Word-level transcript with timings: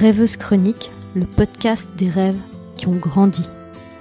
Rêveuse 0.00 0.38
Chronique, 0.38 0.90
le 1.14 1.26
podcast 1.26 1.90
des 1.98 2.08
rêves 2.08 2.40
qui 2.78 2.86
ont 2.86 2.96
grandi. 2.96 3.42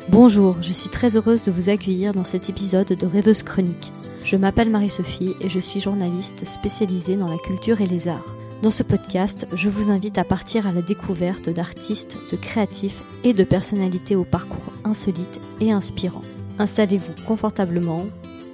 Bonjour, 0.07 0.55
je 0.61 0.71
suis 0.71 0.87
très 0.87 1.17
heureuse 1.17 1.43
de 1.43 1.51
vous 1.51 1.69
accueillir 1.69 2.13
dans 2.13 2.23
cet 2.23 2.49
épisode 2.49 2.87
de 2.87 3.05
Rêveuse 3.05 3.43
Chronique. 3.43 3.91
Je 4.23 4.37
m'appelle 4.37 4.69
Marie-Sophie 4.69 5.35
et 5.41 5.49
je 5.49 5.59
suis 5.59 5.81
journaliste 5.81 6.47
spécialisée 6.47 7.17
dans 7.17 7.27
la 7.27 7.37
culture 7.39 7.81
et 7.81 7.85
les 7.85 8.07
arts. 8.07 8.33
Dans 8.61 8.71
ce 8.71 8.81
podcast, 8.81 9.45
je 9.51 9.67
vous 9.67 9.91
invite 9.91 10.17
à 10.17 10.23
partir 10.23 10.67
à 10.67 10.71
la 10.71 10.81
découverte 10.81 11.49
d'artistes, 11.49 12.15
de 12.31 12.37
créatifs 12.37 13.01
et 13.25 13.33
de 13.33 13.43
personnalités 13.43 14.15
au 14.15 14.23
parcours 14.23 14.71
insolite 14.85 15.41
et 15.59 15.73
inspirant. 15.73 16.23
Installez-vous 16.59 17.25
confortablement, 17.27 18.05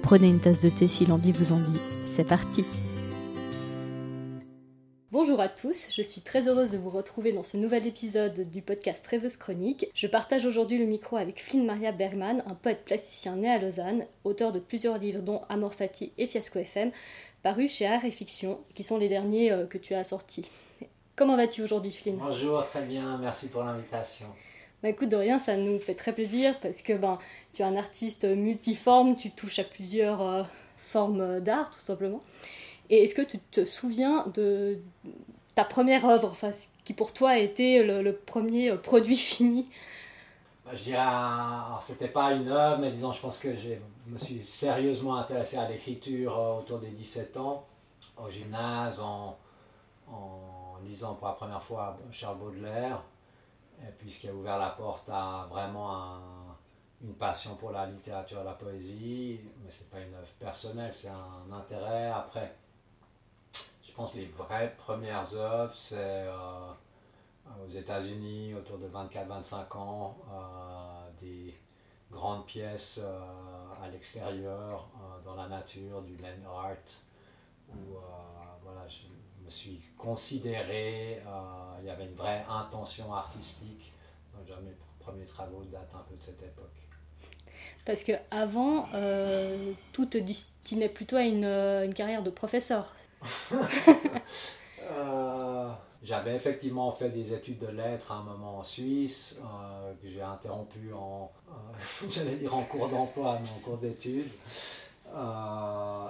prenez 0.02 0.26
une 0.26 0.40
tasse 0.40 0.62
de 0.62 0.68
thé 0.68 0.88
si 0.88 1.06
l'envie 1.06 1.30
vous 1.30 1.52
en 1.52 1.60
dit. 1.60 1.78
C'est 2.12 2.26
parti 2.26 2.64
Bonjour 5.26 5.40
à 5.40 5.48
tous, 5.48 5.88
je 5.90 6.02
suis 6.02 6.20
très 6.20 6.46
heureuse 6.46 6.70
de 6.70 6.78
vous 6.78 6.88
retrouver 6.88 7.32
dans 7.32 7.42
ce 7.42 7.56
nouvel 7.56 7.84
épisode 7.84 8.48
du 8.48 8.62
podcast 8.62 9.04
Rêveuse 9.08 9.36
Chronique. 9.36 9.90
Je 9.92 10.06
partage 10.06 10.46
aujourd'hui 10.46 10.78
le 10.78 10.86
micro 10.86 11.16
avec 11.16 11.42
Flynn 11.42 11.66
Maria 11.66 11.90
Bergman, 11.90 12.44
un 12.46 12.54
poète 12.54 12.84
plasticien 12.84 13.34
né 13.34 13.50
à 13.50 13.58
Lausanne, 13.58 14.06
auteur 14.22 14.52
de 14.52 14.60
plusieurs 14.60 14.98
livres 14.98 15.22
dont 15.22 15.42
Amor 15.48 15.74
Fati 15.74 16.12
et 16.16 16.28
Fiasco 16.28 16.60
FM, 16.60 16.92
parus 17.42 17.74
chez 17.74 17.88
Art 17.88 18.04
et 18.04 18.12
Fiction, 18.12 18.60
qui 18.76 18.84
sont 18.84 18.98
les 18.98 19.08
derniers 19.08 19.50
euh, 19.50 19.66
que 19.66 19.78
tu 19.78 19.94
as 19.94 20.04
sortis. 20.04 20.48
Comment 21.16 21.36
vas-tu 21.36 21.60
aujourd'hui 21.60 21.90
Flynn? 21.90 22.18
Bonjour, 22.18 22.64
très 22.64 22.82
bien, 22.82 23.18
merci 23.18 23.48
pour 23.48 23.64
l'invitation. 23.64 24.26
Bah 24.80 24.90
écoute, 24.90 25.08
de 25.08 25.16
rien, 25.16 25.40
ça 25.40 25.56
nous 25.56 25.80
fait 25.80 25.96
très 25.96 26.12
plaisir 26.12 26.54
parce 26.60 26.82
que 26.82 26.92
ben, 26.92 27.18
tu 27.52 27.62
es 27.62 27.64
un 27.64 27.76
artiste 27.76 28.24
multiforme, 28.24 29.16
tu 29.16 29.32
touches 29.32 29.58
à 29.58 29.64
plusieurs 29.64 30.22
euh, 30.22 30.42
formes 30.76 31.40
d'art 31.40 31.72
tout 31.72 31.80
simplement. 31.80 32.22
Et 32.90 33.04
est-ce 33.04 33.14
que 33.14 33.22
tu 33.22 33.38
te 33.38 33.64
souviens 33.64 34.26
de 34.34 34.78
ta 35.54 35.64
première 35.64 36.04
œuvre, 36.04 36.28
enfin, 36.30 36.50
qui 36.84 36.92
pour 36.92 37.12
toi 37.12 37.30
a 37.30 37.38
été 37.38 37.82
le, 37.82 38.12
premier 38.12 38.70
euh, 38.70 38.76
produit 38.76 39.16
fini? 39.16 39.68
Bah, 40.64 40.72
Je 40.74 40.82
dirais, 40.84 41.00
c'était 41.80 42.08
pas 42.08 42.32
une 42.32 42.48
œuvre, 42.48 42.78
mais 42.78 42.90
disons, 42.90 43.12
je 43.12 43.20
pense 43.20 43.38
que 43.38 43.54
je 43.54 43.70
me 44.06 44.18
suis 44.18 44.42
sérieusement 44.42 45.16
intéressé 45.16 45.56
à 45.56 45.68
l'écriture 45.68 46.38
euh, 46.38 46.58
autour 46.58 46.78
des 46.78 46.90
17 46.90 47.36
ans, 47.38 47.66
au 48.16 48.30
gymnase, 48.30 49.00
en, 49.00 49.36
lisant 50.84 51.14
pour 51.14 51.26
la 51.26 51.32
première 51.32 51.62
fois 51.62 51.96
Charles 52.12 52.38
Baudelaire, 52.38 53.02
et 53.82 53.90
puis 53.98 54.28
a 54.28 54.32
ouvert 54.32 54.58
la 54.58 54.70
porte 54.70 55.08
à 55.08 55.46
vraiment 55.50 56.20
une 57.02 57.14
passion 57.14 57.56
pour 57.56 57.72
la 57.72 57.86
littérature 57.86 58.40
et 58.40 58.44
la 58.44 58.52
poésie, 58.52 59.40
mais 59.64 59.70
c'est 59.70 59.88
pas 59.90 60.00
une 60.00 60.14
œuvre 60.14 60.28
personnelle, 60.38 60.92
c'est 60.94 61.08
un 61.08 61.52
intérêt. 61.52 62.06
Après, 62.06 62.54
pense 63.96 64.12
que 64.12 64.18
les 64.18 64.26
vraies 64.26 64.74
premières 64.76 65.34
œuvres, 65.34 65.74
c'est 65.74 65.96
euh, 65.96 66.72
aux 67.64 67.68
États-Unis, 67.68 68.54
autour 68.54 68.78
de 68.78 68.88
24-25 68.88 69.76
ans, 69.78 70.18
euh, 70.30 71.10
des 71.20 71.54
grandes 72.10 72.44
pièces 72.46 73.00
euh, 73.02 73.20
à 73.82 73.88
l'extérieur, 73.88 74.88
dans 75.24 75.34
la 75.34 75.48
nature, 75.48 76.02
du 76.02 76.16
land 76.18 76.48
art, 76.48 76.76
où 77.70 77.96
voilà, 78.62 78.86
je 78.88 79.06
me 79.44 79.50
suis 79.50 79.80
considéré, 79.96 81.22
il 81.80 81.86
y 81.86 81.90
avait 81.90 82.06
une 82.06 82.14
vraie 82.14 82.44
intention 82.48 83.12
artistique. 83.12 83.92
Donc, 84.34 84.56
mes 84.62 84.74
premiers 85.00 85.24
travaux 85.24 85.62
datent 85.64 85.94
un 85.94 86.04
peu 86.08 86.16
de 86.16 86.22
cette 86.22 86.42
époque. 86.42 86.74
Parce 87.84 88.04
que 88.04 88.12
avant, 88.30 88.88
tout 89.92 90.06
te 90.06 90.18
destinait 90.18 90.88
plutôt 90.88 91.16
à 91.16 91.22
une, 91.22 91.44
une 91.44 91.94
carrière 91.94 92.22
de 92.22 92.30
professeur. 92.30 92.92
Euh, 94.90 95.68
j'avais 96.02 96.36
effectivement 96.36 96.90
fait 96.92 97.10
des 97.10 97.32
études 97.32 97.58
de 97.58 97.68
lettres 97.68 98.12
à 98.12 98.16
un 98.16 98.22
moment 98.22 98.58
en 98.58 98.62
Suisse, 98.62 99.38
euh, 99.40 99.92
que 100.00 100.08
j'ai 100.08 100.22
interrompu 100.22 100.92
en, 100.92 101.30
euh, 101.48 101.52
j'allais 102.10 102.36
dire 102.36 102.54
en 102.54 102.62
cours 102.62 102.88
d'emploi, 102.88 103.38
mais 103.42 103.48
en 103.48 103.60
cours 103.60 103.78
d'études. 103.78 104.30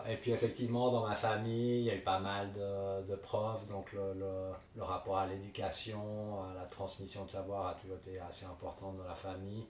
et 0.09 0.17
puis 0.17 0.33
effectivement, 0.33 0.91
dans 0.91 1.07
ma 1.07 1.15
famille, 1.15 1.81
il 1.81 1.85
y 1.85 1.91
a 1.91 1.95
eu 1.95 2.01
pas 2.01 2.19
mal 2.19 2.53
de, 2.53 3.15
profs, 3.17 3.67
donc 3.69 3.93
le, 3.93 4.83
rapport 4.83 5.19
à 5.19 5.27
l'éducation, 5.27 6.45
à 6.51 6.55
la 6.55 6.65
transmission 6.67 7.25
de 7.25 7.31
savoir 7.31 7.69
a 7.69 7.75
toujours 7.75 7.97
été 7.97 8.19
assez 8.19 8.45
important 8.45 8.93
dans 8.93 9.05
la 9.05 9.15
famille. 9.15 9.67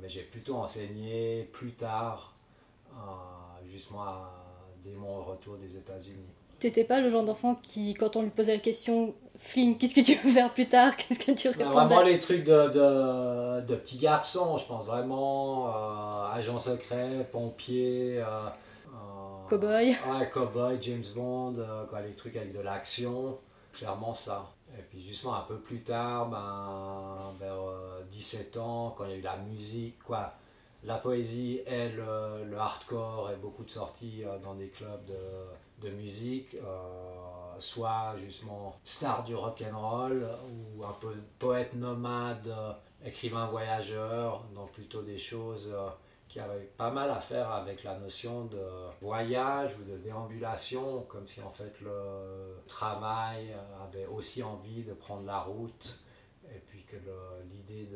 mais 0.00 0.08
j'ai 0.08 0.22
plutôt 0.22 0.56
enseigné 0.56 1.44
plus 1.52 1.74
tard, 1.74 2.34
justement 3.66 4.24
dès 4.82 4.94
mon 4.94 5.22
retour 5.22 5.56
des 5.56 5.76
États-Unis. 5.76 6.35
T'étais 6.58 6.84
pas 6.84 7.00
le 7.00 7.10
genre 7.10 7.24
d'enfant 7.24 7.60
qui, 7.62 7.94
quand 7.94 8.16
on 8.16 8.22
lui 8.22 8.30
posait 8.30 8.54
la 8.54 8.60
question, 8.60 9.14
Flynn, 9.38 9.76
qu'est-ce 9.76 9.94
que 9.94 10.00
tu 10.00 10.14
veux 10.14 10.30
faire 10.30 10.52
plus 10.52 10.66
tard? 10.66 10.96
Qu'est-ce 10.96 11.18
que 11.18 11.32
tu 11.32 11.48
répondais? 11.48 11.70
Vraiment 11.70 12.02
les 12.02 12.18
trucs 12.18 12.44
de, 12.44 12.68
de, 12.68 13.60
de 13.66 13.74
petits 13.76 13.98
garçons, 13.98 14.56
je 14.58 14.64
pense 14.64 14.86
vraiment. 14.86 15.68
Euh, 15.68 16.32
agent 16.32 16.58
secret, 16.58 17.28
pompier. 17.30 18.18
Euh, 18.20 18.48
euh 18.88 19.48
cowboy. 19.48 19.96
Ouais, 20.08 20.30
cowboy, 20.30 20.78
James 20.80 21.04
Bond, 21.14 21.56
euh, 21.58 21.84
quoi, 21.86 22.00
les 22.00 22.14
trucs 22.14 22.36
avec 22.36 22.52
de 22.52 22.60
l'action. 22.60 23.38
Clairement 23.74 24.14
ça. 24.14 24.52
Et 24.78 24.82
puis 24.82 25.00
justement 25.00 25.36
un 25.36 25.42
peu 25.42 25.58
plus 25.58 25.82
tard, 25.82 26.28
ben, 26.28 27.32
vers 27.38 27.56
17 28.10 28.56
ans, 28.56 28.94
quand 28.96 29.04
il 29.04 29.10
y 29.10 29.14
a 29.14 29.16
eu 29.16 29.22
la 29.22 29.36
musique, 29.36 30.02
quoi 30.02 30.34
la 30.84 30.98
poésie 30.98 31.60
et 31.66 31.88
le, 31.88 32.56
hardcore 32.56 33.30
et 33.32 33.36
beaucoup 33.36 33.64
de 33.64 33.70
sorties 33.70 34.22
dans 34.42 34.54
des 34.54 34.68
clubs 34.68 35.04
de, 35.06 35.14
de 35.80 35.90
musique, 35.90 36.54
euh, 36.54 37.58
soit 37.58 38.14
justement 38.18 38.78
star 38.82 39.24
du 39.24 39.34
rock 39.34 39.62
and 39.62 39.78
roll 39.78 40.26
ou 40.76 40.84
un 40.84 40.92
peu 41.00 41.14
poète 41.38 41.74
nomade, 41.74 42.48
euh, 42.48 42.72
écrivain 43.04 43.46
voyageur, 43.46 44.44
donc 44.54 44.72
plutôt 44.72 45.02
des 45.02 45.18
choses 45.18 45.70
euh, 45.72 45.88
qui 46.28 46.40
avaient 46.40 46.70
pas 46.76 46.90
mal 46.90 47.10
à 47.10 47.20
faire 47.20 47.50
avec 47.50 47.84
la 47.84 47.98
notion 47.98 48.46
de 48.46 48.62
voyage 49.00 49.76
ou 49.78 49.84
de 49.84 49.96
déambulation, 49.98 51.02
comme 51.02 51.26
si 51.26 51.40
en 51.40 51.50
fait 51.50 51.80
le 51.80 52.62
travail 52.66 53.54
avait 53.84 54.06
aussi 54.06 54.42
envie 54.42 54.82
de 54.82 54.92
prendre 54.92 55.24
la 55.24 55.40
route 55.40 56.00
et 56.52 56.58
puis 56.58 56.84
que 56.84 56.96
l'idée 57.50 57.88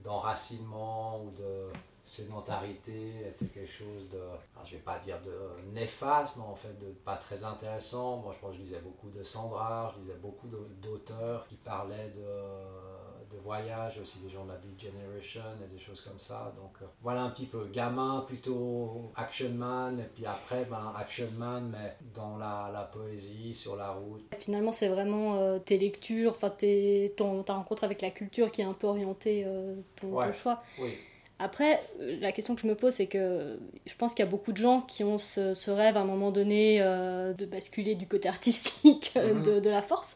d'enracinement 0.00 1.22
ou 1.22 1.30
de 1.32 1.68
sédentarité 2.04 3.26
était 3.26 3.46
quelque 3.46 3.70
chose 3.70 4.08
de, 4.10 4.20
je 4.64 4.72
vais 4.72 4.82
pas 4.82 4.98
dire 4.98 5.18
de 5.22 5.72
néfaste, 5.72 6.34
mais 6.36 6.42
en 6.42 6.54
fait 6.54 6.78
de 6.78 6.92
pas 7.04 7.16
très 7.16 7.42
intéressant. 7.42 8.18
Moi, 8.18 8.32
je 8.34 8.38
pense 8.38 8.50
que 8.50 8.58
je 8.58 8.62
lisais 8.62 8.80
beaucoup 8.80 9.08
de 9.10 9.22
Sandra, 9.22 9.92
je 9.94 10.02
lisais 10.02 10.18
beaucoup 10.20 10.46
d'auteurs 10.82 11.46
qui 11.48 11.56
parlaient 11.56 12.10
de, 12.10 13.34
de 13.34 13.40
voyage, 13.42 13.98
aussi 14.00 14.18
des 14.18 14.28
gens 14.28 14.44
de 14.44 14.50
la 14.50 14.58
Big 14.58 14.78
Generation 14.78 15.40
et 15.64 15.74
des 15.74 15.78
choses 15.78 16.02
comme 16.02 16.18
ça. 16.18 16.52
Donc 16.56 16.72
euh, 16.82 16.86
voilà 17.02 17.22
un 17.22 17.30
petit 17.30 17.46
peu 17.46 17.66
gamin, 17.72 18.22
plutôt 18.26 19.10
action 19.16 19.50
man, 19.50 19.98
et 19.98 20.10
puis 20.14 20.26
après, 20.26 20.66
ben, 20.66 20.92
action 20.96 21.28
man, 21.38 21.70
mais 21.72 21.96
dans 22.14 22.36
la, 22.36 22.70
la 22.70 22.82
poésie, 22.82 23.54
sur 23.54 23.76
la 23.76 23.92
route. 23.92 24.22
Finalement, 24.38 24.72
c'est 24.72 24.88
vraiment 24.88 25.36
euh, 25.36 25.58
tes 25.58 25.78
lectures, 25.78 26.32
enfin 26.32 26.50
ta 26.50 27.54
rencontre 27.54 27.84
avec 27.84 28.02
la 28.02 28.10
culture 28.10 28.52
qui 28.52 28.60
est 28.60 28.64
un 28.64 28.74
peu 28.74 28.88
orientée 28.88 29.44
euh, 29.46 29.74
ton, 29.96 30.32
choix. 30.32 30.62
Oui. 30.78 30.94
Après, 31.38 31.82
la 31.98 32.30
question 32.30 32.54
que 32.54 32.60
je 32.60 32.66
me 32.66 32.76
pose, 32.76 32.94
c'est 32.94 33.06
que 33.06 33.58
je 33.86 33.94
pense 33.96 34.14
qu'il 34.14 34.24
y 34.24 34.28
a 34.28 34.30
beaucoup 34.30 34.52
de 34.52 34.56
gens 34.56 34.82
qui 34.82 35.02
ont 35.02 35.18
ce, 35.18 35.70
rêve 35.70 35.96
à 35.96 36.00
un 36.00 36.04
moment 36.04 36.30
donné 36.30 36.78
euh, 36.80 37.32
de 37.32 37.44
basculer 37.44 37.96
du 37.96 38.06
côté 38.06 38.28
artistique 38.30 39.12
euh, 39.16 39.34
mhm. 39.34 39.60
de, 39.60 39.70
la 39.70 39.82
force. 39.82 40.14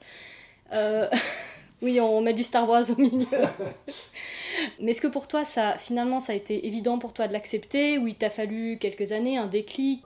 Euh, 0.72 1.08
oui, 1.82 2.00
on 2.00 2.20
met 2.20 2.34
du 2.34 2.44
Star 2.44 2.68
Wars 2.68 2.84
au 2.90 3.00
milieu. 3.00 3.26
Mais 4.80 4.92
est-ce 4.92 5.00
que 5.00 5.08
pour 5.08 5.26
toi, 5.26 5.44
ça, 5.44 5.76
finalement, 5.76 6.20
ça 6.20 6.32
a 6.32 6.36
été 6.36 6.66
évident 6.66 6.98
pour 6.98 7.12
toi 7.12 7.26
de 7.26 7.32
l'accepter 7.32 7.98
ou 7.98 8.06
il 8.06 8.14
t'a 8.14 8.30
fallu 8.30 8.78
quelques 8.78 9.10
années, 9.10 9.38
un 9.38 9.46
déclic? 9.46 10.04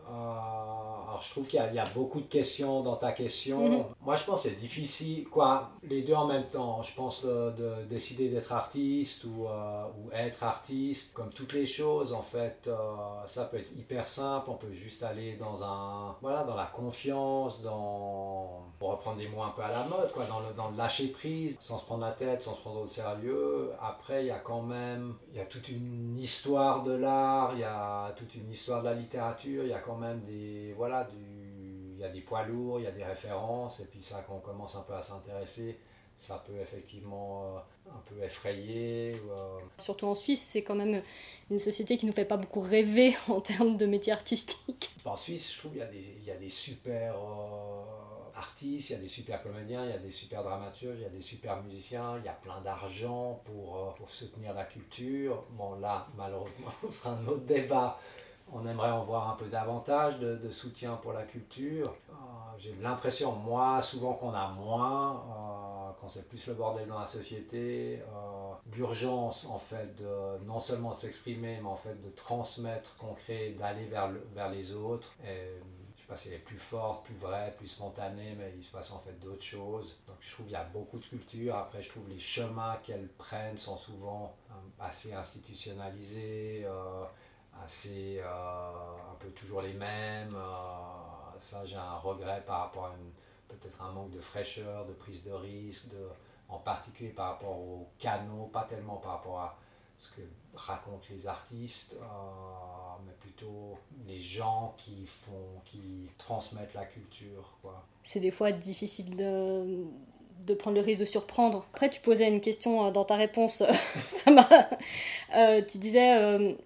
Je 1.24 1.30
trouve 1.30 1.46
qu'il 1.46 1.58
y, 1.58 1.78
a 1.78 1.84
beaucoup 1.94 2.20
de 2.20 2.26
questions 2.26 2.82
dans 2.82 2.96
ta 2.96 3.12
question. 3.12 3.68
Mhm. 3.68 3.84
Moi, 4.00 4.16
je 4.16 4.24
pense 4.24 4.42
que 4.42 4.48
c'est 4.48 4.56
difficile, 4.56 5.28
quoi, 5.28 5.70
les 5.82 6.02
deux 6.02 6.14
en 6.14 6.26
même 6.26 6.46
temps. 6.46 6.82
Je 6.82 6.94
pense 6.94 7.24
de 7.24 7.84
décider 7.88 8.28
d'être 8.28 8.52
artiste 8.52 9.24
ou, 9.24 9.46
euh, 9.46 9.84
ou, 9.98 10.10
être 10.12 10.42
artiste, 10.42 11.12
comme 11.12 11.30
toutes 11.30 11.52
les 11.52 11.66
choses, 11.66 12.12
en 12.12 12.22
fait, 12.22 12.64
euh, 12.66 12.74
ça 13.26 13.44
peut 13.44 13.58
être 13.58 13.72
hyper 13.72 14.08
simple. 14.08 14.50
On 14.50 14.56
peut 14.56 14.72
juste 14.72 15.02
aller 15.02 15.36
dans 15.36 15.62
un, 15.62 16.16
voilà, 16.20 16.44
dans 16.44 16.56
la 16.56 16.66
confiance, 16.66 17.62
dans, 17.62 18.64
pour 18.78 18.90
reprendre 18.90 19.18
des 19.18 19.28
mots 19.28 19.42
un 19.42 19.50
peu 19.50 19.62
à 19.62 19.70
la 19.70 19.84
mode, 19.84 20.12
quoi, 20.12 20.24
dans 20.24 20.40
le, 20.40 20.54
dans 20.56 20.70
le 20.70 20.76
lâcher 20.76 21.08
prise, 21.08 21.56
sans 21.58 21.78
se 21.78 21.84
prendre 21.84 22.04
la 22.04 22.12
tête, 22.12 22.42
sans 22.42 22.54
se 22.54 22.60
prendre 22.60 22.80
au 22.80 22.86
sérieux. 22.86 23.70
Après, 23.80 24.24
il 24.24 24.28
y 24.28 24.30
a 24.30 24.38
quand 24.38 24.62
même, 24.62 25.14
il 25.32 25.38
y 25.38 25.40
a 25.40 25.46
toute 25.46 25.68
une 25.68 26.16
histoire 26.16 26.82
de 26.82 26.92
l'art, 26.92 27.50
il 27.54 27.60
y 27.60 27.64
a 27.64 28.12
toute 28.16 28.34
une 28.34 28.50
histoire 28.50 28.82
de 28.82 28.88
la 28.88 28.94
littérature, 28.94 29.64
il 29.64 29.70
y 29.70 29.74
a 29.74 29.80
quand 29.80 29.96
même 29.96 30.20
des, 30.20 30.74
voilà, 30.76 31.04
il 31.14 31.98
y 31.98 32.04
a 32.04 32.08
des 32.08 32.20
poids 32.20 32.42
lourds, 32.42 32.80
il 32.80 32.84
y 32.84 32.86
a 32.86 32.92
des 32.92 33.04
références, 33.04 33.80
et 33.80 33.86
puis 33.86 34.02
ça, 34.02 34.24
quand 34.26 34.34
on 34.34 34.40
commence 34.40 34.74
un 34.74 34.82
peu 34.82 34.94
à 34.94 35.02
s'intéresser, 35.02 35.78
ça 36.16 36.42
peut 36.46 36.60
effectivement 36.60 37.56
euh, 37.56 37.90
un 37.90 38.02
peu 38.06 38.22
effrayer. 38.22 39.12
Euh, 39.30 39.58
Surtout 39.78 40.06
en 40.06 40.14
Suisse, 40.14 40.42
c'est 40.42 40.62
quand 40.62 40.74
même 40.74 41.02
une 41.50 41.58
société 41.58 41.96
qui 41.96 42.06
ne 42.06 42.10
nous 42.10 42.14
fait 42.14 42.24
pas 42.24 42.36
beaucoup 42.36 42.60
rêver 42.60 43.16
en 43.28 43.40
termes 43.40 43.76
de 43.76 43.86
métiers 43.86 44.12
artistiques. 44.12 44.94
En 45.04 45.16
Suisse, 45.16 45.52
je 45.52 45.58
trouve 45.58 45.72
qu'il 45.72 45.80
y, 45.80 45.84
a 45.84 45.86
des, 45.86 46.04
il 46.20 46.24
y 46.24 46.30
a 46.30 46.36
des 46.36 46.48
super 46.48 47.16
euh, 47.16 47.82
artistes, 48.36 48.90
il 48.90 48.92
y 48.92 48.96
a 48.96 49.00
des 49.00 49.08
super 49.08 49.42
comédiens, 49.42 49.84
il 49.84 49.90
y 49.90 49.94
a 49.94 49.98
des 49.98 50.12
super 50.12 50.42
dramaturges, 50.42 50.98
il 50.98 51.02
y 51.02 51.06
a 51.06 51.10
des 51.10 51.20
super 51.20 51.62
musiciens, 51.62 52.18
il 52.18 52.24
y 52.24 52.28
a 52.28 52.34
plein 52.34 52.60
d'argent 52.60 53.40
pour, 53.44 53.94
pour 53.94 54.10
soutenir 54.10 54.54
la 54.54 54.64
culture. 54.64 55.44
Bon, 55.50 55.74
là, 55.80 56.06
malheureusement, 56.16 56.72
ce 56.88 56.90
sera 56.92 57.10
un 57.10 57.26
autre 57.26 57.44
débat. 57.44 57.98
On 58.52 58.66
aimerait 58.66 58.90
en 58.90 59.02
voir 59.02 59.30
un 59.30 59.36
peu 59.36 59.46
davantage 59.46 60.18
de, 60.18 60.50
soutien 60.50 60.96
pour 60.96 61.12
la 61.12 61.22
culture. 61.22 61.94
Euh, 62.10 62.14
j'ai 62.58 62.74
l'impression, 62.80 63.32
moi, 63.32 63.80
souvent 63.80 64.12
qu'on 64.12 64.34
a 64.34 64.48
moins, 64.48 65.14
euh, 65.14 65.90
quand 66.00 66.08
c'est 66.08 66.28
plus 66.28 66.46
le 66.46 66.54
bordel 66.54 66.86
dans 66.86 67.00
la 67.00 67.06
société, 67.06 68.02
l'urgence, 68.74 69.46
en 69.46 69.58
fait, 69.58 69.94
de 70.02 70.44
non 70.44 70.60
seulement 70.60 70.90
de 70.90 70.96
s'exprimer, 70.96 71.58
mais 71.62 71.68
en 71.68 71.76
fait 71.76 72.00
de 72.00 72.10
transmettre, 72.10 72.96
concret, 72.98 73.54
d'aller 73.58 73.86
vers, 73.86 74.10
vers 74.34 74.50
les 74.50 74.74
autres. 74.74 75.14
Et, 75.24 75.48
c'est 76.16 76.38
plus 76.38 76.58
forte, 76.58 77.04
plus 77.04 77.14
vraie, 77.14 77.54
plus 77.56 77.68
spontanée, 77.68 78.34
mais 78.36 78.52
il 78.56 78.62
se 78.62 78.70
passe 78.70 78.90
en 78.92 78.98
fait 78.98 79.18
d'autres 79.18 79.42
choses. 79.42 79.98
Donc 80.06 80.16
je 80.20 80.32
trouve 80.32 80.46
qu'il 80.46 80.54
y 80.54 80.56
a 80.56 80.64
beaucoup 80.64 80.98
de 80.98 81.04
culture. 81.04 81.56
Après, 81.56 81.82
je 81.82 81.88
trouve 81.90 82.08
les 82.08 82.18
chemins 82.18 82.76
qu'elles 82.82 83.08
prennent 83.08 83.58
sont 83.58 83.76
souvent 83.76 84.34
euh, 84.50 84.54
assez 84.80 85.12
institutionnalisés, 85.12 86.64
euh, 86.64 87.04
assez 87.64 88.20
euh, 88.20 89.12
un 89.12 89.14
peu 89.18 89.28
toujours 89.30 89.62
les 89.62 89.74
mêmes. 89.74 90.36
ça, 91.38 91.64
j'ai 91.64 91.76
un 91.76 91.96
regret 91.96 92.42
par 92.46 92.60
rapport 92.60 92.86
à 92.86 92.94
peut-être 93.48 93.82
un 93.82 93.92
manque 93.92 94.10
de 94.10 94.20
fraîcheur, 94.20 94.86
de 94.86 94.92
prise 94.92 95.22
de 95.24 95.32
risque, 95.32 95.88
en 96.48 96.58
particulier 96.58 97.10
par 97.10 97.32
rapport 97.32 97.58
aux 97.58 97.88
canaux, 97.98 98.46
pas 98.52 98.64
tellement 98.64 98.96
par 98.96 99.12
rapport 99.12 99.40
à 99.40 99.58
ce 99.98 100.12
que 100.12 100.22
racontent 100.54 101.06
les 101.10 101.26
artistes, 101.26 101.96
euh, 102.00 102.04
mais 103.06 103.12
plutôt 103.12 103.78
les 104.06 104.18
gens 104.18 104.74
qui 104.76 105.06
font, 105.06 105.60
qui 105.64 106.10
transmettent 106.18 106.74
la 106.74 106.84
culture. 106.84 107.56
C'est 108.02 108.20
des 108.20 108.30
fois 108.30 108.52
difficile 108.52 109.16
de, 109.16 109.86
de 110.46 110.54
prendre 110.54 110.76
le 110.76 110.82
risque 110.82 111.00
de 111.00 111.04
surprendre. 111.04 111.66
Après, 111.72 111.90
tu 111.90 112.00
posais 112.00 112.28
une 112.28 112.40
question 112.40 112.86
euh, 112.86 112.90
dans 112.90 113.04
ta 113.04 113.16
réponse, 113.16 113.62
ça 114.16 114.30
m'a... 114.30 114.48
Euh, 115.36 115.62
tu 115.62 115.78
disais 115.78 116.18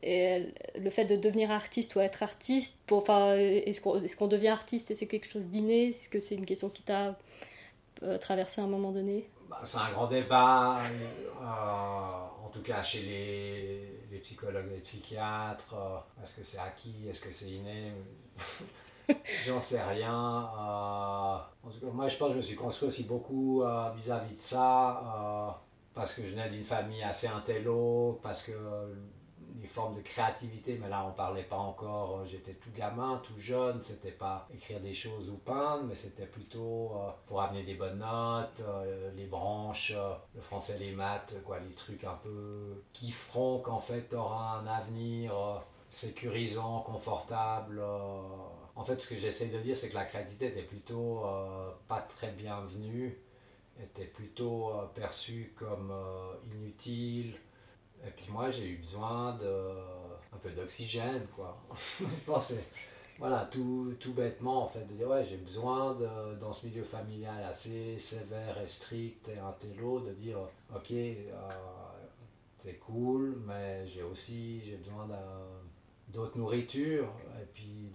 le 0.02 0.90
fait 0.90 1.04
de 1.04 1.16
devenir 1.16 1.50
artiste 1.50 1.94
ou 1.96 2.00
être 2.00 2.22
artiste, 2.22 2.78
enfin, 2.90 3.36
est-ce 3.36 3.80
qu'on, 3.80 4.26
devient 4.26 4.48
artiste 4.48 4.90
et 4.90 4.94
c'est 4.94 5.06
quelque 5.06 5.28
chose 5.28 5.46
d'inné? 5.46 5.88
Est-ce 5.88 6.08
que 6.08 6.20
c'est 6.20 6.34
une 6.34 6.46
question 6.46 6.68
qui 6.68 6.82
t'a 6.82 7.16
traversé 8.20 8.60
à 8.60 8.64
un 8.64 8.68
moment 8.68 8.92
donné? 8.92 9.28
Bah, 9.48 9.60
C'est 9.64 9.78
un 9.78 9.92
grand 9.92 10.06
débat 10.06 10.80
tout 12.56 12.62
cas 12.62 12.82
chez 12.82 13.02
les, 13.02 14.00
les 14.10 14.18
psychologues 14.18 14.70
les 14.70 14.80
psychiatres, 14.80 15.74
euh, 15.74 16.22
est-ce 16.22 16.34
que 16.34 16.42
c'est 16.42 16.58
acquis, 16.58 17.06
est-ce 17.08 17.20
que 17.20 17.30
c'est 17.30 17.50
inné? 17.50 17.92
J'en 19.44 19.60
sais 19.60 19.82
rien. 19.82 20.12
Euh, 20.12 21.36
en 21.62 21.70
tout 21.70 21.80
cas, 21.80 21.92
moi, 21.92 22.08
je 22.08 22.16
pense 22.16 22.28
que 22.28 22.32
je 22.34 22.38
me 22.38 22.42
suis 22.42 22.56
construit 22.56 22.88
aussi 22.88 23.04
beaucoup 23.04 23.62
euh, 23.62 23.90
vis-à-vis 23.94 24.36
de 24.36 24.40
ça, 24.40 25.62
parce 25.94 26.14
que 26.14 26.22
je 26.22 26.28
venais 26.28 26.48
d'une 26.50 26.64
famille 26.64 27.02
assez 27.02 27.26
intello, 27.26 28.18
parce 28.22 28.42
que 28.42 28.52
une 29.60 29.66
forme 29.66 29.96
de 29.96 30.00
créativité, 30.00 30.78
mais 30.80 30.88
là 30.88 31.04
on 31.08 31.12
parlait 31.12 31.42
pas 31.42 31.56
encore, 31.56 32.18
euh, 32.18 32.24
j'étais 32.26 32.52
tout 32.54 32.70
gamin, 32.74 33.20
tout 33.24 33.38
jeune, 33.38 33.80
c'était 33.82 34.10
pas 34.10 34.46
écrire 34.54 34.80
des 34.80 34.92
choses 34.92 35.28
ou 35.28 35.36
peindre, 35.36 35.84
mais 35.84 35.94
c'était 35.94 36.26
plutôt 36.26 36.92
euh, 36.94 37.10
pour 37.26 37.40
amener 37.40 37.62
des 37.62 37.74
bonnes 37.74 37.98
notes, 37.98 38.60
euh, 38.60 39.10
les 39.16 39.26
branches, 39.26 39.94
le 40.34 40.40
français, 40.40 40.78
les 40.78 40.92
maths, 40.92 41.34
quoi, 41.44 41.58
les 41.58 41.74
trucs 41.74 42.04
un 42.04 42.18
peu 42.22 42.82
qui 42.92 43.10
feront 43.10 43.60
qu'en 43.60 43.80
fait 43.80 44.08
tu 44.08 44.16
auras 44.16 44.60
un 44.60 44.66
avenir 44.66 45.32
sécurisant, 45.88 46.80
confortable. 46.80 47.80
En 48.76 48.84
fait, 48.84 49.00
ce 49.00 49.08
que 49.08 49.16
j'essaie 49.16 49.46
de 49.46 49.58
dire, 49.58 49.76
c'est 49.76 49.88
que 49.88 49.94
la 49.94 50.04
créativité 50.04 50.48
était 50.48 50.62
plutôt 50.62 51.22
pas 51.88 52.02
très 52.02 52.30
bienvenue, 52.32 53.18
était 53.82 54.04
plutôt 54.04 54.70
perçue 54.94 55.54
comme 55.56 55.92
inutile, 56.44 57.34
et 58.06 58.10
puis 58.10 58.26
moi, 58.30 58.50
j'ai 58.50 58.68
eu 58.68 58.76
besoin 58.76 59.34
de 59.36 59.72
un 60.32 60.38
peu 60.38 60.50
d'oxygène, 60.50 61.26
quoi. 61.34 61.56
je 62.00 62.04
pensais, 62.24 62.64
voilà, 63.18 63.48
tout, 63.50 63.94
tout 63.98 64.12
bêtement, 64.12 64.64
en 64.64 64.66
fait, 64.66 64.84
de 64.86 64.94
dire, 64.94 65.08
ouais, 65.08 65.24
j'ai 65.24 65.36
besoin, 65.36 65.94
de, 65.94 66.34
dans 66.38 66.52
ce 66.52 66.66
milieu 66.66 66.84
familial 66.84 67.42
assez 67.44 67.98
sévère 67.98 68.60
et 68.60 68.68
strict 68.68 69.28
et 69.28 69.38
intello, 69.38 70.00
de 70.00 70.12
dire, 70.12 70.38
ok, 70.74 70.92
euh, 70.92 71.32
c'est 72.62 72.78
cool, 72.78 73.40
mais 73.46 73.86
j'ai 73.86 74.02
aussi, 74.02 74.60
j'ai 74.64 74.76
besoin 74.76 75.08
d'autres 76.08 76.38
nourritures, 76.38 77.10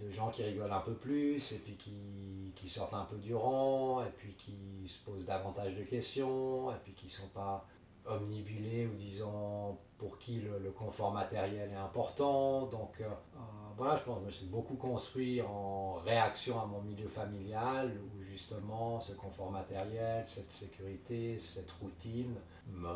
de 0.02 0.10
gens 0.10 0.30
qui 0.30 0.42
rigolent 0.42 0.72
un 0.72 0.80
peu 0.80 0.94
plus, 0.94 1.52
et 1.52 1.58
puis 1.58 1.76
qui, 1.76 2.52
qui 2.54 2.68
sortent 2.68 2.94
un 2.94 3.04
peu 3.04 3.16
du 3.16 3.34
rang, 3.34 4.02
et 4.04 4.10
puis 4.16 4.34
qui 4.34 4.86
se 4.86 5.02
posent 5.04 5.24
davantage 5.24 5.74
de 5.76 5.82
questions, 5.84 6.70
et 6.72 6.76
puis 6.82 6.92
qui 6.92 7.08
sont 7.08 7.28
pas 7.28 7.66
omnibulés 8.06 8.86
ou 8.86 8.94
disons 8.94 9.78
pour 9.98 10.18
qui 10.18 10.40
le, 10.40 10.70
confort 10.70 11.12
matériel 11.12 11.70
est 11.70 11.76
important. 11.76 12.66
Donc 12.66 13.00
euh, 13.00 13.04
euh, 13.04 13.38
voilà, 13.76 13.96
je 13.96 14.02
pense 14.02 14.16
que 14.16 14.20
je 14.22 14.26
me 14.26 14.30
suis 14.30 14.46
beaucoup 14.46 14.74
construit 14.74 15.40
en 15.40 15.94
réaction 15.94 16.60
à 16.60 16.66
mon 16.66 16.80
milieu 16.80 17.06
familial 17.06 17.92
où 18.02 18.22
justement 18.22 18.98
ce 18.98 19.12
confort 19.12 19.50
matériel, 19.50 20.24
cette 20.26 20.50
sécurité, 20.50 21.38
cette 21.38 21.70
routine 21.72 22.34
me, 22.68 22.88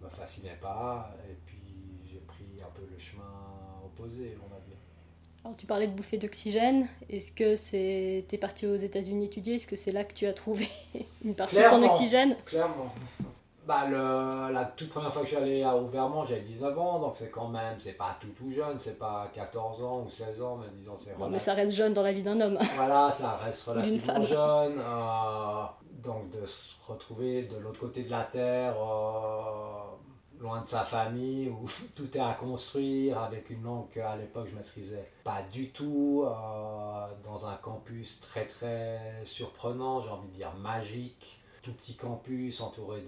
me 0.00 0.08
fascinait 0.08 0.58
pas. 0.60 1.12
Et 1.28 1.34
puis 1.44 2.02
j'ai 2.04 2.20
pris 2.20 2.60
un 2.62 2.70
peu 2.70 2.86
le 2.88 2.98
chemin 2.98 3.24
opposé, 3.84 4.38
on 4.44 4.48
va 4.48 4.60
dire. 4.60 4.71
Alors 5.44 5.56
tu 5.56 5.66
parlais 5.66 5.88
de 5.88 5.92
bouffée 5.92 6.18
d'oxygène. 6.18 6.86
Est-ce 7.10 7.32
que 7.32 7.56
c'est 7.56 8.24
es 8.30 8.38
parti 8.38 8.66
aux 8.66 8.76
États-Unis 8.76 9.26
étudier? 9.26 9.56
Est-ce 9.56 9.66
que 9.66 9.76
c'est 9.76 9.92
là 9.92 10.04
que 10.04 10.14
tu 10.14 10.26
as 10.26 10.32
trouvé 10.32 10.68
une 11.24 11.34
partie 11.34 11.56
de 11.56 11.68
ton 11.68 11.82
oxygène? 11.82 12.36
Clairement 12.44 12.92
bah, 13.66 13.86
le, 13.88 14.52
la 14.52 14.64
toute 14.64 14.90
première 14.90 15.12
fois 15.12 15.22
que 15.22 15.28
je 15.28 15.34
suis 15.34 15.42
allé 15.42 15.62
à 15.62 15.76
Ouvermont, 15.76 16.24
j'avais 16.24 16.40
19 16.40 16.76
ans, 16.78 16.98
donc 16.98 17.14
c'est 17.14 17.30
quand 17.30 17.48
même, 17.48 17.76
c'est 17.78 17.92
pas 17.92 18.16
tout 18.20 18.30
tout 18.36 18.50
jeune, 18.50 18.76
c'est 18.78 18.98
pas 18.98 19.30
14 19.32 19.84
ans 19.84 20.02
ou 20.04 20.10
16 20.10 20.42
ans, 20.42 20.58
mais 20.60 20.66
disons 20.76 20.96
c'est 21.00 21.16
Non, 21.18 21.28
mais 21.28 21.38
ça 21.38 21.54
reste 21.54 21.72
jeune 21.72 21.92
dans 21.92 22.02
la 22.02 22.12
vie 22.12 22.22
d'un 22.22 22.40
homme. 22.40 22.58
Voilà, 22.76 23.10
ça 23.10 23.36
reste 23.36 23.62
relativement 23.64 24.22
jeune. 24.22 24.78
Euh, 24.78 25.64
donc 26.02 26.30
de 26.30 26.44
se 26.44 26.70
retrouver 26.88 27.44
de 27.44 27.56
l'autre 27.58 27.78
côté 27.78 28.02
de 28.02 28.10
la 28.10 28.24
Terre, 28.24 28.74
euh, 28.76 29.91
loin 30.42 30.62
de 30.62 30.68
sa 30.68 30.84
famille, 30.84 31.48
où 31.48 31.66
tout 31.94 32.16
est 32.16 32.20
à 32.20 32.34
construire, 32.34 33.18
avec 33.18 33.48
une 33.50 33.62
langue 33.62 33.88
qu'à 33.90 34.16
l'époque 34.16 34.48
je 34.50 34.56
maîtrisais 34.56 35.08
pas 35.24 35.42
du 35.42 35.70
tout, 35.70 36.24
euh, 36.26 37.06
dans 37.22 37.46
un 37.46 37.56
campus 37.56 38.20
très 38.20 38.46
très 38.46 39.22
surprenant, 39.24 40.02
j'ai 40.02 40.10
envie 40.10 40.28
de 40.28 40.34
dire 40.34 40.54
magique 40.54 41.42
tout 41.62 41.72
petit 41.72 41.94
campus 41.94 42.60
entouré 42.60 43.02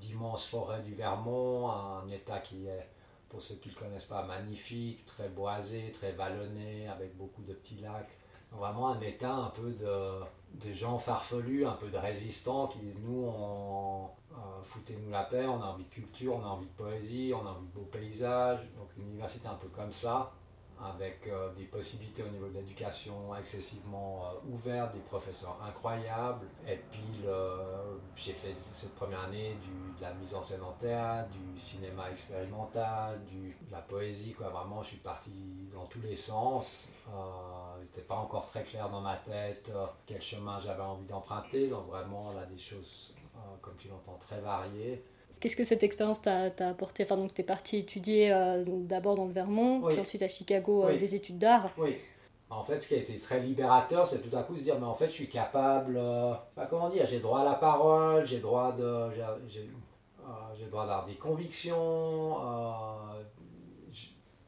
d'immenses 0.00 0.46
forêts 0.46 0.82
du 0.82 0.94
Vermont, 0.94 1.70
un 1.70 2.08
état 2.10 2.40
qui 2.40 2.66
est, 2.66 2.88
pour 3.28 3.40
ceux 3.40 3.54
qui 3.54 3.68
ne 3.68 3.74
le 3.74 3.80
connaissent 3.80 4.04
pas, 4.04 4.24
magnifique, 4.24 5.04
très 5.06 5.28
boisé, 5.28 5.92
très 5.92 6.12
vallonné, 6.12 6.88
avec 6.88 7.16
beaucoup 7.16 7.42
de 7.42 7.52
petits 7.54 7.78
lacs. 7.80 8.10
Vraiment 8.50 8.88
un 8.88 9.00
état 9.00 9.32
un 9.32 9.50
peu 9.50 9.70
de, 9.70 10.20
de 10.54 10.72
gens 10.72 10.98
farfelus, 10.98 11.66
un 11.66 11.74
peu 11.74 11.88
de 11.88 11.98
résistants 11.98 12.66
qui 12.66 12.78
disent 12.78 12.98
nous, 13.00 13.26
on, 13.26 14.08
euh, 14.32 14.62
foutez-nous 14.62 15.10
la 15.10 15.24
paix, 15.24 15.46
on 15.46 15.60
a 15.62 15.66
envie 15.66 15.84
de 15.84 15.90
culture, 15.90 16.36
on 16.36 16.44
a 16.44 16.48
envie 16.48 16.66
de 16.66 16.72
poésie, 16.72 17.32
on 17.34 17.46
a 17.46 17.50
envie 17.50 17.66
de 17.66 17.72
beaux 17.72 17.88
paysages. 17.90 18.60
Donc 18.76 18.88
une 18.96 19.08
université 19.08 19.48
un 19.48 19.54
peu 19.54 19.68
comme 19.68 19.92
ça 19.92 20.32
avec 20.80 21.26
euh, 21.26 21.52
des 21.54 21.64
possibilités 21.64 22.22
au 22.22 22.28
niveau 22.28 22.46
de 22.46 22.54
l'éducation 22.54 23.34
excessivement 23.34 24.26
euh, 24.26 24.54
ouvertes, 24.54 24.92
des 24.94 25.00
professeurs 25.00 25.58
incroyables. 25.66 26.46
Et 26.68 26.76
puis 26.76 27.24
j'ai 28.14 28.32
fait 28.32 28.54
cette 28.72 28.94
première 28.94 29.22
année 29.24 29.56
de 29.98 30.02
la 30.02 30.12
mise 30.14 30.34
en 30.34 30.42
scène 30.42 30.62
en 30.62 30.72
théâtre, 30.72 31.30
du 31.30 31.58
cinéma 31.58 32.10
expérimental, 32.10 33.20
du, 33.24 33.48
de 33.48 33.72
la 33.72 33.80
poésie. 33.80 34.34
Quoi. 34.34 34.48
Vraiment, 34.50 34.82
je 34.82 34.88
suis 34.88 34.98
parti 34.98 35.30
dans 35.74 35.86
tous 35.86 36.00
les 36.00 36.16
sens. 36.16 36.92
Euh, 37.08 37.76
il 37.78 37.82
n'était 37.82 38.02
pas 38.02 38.16
encore 38.16 38.46
très 38.46 38.62
clair 38.62 38.88
dans 38.88 39.00
ma 39.00 39.16
tête 39.16 39.72
quel 40.06 40.22
chemin 40.22 40.58
j'avais 40.60 40.82
envie 40.82 41.06
d'emprunter. 41.06 41.68
Donc 41.68 41.86
vraiment, 41.88 42.32
là, 42.32 42.46
des 42.46 42.58
choses, 42.58 43.14
comme 43.60 43.76
tu 43.78 43.88
l'entends, 43.88 44.18
très 44.18 44.40
variées. 44.40 45.02
Qu'est-ce 45.40 45.56
que 45.56 45.64
cette 45.64 45.82
expérience 45.82 46.20
t'a 46.20 46.50
apporté? 46.68 47.04
Enfin, 47.04 47.16
donc, 47.16 47.32
tu 47.32 47.42
es 47.42 47.44
parti 47.44 47.78
étudier 47.78 48.32
euh, 48.32 48.64
d'abord 48.66 49.14
dans 49.14 49.26
le 49.26 49.32
Vermont, 49.32 49.80
puis 49.82 49.98
ensuite 49.98 50.22
à 50.22 50.28
Chicago 50.28 50.84
euh, 50.84 50.96
des 50.96 51.14
études 51.14 51.38
d'art. 51.38 51.70
Oui. 51.76 51.96
En 52.50 52.64
fait, 52.64 52.80
ce 52.80 52.88
qui 52.88 52.94
a 52.94 52.98
été 52.98 53.18
très 53.18 53.40
libérateur, 53.40 54.06
c'est 54.06 54.20
tout 54.20 54.34
à 54.34 54.42
coup 54.42 54.56
se 54.56 54.62
dire, 54.62 54.80
mais 54.80 54.86
en 54.86 54.94
fait, 54.94 55.08
je 55.08 55.12
suis 55.12 55.28
capable, 55.28 55.96
euh, 55.98 56.32
comment 56.70 56.88
dire, 56.88 57.04
j'ai 57.06 57.20
droit 57.20 57.40
à 57.40 57.44
la 57.44 57.54
parole, 57.54 58.24
j'ai 58.24 58.38
droit 58.38 58.72
de, 58.72 59.10
j'ai 59.48 60.66
droit 60.66 60.86
d'avoir 60.86 61.06
des 61.06 61.16
convictions, 61.16 62.38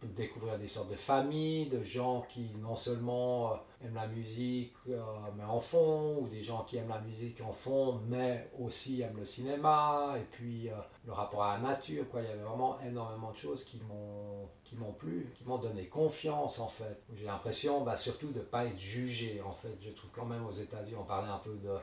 découvrir 0.07 0.59
des 0.59 0.69
sortes 0.69 0.91
de 0.91 0.97
familles, 0.97 1.67
de 1.69 1.83
gens 1.83 2.23
qui 2.29 2.51
non 2.61 2.77
seulement 2.77 3.53
euh, 3.53 3.57
aiment 3.85 3.95
la 3.95 4.07
musique 4.07 4.73
euh, 4.89 5.03
mais 5.37 5.45
en 5.45 5.61
font, 5.61 6.19
ou 6.21 6.29
des 6.29 6.43
gens 6.43 6.65
qui 6.65 6.79
aiment 6.79 6.89
la 6.89 7.01
musique 7.01 7.41
en 7.43 7.53
font 7.53 8.01
mais 8.09 8.51
aussi 8.59 9.03
aiment 9.03 9.19
le 9.19 9.25
cinéma, 9.25 10.15
et 10.19 10.25
puis 10.31 10.69
euh, 10.69 10.75
le 11.07 11.13
rapport 11.13 11.45
à 11.45 11.55
la 11.57 11.69
nature. 11.69 12.09
Quoi. 12.11 12.23
Il 12.23 12.29
y 12.29 12.33
avait 12.33 12.43
vraiment 12.43 12.79
énormément 12.81 13.31
de 13.31 13.37
choses 13.37 13.65
qui 13.65 13.81
m'ont, 13.89 14.49
qui 14.65 14.77
m'ont 14.77 14.93
plu, 14.93 15.31
qui 15.35 15.45
m'ont 15.45 15.59
donné 15.59 15.87
confiance 15.87 16.59
en 16.59 16.69
fait. 16.69 17.03
J'ai 17.15 17.27
l'impression 17.27 17.83
bah, 17.83 17.97
surtout 17.97 18.31
de 18.31 18.39
ne 18.39 18.45
pas 18.45 18.65
être 18.65 18.79
jugé 18.79 19.43
en 19.45 19.53
fait. 19.53 19.77
Je 19.81 19.91
trouve 19.91 20.11
quand 20.13 20.27
même 20.27 20.47
aux 20.47 20.53
États-Unis, 20.53 20.97
on 20.99 21.05
parlait 21.05 21.31
un 21.31 21.39
peu 21.39 21.55
de, 21.57 21.77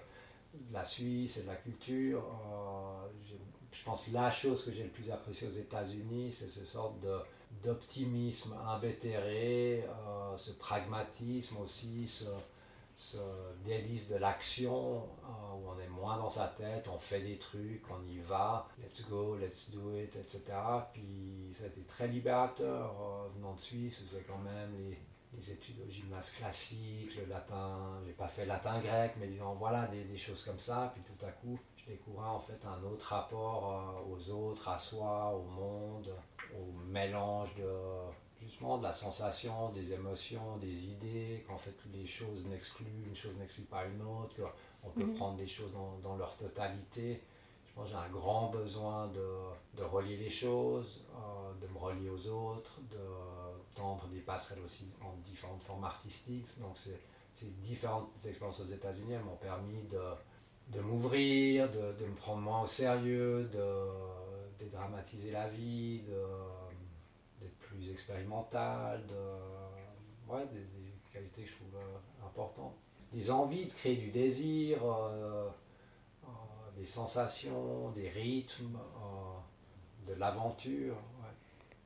la 0.72 0.84
Suisse 0.84 1.38
et 1.38 1.44
de 1.44 1.48
la 1.48 1.56
culture. 1.56 2.24
je 3.72 3.84
pense 3.84 4.08
la 4.08 4.32
chose 4.32 4.66
que 4.66 4.72
j'ai 4.72 4.84
le 4.84 4.90
plus 4.90 5.12
appréciée 5.12 5.48
aux 5.48 5.56
États-Unis, 5.56 6.32
c'est 6.32 6.50
ce 6.50 6.66
sorte 6.66 7.00
de 7.00 7.16
d'optimisme 7.64 8.56
invétéré, 8.68 9.86
euh, 9.88 10.38
ce 10.38 10.52
pragmatisme 10.52 11.58
aussi, 11.58 12.08
ce, 12.08 12.26
ce 12.96 13.18
délice 13.64 14.08
de 14.08 14.16
l'action 14.16 14.98
euh, 14.98 15.56
où 15.56 15.70
on 15.70 15.80
est 15.80 15.88
moins 15.90 16.18
dans 16.18 16.30
sa 16.30 16.48
tête, 16.48 16.88
on 16.92 16.98
fait 16.98 17.22
des 17.22 17.38
trucs, 17.38 17.84
on 17.90 18.04
y 18.08 18.20
va, 18.20 18.68
let's 18.80 19.08
go, 19.10 19.36
let's 19.36 19.70
do 19.70 19.96
it, 19.96 20.16
etc. 20.16 20.42
Puis 20.94 21.54
ça 21.54 21.66
a 21.66 21.68
été 21.68 21.82
très 21.82 22.08
libérateur 22.08 22.96
euh, 23.00 23.28
venant 23.36 23.54
de 23.54 23.60
Suisse 23.60 24.02
où 24.02 24.08
c'est 24.12 24.24
quand 24.24 24.40
même 24.40 24.76
les, 24.78 24.98
les, 25.38 25.52
études 25.52 25.80
au 25.86 25.90
gymnase 25.90 26.32
classique, 26.32 27.16
le 27.16 27.26
latin, 27.26 28.02
j'ai 28.06 28.14
pas 28.14 28.28
fait 28.28 28.46
latin 28.46 28.80
grec, 28.80 29.14
mais 29.20 29.28
disons 29.28 29.54
voilà 29.54 29.88
des, 29.88 30.04
des 30.04 30.18
choses 30.18 30.44
comme 30.44 30.60
ça. 30.60 30.92
Puis 30.94 31.04
tout 31.04 31.26
à 31.26 31.30
coup, 31.32 31.60
je 31.78 31.86
découvrais 31.86 32.28
en 32.28 32.40
fait 32.40 32.60
un 32.66 32.84
autre 32.84 33.06
rapport 33.06 34.06
aux 34.10 34.30
autres, 34.30 34.68
à 34.68 34.78
soi, 34.78 35.36
au 35.36 35.44
monde 35.44 36.10
au 36.56 36.72
mélange 36.90 37.54
de 37.56 37.68
justement 38.42 38.78
de 38.78 38.84
la 38.84 38.94
sensation, 38.94 39.70
des 39.70 39.94
émotions, 39.94 40.58
des 40.58 40.86
idées, 40.86 41.44
qu'en 41.48 41.58
fait 41.58 41.76
les 41.92 42.06
choses 42.06 42.46
n'excluent, 42.46 43.06
une 43.08 43.16
chose 43.16 43.36
n'exclut 43.38 43.64
pas 43.64 43.86
une 43.86 44.02
autre, 44.02 44.36
qu'on 44.82 44.90
peut 44.92 45.06
mhm. 45.06 45.16
prendre 45.16 45.38
des 45.38 45.48
choses 45.48 45.72
dans, 45.74 45.98
dans, 46.04 46.16
leur 46.16 46.36
totalité. 46.38 47.24
J'ai 47.86 47.96
un 47.96 48.10
grand 48.10 48.50
besoin 48.50 49.08
de, 49.08 49.28
de 49.76 49.84
relier 49.84 50.18
les 50.18 50.30
choses, 50.30 51.06
euh, 51.16 51.54
de 51.62 51.72
me 51.72 51.78
relier 51.78 52.10
aux 52.10 52.28
autres, 52.28 52.80
de 52.90 52.98
tendre 53.76 54.08
des 54.08 54.20
passerelles 54.20 54.64
aussi 54.64 54.92
en 55.02 55.14
différentes 55.24 55.64
formes 55.64 55.84
artistiques. 55.84 56.48
Donc 56.60 56.78
ces 56.78 57.46
différentes 57.64 58.10
expériences 58.26 58.60
aux 58.62 58.72
États-Unis 58.72 59.16
m'ont 59.24 59.36
permis 59.36 59.84
de, 59.84 60.02
de 60.76 60.82
m'ouvrir, 60.82 61.70
de, 61.70 61.94
de, 61.94 62.06
me 62.06 62.16
prendre 62.16 62.42
moins 62.42 62.64
au 62.64 62.68
sérieux, 62.68 63.46
de 63.54 63.88
dédramatiser 64.58 65.32
la 65.32 65.48
vie, 65.50 66.02
d'être 67.40 67.58
plus 67.60 67.92
expérimental, 67.92 69.06
de, 69.08 70.34
ouais, 70.34 70.46
des, 70.52 70.66
qualités 71.14 71.44
que 71.44 71.50
je 71.50 71.56
trouve 71.56 71.76
euh, 71.76 72.26
importantes. 72.26 72.76
Des 73.14 73.32
envies 73.32 73.66
de 73.66 73.74
créer 73.74 73.96
du 73.96 74.10
désir, 74.10 74.80
euh, 74.84 75.50
des 76.78 76.86
sensations, 76.86 77.90
des 77.96 78.10
rythmes, 78.10 78.78
de 80.08 80.14
l'aventure, 80.14 80.96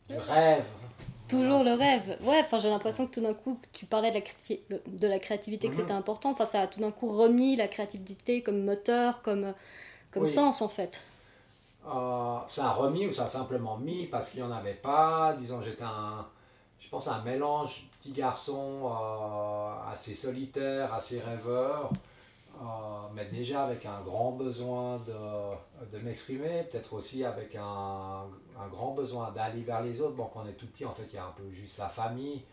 du 0.09 0.17
rêve. 0.17 0.65
Toujours 1.27 1.63
le 1.63 1.73
rêve. 1.73 2.17
Ouais, 2.23 2.41
enfin 2.43 2.59
j'ai 2.59 2.69
l'impression 2.69 3.07
que 3.07 3.13
tout 3.13 3.21
d'un 3.21 3.33
coup, 3.33 3.59
tu 3.71 3.85
parlais 3.85 4.11
de 4.11 4.19
la, 4.69 4.77
de 4.85 5.07
la 5.07 5.19
créativité, 5.19 5.69
que 5.69 5.75
c'était 5.75 5.93
mhm. 5.93 5.99
important. 5.99 6.31
Enfin, 6.31 6.45
ça 6.45 6.61
a 6.61 6.67
tout 6.67 6.81
d'un 6.81 6.91
coup 6.91 7.07
remis 7.07 7.55
la 7.55 7.67
créativité 7.67 8.41
comme 8.41 8.63
moteur, 8.63 9.21
comme, 9.21 9.53
comme 10.11 10.25
sens 10.27 10.61
en 10.61 10.67
fait. 10.67 11.01
Euh, 11.87 12.37
ça 12.47 12.65
a 12.67 12.71
remis 12.73 13.07
ou 13.07 13.11
ça 13.11 13.23
a 13.23 13.27
simplement 13.27 13.77
mis 13.77 14.05
parce 14.05 14.29
qu'il 14.29 14.41
n'y 14.41 14.47
en 14.47 14.51
avait 14.51 14.73
pas. 14.73 15.33
Disons, 15.37 15.61
j'étais 15.61 15.83
un, 15.83 16.25
je 16.79 16.89
pense, 16.89 17.07
un 17.07 17.21
mélange 17.21 17.87
petit 17.97 18.11
garçon 18.11 18.83
euh, 18.85 19.91
assez 19.91 20.13
solitaire, 20.13 20.93
assez 20.93 21.19
rêveur, 21.19 21.91
euh, 21.91 21.95
mais 23.13 23.25
déjà 23.25 23.63
avec 23.65 23.85
un 23.85 24.01
grand 24.01 24.31
besoin 24.31 24.99
de, 24.99 25.91
de 25.91 26.03
m'exprimer, 26.03 26.63
peut-être 26.63 26.93
aussi 26.93 27.23
avec 27.23 27.55
un, 27.55 28.25
un, 28.59 28.67
grand 28.69 28.93
besoin 28.93 29.31
d'aller 29.31 29.61
vers 29.61 29.81
les 29.81 29.99
autres. 30.01 30.15
Bon, 30.15 30.29
quand 30.33 30.43
on 30.43 30.47
est 30.47 30.53
tout 30.53 30.67
petit, 30.67 30.85
en 30.85 30.91
fait, 30.91 31.05
il 31.11 31.15
y 31.15 31.19
a 31.19 31.25
un 31.25 31.31
peu 31.31 31.49
juste 31.51 31.75
sa 31.75 31.89
famille. 31.89 32.43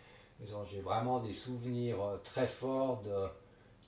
J'ai 0.40 0.80
vraiment 0.80 1.20
des 1.20 1.32
souvenirs 1.32 1.98
très 2.22 2.46
forts 2.46 3.02
de 3.02 3.26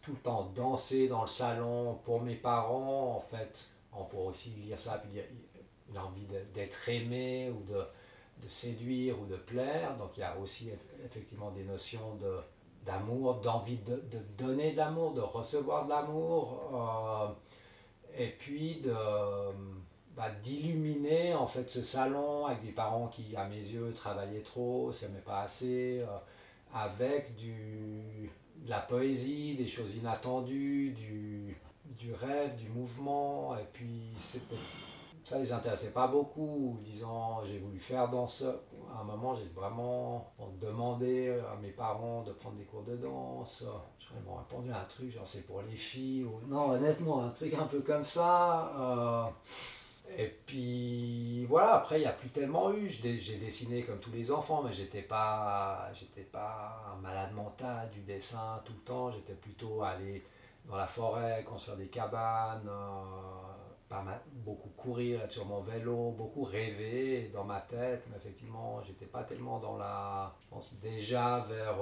tout 0.03 0.13
le 0.13 0.19
temps 0.19 0.51
danser 0.55 1.09
dans 1.09 1.23
le 1.23 1.29
salon 1.29 1.99
pour 2.05 2.21
mes 2.23 2.35
parents, 2.35 3.15
en 3.15 3.21
fait 3.21 3.69
on 3.93 4.05
pourrait 4.05 4.29
aussi 4.29 4.51
lire 4.51 4.79
ça 4.79 4.99
puis 4.99 5.11
dire 5.11 5.25
il 5.91 5.97
a 5.97 6.05
envie 6.05 6.27
d'être 6.55 6.89
aimé 6.89 7.51
ou 7.51 7.65
de, 7.65 7.81
de, 8.43 8.49
séduire 8.49 9.21
ou 9.21 9.27
de 9.27 9.37
plaire. 9.37 9.97
Donc 9.97 10.17
il 10.17 10.21
y 10.21 10.23
a 10.23 10.37
aussi 10.39 10.71
effectivement 11.05 11.51
des 11.51 11.65
notions 11.65 12.15
de 12.15 12.39
d'amour, 12.85 13.41
d'envie 13.41 13.79
de, 13.79 14.03
donner 14.39 14.73
de 14.73 14.79
l'amour, 14.79 15.13
de 15.13 15.21
recevoir 15.21 15.85
de 15.85 15.91
l'amour, 15.91 16.61
euh, 16.75 17.29
et 18.17 18.31
puis 18.31 18.81
de 18.81 18.95
bah, 20.17 20.31
d'illuminer 20.43 21.35
en 21.35 21.47
fait 21.47 21.71
ce 21.71 21.83
salon 21.83 22.47
avec 22.47 22.63
des 22.63 22.73
parents 22.73 23.09
qui, 23.09 23.35
à 23.37 23.47
mes 23.47 23.61
yeux, 23.61 23.93
travaillaient 23.95 24.43
trop, 24.43 24.93
s'aimaient 24.93 25.19
pas 25.25 25.43
assez, 25.43 26.01
euh, 26.01 26.07
avec 26.75 27.37
du, 27.37 28.31
de 28.57 28.71
la 28.71 28.81
poésie, 28.81 29.55
des 29.55 29.67
choses 29.67 29.95
inattendues, 29.97 30.91
du, 30.91 31.57
du 31.99 32.13
rêve, 32.13 32.57
du 32.57 32.69
mouvement, 32.69 33.57
et 33.57 33.67
puis 33.73 34.13
ça 35.25 35.39
les 35.39 35.53
intéressait 35.53 35.93
pas 35.93 36.09
beaucoup, 36.09 36.79
disant 36.85 37.45
j'ai 37.45 37.59
voulu 37.59 37.79
faire 37.79 38.09
danse. 38.09 38.45
À 38.95 39.01
un 39.01 39.05
moment, 39.05 39.35
j'ai 39.35 39.49
vraiment 39.55 40.33
demandé 40.61 41.31
à 41.51 41.57
mes 41.57 41.71
parents 41.71 42.23
de 42.23 42.33
prendre 42.33 42.57
des 42.57 42.65
cours 42.65 42.83
de 42.83 42.97
danse. 42.97 43.65
Ils 44.17 44.23
m'ont 44.25 44.37
répondu 44.37 44.71
à 44.73 44.81
un 44.81 44.85
truc, 44.85 45.13
genre 45.13 45.27
c'est 45.27 45.47
pour 45.47 45.63
les 45.63 45.77
filles, 45.77 46.25
ou 46.25 46.41
non, 46.49 46.71
honnêtement, 46.71 47.25
un 47.25 47.31
truc 47.31 47.55
un 47.55 47.67
peu 47.67 47.81
comme 47.81 48.05
ça. 48.05 48.73
Euh. 48.79 49.25
et 50.19 50.27
puis 50.47 51.45
voilà, 51.47 51.75
après, 51.77 51.99
il 51.99 52.03
n'y 52.03 52.09
a 52.09 52.13
plus 52.13 52.31
tellement 52.31 52.73
eu. 52.73 52.89
J'ai 52.89 53.37
dessiné 53.37 53.85
comme 53.85 53.99
tous 54.01 54.11
les 54.11 54.31
enfants, 54.33 54.63
mais 54.65 54.73
j'étais 54.73 55.03
pas, 55.03 55.91
j'étais 55.93 56.23
pas 56.23 56.93
un 56.93 57.01
malade 57.01 57.33
mental 57.33 57.89
du 57.91 58.01
dessin 58.01 58.61
tout 58.65 58.73
le 58.73 58.81
temps. 58.81 59.13
J'étais 59.13 59.35
plutôt 59.35 59.83
allé 59.83 60.25
dans 60.69 60.77
la 60.77 60.87
forêt, 60.87 61.45
construire 61.45 61.77
des 61.79 61.89
cabanes, 61.89 62.69
euh, 62.69 63.60
beaucoup 64.45 64.69
courir, 64.77 65.21
sur 65.31 65.45
mon 65.47 65.61
vélo, 65.61 66.13
beaucoup 66.13 66.45
rêver 66.45 67.31
dans 67.35 67.45
ma 67.45 67.61
tête, 67.61 68.05
mais 68.11 68.17
effectivement, 68.17 68.81
j'étais 68.83 69.07
pas 69.07 69.25
tellement 69.25 69.59
dans 69.59 69.77
la. 69.77 70.35
Déjà 70.81 71.47
vers 71.49 71.77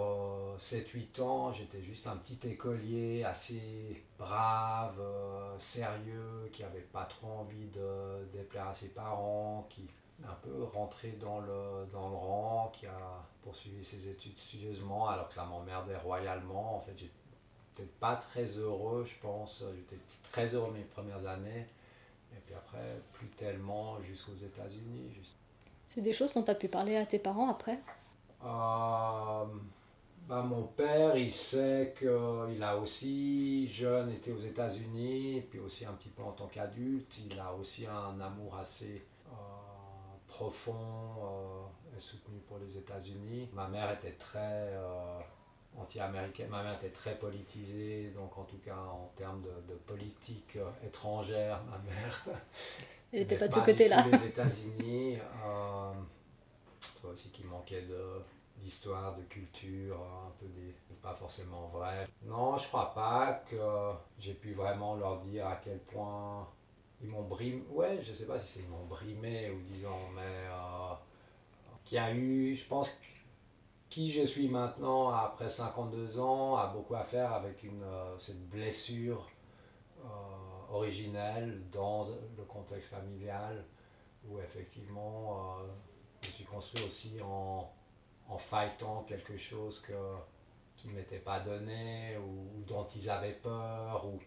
7-8 0.58 1.20
euh, 1.20 1.22
ans, 1.22 1.52
j'étais 1.52 1.82
juste 1.82 2.06
un 2.06 2.16
petit 2.16 2.38
écolier 2.48 3.24
assez 3.24 4.04
brave, 4.18 4.98
euh, 5.00 5.58
sérieux, 5.58 6.48
qui 6.52 6.64
avait 6.64 6.80
pas 6.80 7.04
trop 7.04 7.28
envie 7.40 7.66
de 7.66 8.24
déplaire 8.32 8.68
à 8.68 8.74
ses 8.74 8.88
parents, 8.88 9.66
qui 9.68 9.86
un 10.24 10.34
peu 10.42 10.64
rentré 10.64 11.12
dans 11.12 11.40
le, 11.40 11.86
dans 11.92 12.08
le 12.08 12.16
rang, 12.16 12.72
qui 12.72 12.86
a 12.86 13.24
poursuivi 13.42 13.84
ses 13.84 14.08
études 14.08 14.36
studieusement 14.36 15.08
alors 15.08 15.28
que 15.28 15.34
ça 15.34 15.44
m'emmerdait 15.44 15.96
royalement. 15.96 16.76
En 16.76 16.80
fait, 16.80 16.94
j'ai 16.96 17.10
pas 18.00 18.16
très 18.16 18.46
heureux, 18.46 19.04
je 19.04 19.14
pense. 19.20 19.64
J'étais 19.76 20.02
très 20.32 20.54
heureux 20.54 20.72
mes 20.72 20.82
premières 20.82 21.26
années. 21.26 21.66
Et 22.36 22.40
puis 22.44 22.54
après, 22.54 23.00
plus 23.12 23.28
tellement 23.28 24.00
jusqu'aux 24.02 24.34
États-Unis. 24.34 25.10
C'est 25.86 26.02
des 26.02 26.12
choses 26.12 26.32
dont 26.34 26.42
tu 26.42 26.50
as 26.50 26.54
pu 26.54 26.68
parler 26.68 26.96
à 26.96 27.06
tes 27.06 27.18
parents 27.18 27.50
après? 27.50 27.80
Euh, 28.44 29.44
bah, 30.28 30.42
Mon 30.42 30.64
père, 30.64 31.16
il 31.16 31.32
sait 31.32 31.94
qu'il 31.98 32.62
a 32.62 32.76
aussi, 32.76 33.68
jeune, 33.68 34.10
été 34.10 34.30
aux 34.32 34.40
États-Unis, 34.40 35.42
puis 35.50 35.58
aussi 35.58 35.86
un 35.86 35.92
petit 35.92 36.10
peu 36.10 36.22
en 36.22 36.32
tant 36.32 36.46
qu'adulte. 36.46 37.18
Il 37.30 37.38
a 37.40 37.52
aussi 37.54 37.86
un 37.86 38.20
amour 38.20 38.56
assez 38.56 39.06
euh, 39.26 39.32
profond 40.26 40.74
euh, 40.74 41.96
et 41.96 42.00
soutenu 42.00 42.38
pour 42.46 42.58
les 42.58 42.76
États-Unis. 42.76 43.48
Ma 43.54 43.68
mère 43.68 43.90
était 43.92 44.12
très 44.12 44.74
anti-américaine. 45.80 46.48
Ma 46.48 46.62
mère 46.62 46.74
était 46.74 46.90
très 46.90 47.14
politisée, 47.14 48.12
donc 48.14 48.36
en 48.38 48.44
tout 48.44 48.58
cas 48.58 48.76
en 48.76 49.10
termes 49.16 49.40
de, 49.42 49.72
de 49.72 49.78
politique 49.78 50.56
euh, 50.56 50.86
étrangère, 50.86 51.60
ma 51.64 51.78
mère. 51.78 52.24
Elle 53.12 53.20
n'était 53.20 53.38
pas 53.38 53.48
de 53.48 53.54
ce 53.54 53.60
côté-là. 53.60 54.04
les 54.10 54.26
États-Unis, 54.26 55.18
euh, 55.46 55.92
aussi 57.04 57.30
qu'il 57.30 57.46
manquait 57.46 57.82
de 57.82 58.20
d'histoire, 58.58 59.14
de 59.14 59.22
culture, 59.22 59.94
un 59.94 60.32
peu 60.40 60.46
des 60.48 60.74
pas 61.02 61.14
forcément 61.14 61.68
vrai. 61.68 62.08
Non, 62.24 62.56
je 62.56 62.66
crois 62.66 62.92
pas 62.92 63.44
que 63.48 63.92
j'ai 64.18 64.34
pu 64.34 64.52
vraiment 64.52 64.96
leur 64.96 65.20
dire 65.20 65.46
à 65.46 65.56
quel 65.62 65.78
point 65.78 66.46
ils 67.00 67.08
m'ont 67.08 67.22
brimé. 67.22 67.62
Ouais, 67.70 68.00
je 68.06 68.12
sais 68.12 68.26
pas 68.26 68.38
si 68.40 68.46
c'est 68.46 68.60
ils 68.60 68.68
m'ont 68.68 68.84
brimé 68.86 69.50
ou 69.50 69.60
disons, 69.60 70.10
mais 70.14 70.46
euh, 70.50 70.94
qu'il 71.84 71.96
y 71.96 71.98
a 71.98 72.12
eu, 72.12 72.54
je 72.54 72.64
pense 72.66 73.00
qui 73.88 74.10
je 74.10 74.22
suis 74.22 74.48
maintenant 74.48 75.10
après 75.10 75.48
52 75.48 76.18
ans 76.20 76.56
a 76.56 76.66
beaucoup 76.66 76.94
à 76.94 77.02
faire 77.02 77.32
avec 77.32 77.64
euh, 77.64 78.18
cette 78.18 78.48
blessure 78.48 79.28
euh, 80.04 80.08
originelle 80.70 81.62
dans 81.72 82.04
le 82.36 82.44
contexte 82.44 82.90
familial 82.90 83.64
où 84.26 84.38
effectivement 84.40 85.58
euh, 85.60 85.66
je 86.22 86.28
suis 86.28 86.44
construit 86.44 86.84
aussi 86.84 87.20
en, 87.22 87.70
fightant 88.36 89.04
quelque 89.08 89.38
chose 89.38 89.80
que, 89.80 89.94
qui 90.76 90.88
ne 90.88 90.92
m'était 90.94 91.18
pas 91.18 91.40
donné 91.40 92.18
ou, 92.18 92.62
dont 92.66 92.84
ils 92.84 93.08
avaient 93.08 93.32
peur. 93.32 94.06
Ou, 94.06 94.20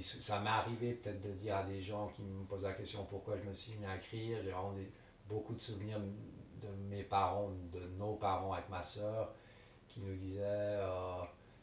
ça 0.00 0.40
m'est 0.40 0.50
arrivé 0.50 0.94
peut-être 0.94 1.20
de 1.20 1.30
dire 1.30 1.56
à 1.56 1.62
des 1.62 1.80
gens 1.80 2.08
qui 2.08 2.22
me 2.22 2.44
posent 2.44 2.64
la 2.64 2.72
question 2.72 3.06
pourquoi 3.08 3.36
je 3.36 3.48
me 3.48 3.54
suis 3.54 3.74
mis 3.76 3.86
à 3.86 3.96
écrire. 3.96 4.38
J'ai 4.42 4.50
vraiment 4.50 4.74
beaucoup 5.28 5.54
de 5.54 5.60
souvenirs 5.60 6.00
de 6.62 6.68
mes 6.88 7.04
parents, 7.04 7.50
de 7.72 7.80
nos 7.98 8.14
parents 8.14 8.52
avec 8.52 8.68
ma 8.68 8.82
soeur, 8.82 9.32
qui 9.88 10.00
nous 10.00 10.14
disaient 10.14 10.42
euh, 10.44 11.22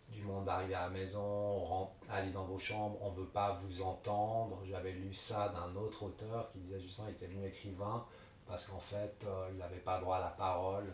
du 0.09 0.21
monde 0.23 0.47
arriver 0.49 0.75
à 0.75 0.83
la 0.83 0.89
maison, 0.89 1.89
allez 2.09 2.31
dans 2.31 2.45
vos 2.45 2.57
chambres, 2.57 2.97
on 3.01 3.11
ne 3.11 3.17
veut 3.17 3.27
pas 3.27 3.59
vous 3.63 3.81
entendre. 3.81 4.59
J'avais 4.65 4.91
lu 4.91 5.13
ça 5.13 5.49
d'un 5.49 5.75
autre 5.75 6.03
auteur 6.03 6.49
qui 6.51 6.59
disait 6.59 6.79
justement 6.79 7.07
qu'il 7.07 7.15
était 7.15 7.27
venu 7.27 7.47
écrivain 7.47 8.05
parce 8.47 8.65
qu'en 8.65 8.79
fait, 8.79 9.23
euh, 9.25 9.49
il 9.51 9.57
n'avait 9.57 9.79
pas 9.79 9.99
droit 9.99 10.17
à 10.17 10.21
la 10.21 10.29
parole 10.29 10.93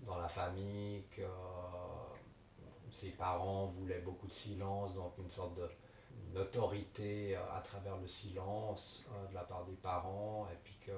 dans 0.00 0.16
la 0.16 0.28
famille, 0.28 1.04
que 1.10 1.22
ses 2.90 3.10
parents 3.10 3.66
voulaient 3.66 4.00
beaucoup 4.00 4.26
de 4.26 4.32
silence, 4.32 4.94
donc 4.94 5.12
une 5.18 5.30
sorte 5.30 5.58
d'autorité 6.32 7.36
euh, 7.36 7.56
à 7.56 7.60
travers 7.60 7.96
le 7.96 8.06
silence 8.06 9.06
de 9.28 9.34
la 9.34 9.42
part 9.42 9.64
des 9.64 9.76
parents, 9.76 10.48
et 10.52 10.56
puis 10.64 10.78
que 10.84 10.92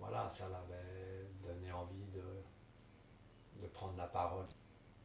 voilà, 0.00 0.28
ça 0.28 0.44
l'avait 0.44 1.28
donné 1.42 1.72
envie 1.72 2.06
de, 2.14 3.62
de 3.62 3.66
prendre 3.68 3.94
la 3.96 4.06
parole. 4.06 4.44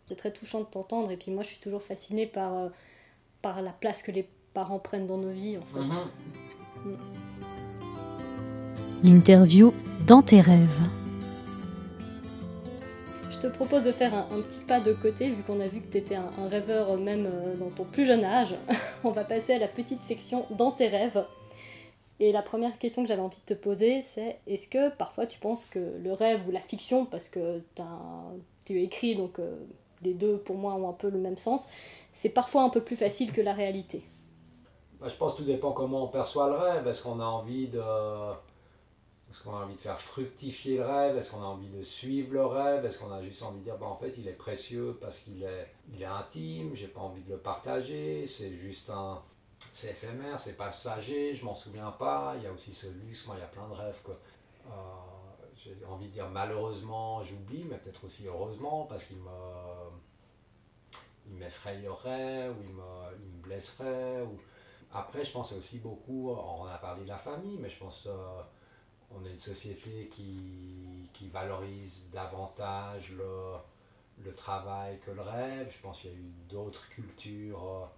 C'est 0.08 0.16
très 0.16 0.32
touchant 0.32 0.60
de 0.60 0.66
t'entendre, 0.66 1.12
et 1.12 1.18
puis 1.18 1.32
moi 1.32 1.44
je 1.44 1.50
suis 1.50 1.60
toujours 1.60 1.84
fascinée 1.84 2.28
par, 2.28 2.54
euh, 2.54 2.70
par 3.42 3.62
la 3.62 3.72
place 3.72 4.02
que 4.04 4.12
les 4.12 4.28
parents 4.54 4.80
prennent 4.80 5.08
dans 5.08 5.18
nos 5.18 5.32
vies 5.32 5.58
en 5.58 5.62
fait. 5.62 5.80
Mhm. 5.80 6.08
Mm. 6.86 6.98
L'interview 9.04 9.74
dans 10.06 10.22
tes 10.22 10.42
rêves. 10.42 10.68
Je 13.32 13.48
te 13.48 13.48
propose 13.48 13.84
de 13.84 13.92
faire 13.92 14.14
un, 14.14 14.42
petit 14.42 14.60
pas 14.66 14.80
de 14.80 14.94
côté, 14.94 15.30
vu 15.30 15.42
qu'on 15.44 15.60
a 15.62 15.68
vu 15.68 15.82
que 15.82 15.92
tu 15.92 15.98
étais 15.98 16.16
un, 16.16 16.32
un, 16.38 16.48
rêveur 16.48 16.96
même 16.98 17.26
euh, 17.26 17.56
dans 17.56 17.70
ton 17.70 17.86
plus 17.86 18.06
jeune 18.06 18.24
âge. 18.24 18.54
On 19.04 19.10
va 19.10 19.24
passer 19.24 19.54
à 19.54 19.58
la 19.58 19.68
petite 19.68 20.04
section 20.04 20.46
dans 20.52 20.72
tes 20.72 20.88
rêves. 20.88 21.26
Et 22.22 22.32
la 22.32 22.44
première 22.44 22.78
question 22.78 23.02
que 23.02 23.08
j'avais 23.10 23.22
envie 23.24 23.40
de 23.48 23.56
te 23.56 23.60
poser, 23.60 24.04
c'est 24.04 24.38
est-ce 24.46 24.70
que 24.70 24.92
parfois 24.96 25.26
tu 25.26 25.40
penses 25.40 25.66
que 25.66 25.80
le 25.80 26.14
rêve 26.14 26.48
ou 26.48 26.52
la 26.52 26.60
fiction, 26.60 27.04
parce 27.04 27.28
que 27.28 27.64
tu 28.64 28.80
écrit, 28.80 29.16
donc 29.16 29.40
euh, 29.40 29.56
les 30.04 30.14
deux 30.14 30.38
pour 30.38 30.56
moi 30.56 30.76
ont 30.76 30.88
un 30.88 30.94
peu 30.94 31.10
le 31.10 31.18
même 31.18 31.36
sens, 31.36 31.66
c'est 32.14 32.30
parfois 32.30 32.62
un 32.62 32.70
peu 32.70 32.82
plus 32.82 32.96
facile 32.96 33.32
que 33.32 33.42
la 33.42 33.54
réalité? 33.54 34.04
Bah, 35.00 35.08
Je 35.10 35.16
pense 35.16 35.34
que 35.34 35.38
tout 35.40 35.46
dépend 35.46 35.72
comment 35.72 36.04
on 36.04 36.10
perçoit 36.10 36.48
le 36.48 36.58
rêve. 36.58 36.88
Est-ce 36.88 37.02
qu'on 37.02 37.20
a 37.20 37.26
envie 37.26 37.68
de... 37.68 37.82
Est-ce 39.32 39.42
qu'on 39.44 39.56
a 39.56 39.64
envie 39.64 39.74
de 39.74 39.80
faire 39.82 40.00
fructifier 40.00 40.78
le 40.78 40.86
rêve? 40.86 41.18
Est-ce 41.18 41.32
qu'on 41.32 41.42
a 41.42 41.46
envie 41.46 41.70
de 41.70 41.82
suivre 41.82 42.34
le 42.34 42.46
rêve? 42.46 42.86
Est-ce 42.86 43.00
qu'on 43.00 43.12
a 43.12 43.24
juste 43.24 43.42
envie 43.42 43.62
de 43.62 43.64
dire, 43.64 43.78
bah, 43.80 43.88
en 43.88 43.96
fait, 43.96 44.14
il 44.20 44.28
est 44.28 44.34
précieux 44.34 44.96
parce 45.02 45.18
qu'il 45.18 45.42
est, 45.42 45.72
il 45.92 46.04
est 46.04 46.06
intime, 46.06 46.76
j'ai 46.76 46.88
pas 46.88 47.02
envie 47.02 47.24
de 47.24 47.32
le 47.32 47.40
partager, 47.40 48.28
c'est 48.28 48.52
juste 48.52 48.92
un, 48.92 49.24
c'est 49.74 49.92
éphémère, 49.92 50.40
c'est 50.40 50.54
passager, 50.54 51.36
je 51.36 51.46
m'en 51.46 51.56
souviens 51.56 51.92
pas. 51.92 52.34
Il 52.38 52.44
y 52.44 52.48
a 52.48 52.52
aussi 52.52 52.74
ce 52.74 52.88
luxe, 52.88 53.26
moi 53.28 53.36
il 53.38 53.42
y 53.42 53.44
a 53.44 53.48
plein 53.48 53.68
de 53.68 53.74
rêves 53.74 54.00
que 54.04 54.12
euh, 54.12 54.72
j'ai 55.56 55.78
envie 55.86 56.08
de 56.08 56.14
dire 56.14 56.30
malheureusement 56.30 57.22
j'oublie, 57.22 57.66
mais 57.70 57.78
peut-être 57.78 58.06
aussi 58.06 58.28
heureusement 58.28 58.86
parce 58.86 59.04
qu'il 59.04 59.18
me 59.18 59.30
il 61.28 61.36
m'effrayerait 61.36 62.50
ou 62.50 62.56
il 62.64 62.74
me, 62.74 63.24
il 63.24 63.30
me 63.30 63.42
blesserait. 63.42 64.26
Après, 64.94 65.24
je 65.24 65.32
pense 65.32 65.54
aussi 65.54 65.80
beaucoup, 65.80 66.32
on 66.32 66.66
a 66.66 66.78
parlé 66.78 67.04
de 67.04 67.08
la 67.08 67.18
famille, 67.18 67.58
mais 67.58 67.70
je 67.70 67.78
pense 67.78 68.06
euh, 68.08 68.42
on 69.12 69.24
est 69.26 69.32
une 69.32 69.40
société 69.40 70.08
qui, 70.10 71.10
qui 71.14 71.30
valorise 71.30 72.04
davantage 72.12 73.12
le, 73.14 73.54
le, 74.26 74.34
travail 74.34 75.00
que 75.00 75.12
le 75.12 75.22
rêve. 75.22 75.74
Je 75.74 75.82
pense 75.82 76.02
qu'il 76.02 76.12
y 76.12 76.14
a 76.14 76.18
eu 76.18 76.34
d'autres 76.50 76.90
cultures. 76.90 77.90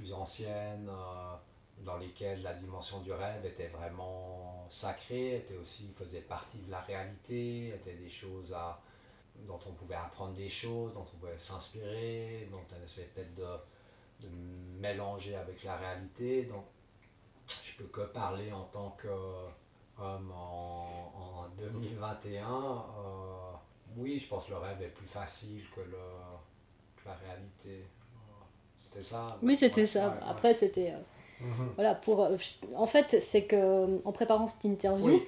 Plus 0.00 0.14
anciennes, 0.14 0.88
euh, 0.88 1.36
dans 1.84 1.98
lesquelles 1.98 2.42
la 2.42 2.54
dimension 2.54 3.00
du 3.00 3.12
rêve 3.12 3.44
était 3.44 3.68
vraiment 3.68 4.64
sacrée, 4.66 5.36
était 5.36 5.56
aussi, 5.56 5.90
faisait 5.92 6.22
partie 6.22 6.56
de 6.56 6.70
la 6.70 6.80
réalité, 6.80 7.68
était 7.68 7.92
des 7.92 8.08
choses 8.08 8.50
à, 8.54 8.80
dont 9.46 9.60
on 9.66 9.72
pouvait 9.72 9.96
apprendre 9.96 10.32
des 10.32 10.48
choses, 10.48 10.94
dont 10.94 11.02
on 11.02 11.18
pouvait 11.18 11.36
s'inspirer, 11.36 12.48
dont 12.50 12.64
on 12.74 12.82
essayait 12.82 13.08
peut-être 13.08 13.34
de, 13.34 14.26
de, 14.26 14.28
mélanger 14.78 15.36
avec 15.36 15.62
la 15.64 15.76
réalité. 15.76 16.44
Donc, 16.44 16.64
je 17.46 17.76
peux 17.76 17.88
que 17.88 18.06
parler 18.06 18.50
en 18.52 18.64
tant 18.64 18.96
qu'homme 19.02 20.32
en, 20.32 21.12
en 21.14 21.48
2021. 21.58 22.46
Euh, 22.48 23.52
oui, 23.98 24.18
je 24.18 24.28
pense 24.28 24.46
que 24.46 24.52
le 24.52 24.56
rêve 24.56 24.80
est 24.80 24.94
plus 24.94 25.06
facile 25.06 25.68
que, 25.74 25.80
le, 25.80 25.98
que 26.96 27.06
la 27.06 27.14
réalité. 27.16 27.84
C'était 28.90 29.04
ça 29.04 29.38
Oui, 29.42 29.56
c'était 29.56 29.86
ça. 29.86 30.18
Après, 30.28 30.52
c'était. 30.52 30.92
Euh, 30.92 31.46
mhm. 31.46 31.68
Voilà, 31.76 31.94
pour. 31.94 32.22
Euh, 32.22 32.36
en 32.76 32.86
fait, 32.86 33.20
c'est 33.20 33.42
que 33.42 33.56
euh, 33.56 33.98
en 34.04 34.12
préparant 34.12 34.48
cette 34.48 34.64
interview. 34.64 35.20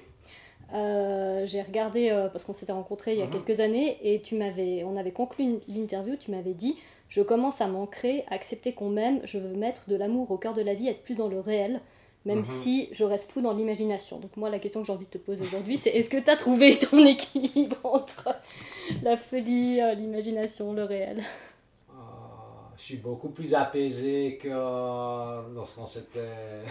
j'ai 0.71 1.61
regardé 1.61 2.27
parce 2.31 2.43
qu'on 2.45 2.53
s'était 2.53 2.71
rencontrés 2.71 3.13
il 3.13 3.19
y 3.19 3.21
a 3.21 3.25
mhm. 3.25 3.31
quelques 3.31 3.59
années 3.59 3.97
et 4.01 4.21
tu 4.21 4.35
m'avais, 4.35 4.83
on 4.83 4.97
avait 4.97 5.11
conclu 5.11 5.59
l'interview. 5.67 6.15
Tu 6.17 6.31
m'avais 6.31 6.53
dit, 6.53 6.77
je 7.09 7.21
commence 7.21 7.61
à 7.61 7.67
m'ancrer, 7.67 8.25
accepter 8.29 8.73
qu'on 8.73 8.89
m'aime. 8.89 9.21
Je 9.23 9.37
veux 9.37 9.55
mettre 9.55 9.89
de 9.89 9.95
l'amour 9.95 10.31
au 10.31 10.37
cœur 10.37 10.53
de 10.53 10.61
la 10.61 10.73
vie, 10.73 10.87
être 10.87 11.03
plus 11.03 11.15
dans 11.15 11.27
le 11.27 11.39
réel, 11.39 11.79
même 12.25 12.39
mhm. 12.39 12.45
si 12.45 12.89
je 12.91 13.03
reste 13.03 13.31
fou 13.31 13.41
dans 13.41 13.53
l'imagination. 13.53 14.19
Donc 14.19 14.35
moi, 14.35 14.49
la 14.49 14.59
question 14.59 14.81
que 14.81 14.87
j'ai 14.87 14.93
envie 14.93 15.05
de 15.05 15.11
te 15.11 15.17
poser 15.17 15.43
aujourd'hui, 15.43 15.77
c'est 15.77 15.91
est-ce 15.91 16.09
que 16.09 16.17
tu 16.17 16.29
as 16.29 16.35
trouvé 16.35 16.77
ton 16.79 17.05
équilibre 17.05 17.77
entre 17.83 18.29
la 19.03 19.15
folie, 19.15 19.79
l'imagination, 19.95 20.73
le 20.73 20.83
réel? 20.83 21.23
Je 22.83 22.87
suis 22.87 22.97
beaucoup 22.97 23.29
plus 23.29 23.55
apaisé 23.55 24.37
que 24.37 24.49
lorsqu'on 25.55 25.87
s'était 25.87 26.63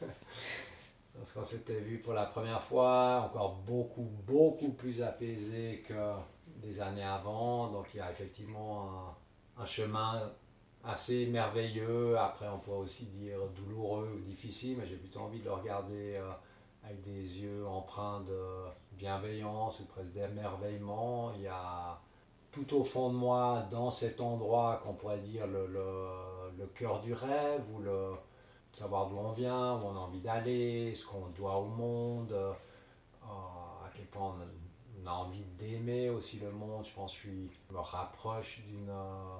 lorsqu'on 1.14 1.44
s'était 1.44 1.80
vu 1.80 1.98
pour 1.98 2.14
la 2.14 2.24
première 2.24 2.62
fois, 2.62 3.24
encore 3.26 3.56
beaucoup, 3.66 4.08
beaucoup 4.26 4.70
plus 4.70 5.02
apaisé 5.02 5.84
que 5.86 6.14
des 6.56 6.80
années 6.80 7.04
avant. 7.04 7.68
Donc 7.68 7.88
il 7.92 7.98
y 7.98 8.00
a 8.00 8.10
effectivement 8.10 9.14
un, 9.58 9.66
chemin 9.66 10.32
assez 10.82 11.26
merveilleux. 11.26 12.16
Après, 12.16 12.48
on 12.48 12.58
pourrait 12.58 12.78
aussi 12.78 13.04
dire 13.04 13.40
douloureux 13.54 14.12
ou 14.16 14.20
difficile, 14.20 14.78
mais 14.78 14.86
j'ai 14.86 14.96
plutôt 14.96 15.20
envie 15.20 15.40
de 15.40 15.44
le 15.44 15.52
regarder 15.52 16.16
euh, 16.16 16.30
avec 16.82 17.02
des 17.02 17.42
yeux 17.42 17.66
empreints 17.66 18.22
de 18.22 18.40
bienveillance 18.92 19.80
ou 19.80 19.84
presque 19.84 20.12
d'émerveillement. 20.12 21.34
Il 21.34 21.42
y 21.42 21.46
a 21.46 22.00
tout 22.52 22.74
au 22.74 22.84
fond 22.84 23.10
de 23.10 23.16
moi, 23.16 23.66
dans 23.70 23.90
cet 23.90 24.20
endroit 24.20 24.80
qu'on 24.82 24.94
pourrait 24.94 25.18
dire 25.18 25.46
le, 25.46 26.66
cœur 26.74 27.00
du 27.00 27.12
rêve, 27.12 27.62
ou 27.72 27.80
le 27.80 28.12
savoir 28.72 29.08
d'où 29.08 29.16
on 29.16 29.32
vient, 29.32 29.76
où 29.76 29.86
on 29.86 29.96
a 29.96 29.98
envie 29.98 30.20
d'aller, 30.20 30.94
ce 30.94 31.06
qu'on 31.06 31.28
doit 31.28 31.56
au 31.56 31.66
monde, 31.66 32.32
euh, 32.32 32.52
à 33.22 33.90
quel 33.94 34.06
point 34.06 34.34
on 35.02 35.06
a 35.06 35.10
envie 35.10 35.44
d'aimer 35.58 36.10
aussi 36.10 36.38
le 36.38 36.50
monde. 36.50 36.84
Je 36.84 36.92
pense 36.92 37.14
que 37.14 37.28
je 37.28 37.74
me 37.74 37.80
rapproche 37.80 38.62
d'une 38.66 38.90
euh, 38.90 39.38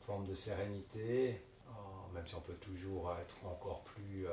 forme 0.00 0.26
de 0.26 0.34
sérénité, 0.34 1.42
euh, 1.66 1.72
même 2.14 2.26
si 2.26 2.34
on 2.34 2.40
peut 2.40 2.54
toujours 2.54 3.14
être 3.20 3.34
encore 3.46 3.82
plus 3.82 4.26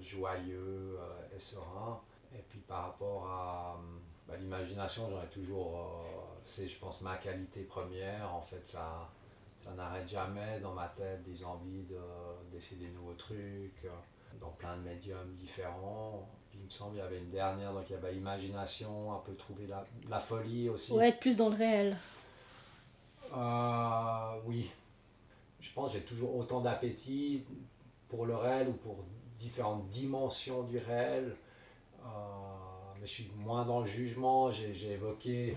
joyeux 0.00 0.98
et 1.34 1.40
serein. 1.40 2.00
Et 2.34 2.42
puis 2.48 2.60
par 2.60 2.84
rapport 2.84 3.26
à 3.26 3.78
bah, 4.32 4.38
l'imagination, 4.40 5.10
j'en 5.10 5.22
ai 5.22 5.28
toujours 5.28 6.02
c'est, 6.42 6.66
je 6.66 6.78
pense, 6.78 7.00
ma 7.00 7.16
qualité 7.16 7.62
première. 7.62 8.32
En 8.34 8.40
fait, 8.40 8.62
ça, 8.66 9.08
ça 9.62 9.70
n'arrête 9.72 10.08
jamais 10.08 10.60
dans 10.60 10.72
ma 10.72 10.88
tête 10.88 11.22
des 11.22 11.44
envies 11.44 11.84
de, 11.84 12.00
d'essayer 12.50 12.86
des 12.86 12.92
nouveaux 12.92 13.14
trucs, 13.14 13.84
euh, 13.84 13.90
dans 14.40 14.50
plein 14.50 14.76
de 14.76 14.82
médiums 14.82 15.34
différents. 15.38 16.28
il 16.54 16.60
me 16.64 16.70
semble 16.70 16.92
qu'il 16.92 17.00
y 17.00 17.06
avait 17.06 17.18
une 17.18 17.30
dernière, 17.30 17.72
donc 17.72 17.88
il 17.88 17.92
y 17.92 17.96
avait 17.96 18.16
imagination, 18.16 19.12
un 19.12 19.20
peu 19.20 19.34
trouver 19.34 19.66
la, 19.66 19.84
la 20.08 20.18
folie 20.18 20.68
aussi. 20.68 20.92
Ouais, 20.92 21.08
être 21.08 21.20
plus 21.20 21.36
dans 21.36 21.48
le 21.48 21.56
réel. 21.56 21.96
Euh, 23.34 24.40
oui. 24.44 24.70
Je 25.60 25.72
pense 25.72 25.92
que 25.92 25.98
j'ai 25.98 26.04
toujours 26.04 26.36
autant 26.36 26.60
d'appétit 26.60 27.44
pour 28.08 28.26
le 28.26 28.34
réel 28.34 28.68
ou 28.68 28.72
pour 28.72 29.04
différentes 29.38 29.88
dimensions 29.88 30.64
du 30.64 30.78
réel. 30.78 31.36
Euh, 32.04 32.61
je 33.02 33.06
suis 33.06 33.30
moins 33.36 33.64
dans 33.64 33.80
le 33.80 33.86
jugement. 33.86 34.50
J'ai, 34.50 34.92
évoqué 34.92 35.56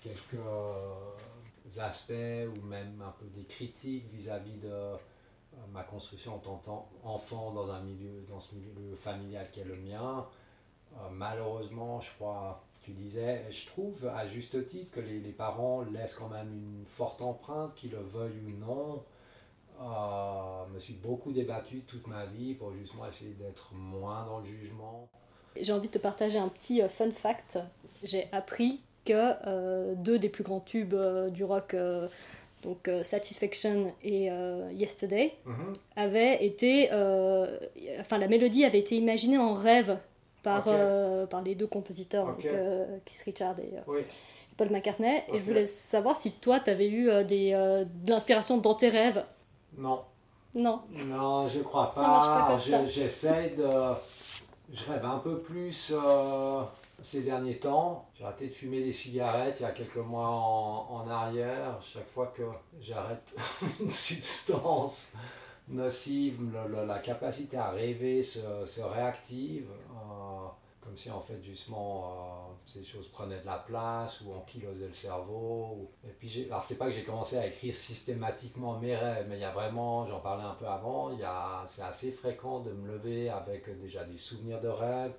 quelques 0.00 0.34
euh, 0.34 0.94
aspects 1.78 2.12
ou 2.12 2.66
même 2.66 3.00
un 3.06 3.12
peu 3.12 3.26
des 3.26 3.44
critiques 3.44 4.10
vis-à-vis 4.12 4.56
de 4.56 4.68
euh, 4.68 4.96
ma 5.72 5.84
construction 5.84 6.34
en 6.34 6.38
tant 6.38 6.56
qu'enfant 6.56 7.52
dans 7.52 7.66
dans 7.66 8.40
ce 8.40 8.54
milieu 8.54 8.96
familial 8.96 9.48
qui 9.52 9.60
est 9.60 9.64
le 9.64 9.76
mien. 9.76 10.26
Euh, 10.94 11.08
malheureusement, 11.12 12.00
je 12.00 12.10
crois, 12.14 12.64
tu 12.80 12.90
disais, 12.90 13.46
je 13.50 13.66
trouve 13.66 14.06
à 14.08 14.26
juste 14.26 14.66
titre 14.66 14.90
que 14.90 15.00
les, 15.00 15.20
les 15.20 15.32
parents 15.32 15.82
laissent 15.82 16.14
quand 16.14 16.28
même 16.28 16.52
une 16.52 16.84
forte 16.86 17.22
empreinte, 17.22 17.74
qu'ils 17.76 17.92
le 17.92 18.00
veuillent 18.00 18.42
ou 18.44 18.50
non. 18.58 19.04
je 19.78 20.74
me 20.74 20.78
suis 20.80 20.94
beaucoup 20.94 21.32
débattu 21.32 21.82
toute 21.82 22.06
ma 22.08 22.26
vie 22.26 22.54
pour 22.54 22.72
justement 22.72 23.06
essayer 23.06 23.34
d'être 23.34 23.72
moins 23.74 24.26
dans 24.26 24.40
le 24.40 24.44
jugement. 24.44 25.08
J'ai 25.60 25.72
envie 25.72 25.88
de 25.88 25.92
te 25.92 25.98
partager 25.98 26.38
un 26.38 26.48
petit 26.48 26.80
fun 26.88 27.10
fact. 27.10 27.58
J'ai 28.04 28.28
appris 28.32 28.80
que 29.04 29.94
deux 29.94 30.18
des 30.18 30.28
plus 30.28 30.44
grands 30.44 30.60
tubes 30.60 30.94
du 31.30 31.44
rock 31.44 31.74
donc 32.62 32.88
Satisfaction 33.02 33.92
et 34.04 34.30
Yesterday, 34.72 35.34
Mhm. 35.44 35.72
avaient 35.96 36.44
été, 36.44 36.88
enfin 38.00 38.18
la 38.18 38.28
mélodie 38.28 38.64
avait 38.64 38.78
été 38.78 38.96
imaginée 38.96 39.38
en 39.38 39.52
rêve 39.54 39.98
par, 40.42 40.64
euh, 40.66 41.26
par 41.26 41.42
les 41.42 41.54
deux 41.54 41.66
compositeurs, 41.68 42.28
Ok. 42.28 42.36
donc, 42.36 42.46
euh, 42.46 42.98
Keith 43.04 43.22
Richards 43.24 43.58
et 43.60 43.76
euh, 43.76 43.80
Oui. 43.86 44.00
Paul 44.56 44.70
McCartney. 44.70 45.22
Et 45.32 45.38
je 45.38 45.44
voulais 45.44 45.66
savoir 45.68 46.16
si 46.16 46.32
toi, 46.32 46.58
tu 46.60 46.68
avais 46.70 46.88
eu 46.88 47.08
euh, 47.08 47.22
des, 47.22 47.52
euh, 47.54 47.84
de 47.84 48.10
l'inspiration 48.10 48.58
dans 48.58 48.74
tes 48.74 48.88
rêves. 48.88 49.24
Non. 49.78 50.00
Non. 50.54 50.80
Non, 51.06 51.46
je 51.48 51.60
crois 51.60 51.92
pas. 51.94 52.02
Ça 52.02 52.08
marche 52.08 52.26
pas 52.26 52.46
comme 52.48 52.60
Je- 52.60 52.70
ça. 52.70 52.84
J'essaye 52.86 53.50
de. 53.56 53.64
Je 54.72 54.90
rêve 54.90 55.04
un 55.04 55.18
peu 55.18 55.38
plus 55.40 55.92
euh, 55.94 56.62
ces 57.02 57.22
derniers 57.22 57.58
temps. 57.58 58.08
J'ai 58.14 58.24
arrêté 58.24 58.48
de 58.48 58.54
fumer 58.54 58.82
des 58.82 58.92
cigarettes 58.92 59.56
il 59.60 59.64
y 59.64 59.66
a 59.66 59.70
quelques 59.70 59.96
mois 59.96 60.30
en, 60.30 61.06
arrière. 61.10 61.78
Chaque 61.82 62.08
fois 62.08 62.32
que 62.34 62.42
j'arrête 62.80 63.34
une 63.80 63.90
substance 63.90 65.12
nocive, 65.68 66.40
la 66.86 66.98
capacité 67.00 67.58
à 67.58 67.70
rêver 67.70 68.22
se, 68.22 68.64
se 68.64 68.80
réactive. 68.80 69.66
euh, 69.90 70.48
comme 70.82 70.96
si 70.96 71.10
en 71.10 71.20
fait 71.20 71.40
justement 71.42 72.04
euh, 72.04 72.52
ces 72.66 72.82
choses 72.82 73.08
prenaient 73.08 73.40
de 73.40 73.46
la 73.46 73.58
place 73.58 74.20
ou 74.20 74.32
ankylosait 74.32 74.88
le 74.88 74.92
cerveau. 74.92 75.90
Et 76.04 76.10
puis 76.10 76.46
alors 76.50 76.62
c'est 76.62 76.74
pas 76.74 76.86
que 76.86 76.92
j'ai 76.92 77.04
commencé 77.04 77.38
à 77.38 77.46
écrire 77.46 77.74
systématiquement 77.74 78.78
mes 78.78 78.96
rêves, 78.96 79.26
mais 79.28 79.36
il 79.36 79.40
y 79.40 79.44
a 79.44 79.52
vraiment, 79.52 80.06
j'en 80.06 80.20
parlais 80.20 80.44
un 80.44 80.54
peu 80.54 80.66
avant, 80.66 81.10
il 81.12 81.20
y 81.20 81.24
a, 81.24 81.64
c'est 81.66 81.82
assez 81.82 82.10
fréquent 82.10 82.60
de 82.60 82.72
me 82.72 82.88
lever 82.92 83.30
avec 83.30 83.78
déjà 83.78 84.04
des 84.04 84.16
souvenirs 84.16 84.60
de 84.60 84.68
rêves, 84.68 85.14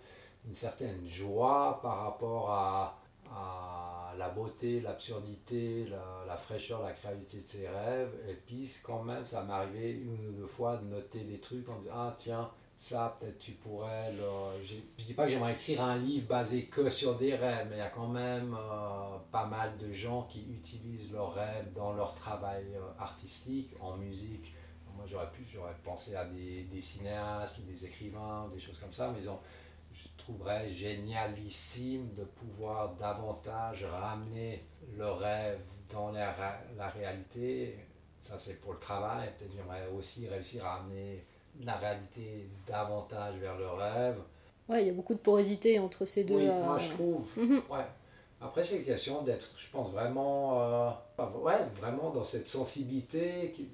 une 0.45 0.53
certaine 0.53 1.07
joie 1.07 1.79
par 1.81 2.03
rapport 2.03 2.51
à, 2.51 2.99
à 3.31 4.13
la 4.17 4.29
beauté, 4.29 4.81
l'absurdité, 4.81 5.85
la, 5.85 6.25
la 6.27 6.35
fraîcheur, 6.35 6.83
la 6.83 6.91
créativité 6.91 7.37
de 7.37 7.47
ces 7.47 7.67
rêves. 7.69 8.13
Et 8.29 8.33
puis 8.35 8.69
quand 8.83 9.01
même, 9.01 9.25
ça 9.25 9.43
m'est 9.43 9.53
arrivé 9.53 9.91
une 9.91 10.27
ou 10.27 10.31
deux 10.33 10.45
fois 10.45 10.75
de 10.77 10.85
noter 10.85 11.21
des 11.21 11.39
trucs 11.39 11.67
en 11.69 11.77
disant 11.79 11.93
ah 11.95 12.15
tiens 12.19 12.51
ça 12.83 13.15
peut-être 13.17 13.39
tu 13.39 13.53
pourrais 13.53 14.11
j'ai- 14.61 14.83
je 14.97 15.05
dis 15.05 15.13
pas 15.13 15.23
que 15.23 15.31
j'aimerais 15.31 15.53
écrire 15.53 15.81
un 15.81 15.97
livre 15.97 16.27
basé 16.27 16.65
que 16.65 16.89
sur 16.89 17.17
des 17.17 17.33
rêves 17.33 17.67
mais 17.69 17.77
il 17.77 17.79
y 17.79 17.81
a 17.81 17.89
quand 17.89 18.09
même 18.09 18.53
euh, 18.53 19.17
pas 19.31 19.45
mal 19.45 19.77
de 19.77 19.89
gens 19.93 20.23
qui 20.23 20.41
utilisent 20.51 21.09
leurs 21.13 21.33
rêves 21.33 21.71
dans 21.73 21.93
leur 21.93 22.13
travail 22.13 22.65
euh, 22.75 22.81
artistique 22.99 23.73
en 23.79 23.95
musique. 23.95 24.53
Moi 24.97 25.05
j'aurais 25.07 25.31
pu 25.31 25.45
j'aurais 25.45 25.75
pensé 25.81 26.13
à 26.17 26.25
des, 26.25 26.67
cinéastes 26.81 27.57
ou 27.59 27.61
des 27.61 27.85
écrivains 27.85 28.49
des 28.53 28.59
choses 28.59 28.77
comme 28.77 28.91
ça 28.91 29.13
mais 29.15 29.23
ils 29.23 29.31
je 29.93 30.07
trouverais 30.17 30.67
génialissime 30.69 32.11
de 32.13 32.25
pouvoir 32.25 32.95
davantage 32.95 33.85
ramener 33.85 34.65
le 34.97 35.09
rêve 35.09 35.61
dans 35.93 36.11
la 36.11 36.89
réalité. 36.89 37.77
Ça 38.19 38.37
c'est 38.37 38.59
pour 38.59 38.73
le 38.73 38.79
travail. 38.79 39.29
Peut-être 39.37 39.53
j'aimerais 39.55 39.87
aussi 39.87 40.27
réussir 40.27 40.65
à 40.65 40.79
amener 40.79 41.23
la 41.61 41.75
réalité 41.75 42.49
davantage 42.67 43.35
vers 43.35 43.57
le 43.57 43.67
rêve. 43.69 44.17
Ouais, 44.69 44.83
il 44.83 44.87
y 44.87 44.89
a 44.89 44.93
beaucoup 44.93 45.13
de 45.13 45.19
porosité 45.19 45.79
entre 45.79 46.05
ces 46.05 46.23
deux. 46.23 46.35
Oui, 46.35 46.47
euh, 46.47 46.63
moi 46.63 46.77
je 46.77 46.89
trouve. 46.89 47.27
mhm. 47.37 47.61
Ouais. 47.69 47.85
Après, 48.41 48.63
c'est 48.63 48.77
une 48.77 48.83
question 48.83 49.21
d'être, 49.21 49.51
je 49.57 49.69
pense, 49.71 49.91
vraiment, 49.91 50.61
euh, 50.61 50.89
ouais, 51.41 51.65
vraiment 51.79 52.09
dans 52.09 52.25
cette 52.25 52.49
sensibilité 52.49 53.51
qui 53.55 53.69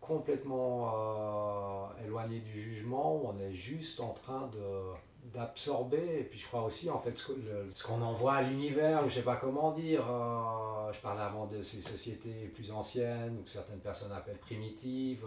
complètement 0.00 0.92
euh, 0.94 2.04
éloignée 2.04 2.40
du 2.40 2.60
jugement, 2.60 3.16
où 3.16 3.28
on 3.28 3.38
est 3.40 3.52
juste 3.52 4.00
en 4.00 4.12
train 4.12 4.48
de 4.52 4.92
d'absorber 5.32 6.20
et 6.20 6.24
puis 6.24 6.38
je 6.38 6.46
crois 6.46 6.62
aussi 6.64 6.90
en 6.90 6.98
fait 6.98 7.16
ce 7.16 7.86
qu'on 7.86 8.02
envoie 8.02 8.34
à 8.34 8.42
l'univers 8.42 9.08
je 9.08 9.14
sais 9.14 9.22
pas 9.22 9.36
comment 9.36 9.72
dire 9.72 10.04
euh, 10.06 10.92
je 10.92 11.00
parlais 11.00 11.22
avant 11.22 11.46
de 11.46 11.62
ces 11.62 11.80
sociétés 11.80 12.52
plus 12.54 12.70
anciennes 12.70 13.38
ou 13.40 13.42
que 13.42 13.48
certaines 13.48 13.80
personnes 13.80 14.12
appellent 14.12 14.36
primitives 14.36 15.26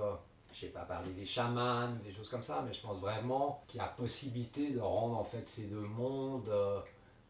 je 0.53 0.61
sais 0.61 0.67
pas 0.67 0.81
parler 0.81 1.11
des 1.11 1.25
chamans 1.25 1.89
des 2.03 2.11
choses 2.11 2.29
comme 2.29 2.43
ça 2.43 2.63
mais 2.65 2.73
je 2.73 2.81
pense 2.81 2.99
vraiment 2.99 3.63
qu'il 3.67 3.79
y 3.79 3.83
a 3.83 3.87
possibilité 3.87 4.71
de 4.71 4.79
rendre 4.79 5.17
en 5.17 5.23
fait 5.23 5.47
ces 5.49 5.63
deux 5.63 5.81
mondes 5.81 6.49
euh, 6.49 6.79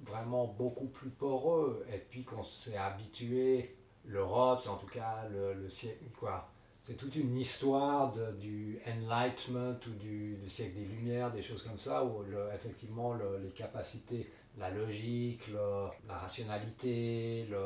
vraiment 0.02 0.46
beaucoup 0.46 0.88
plus 0.88 1.10
poreux. 1.10 1.86
Et 1.94 1.98
puis 1.98 2.24
qu'on 2.24 2.44
s'est 2.44 2.78
habitué 2.78 3.76
l'Europe 4.06 4.60
c'est 4.62 4.70
en 4.70 4.78
tout 4.78 4.88
cas 4.88 5.28
le, 5.32 5.54
le 5.54 5.70
siècle 5.70 6.06
quoi. 6.20 6.50
C'est 6.84 6.96
toute 6.96 7.16
une 7.18 7.36
histoire 7.38 8.14
du 8.40 8.80
enlightenment 8.88 9.76
ou 9.88 9.94
du, 10.00 10.38
siècle 10.48 10.76
des 10.76 10.86
Lumières, 10.86 11.32
des 11.34 11.42
choses 11.42 11.62
comme 11.62 11.78
ça, 11.78 12.06
où 12.06 12.24
effectivement 12.56 13.14
le- 13.14 13.40
les 13.44 13.50
capacités, 13.50 14.32
la 14.58 14.70
logique, 14.70 15.42
la 16.08 16.18
rationalité, 16.18 17.46
le- 17.50 17.58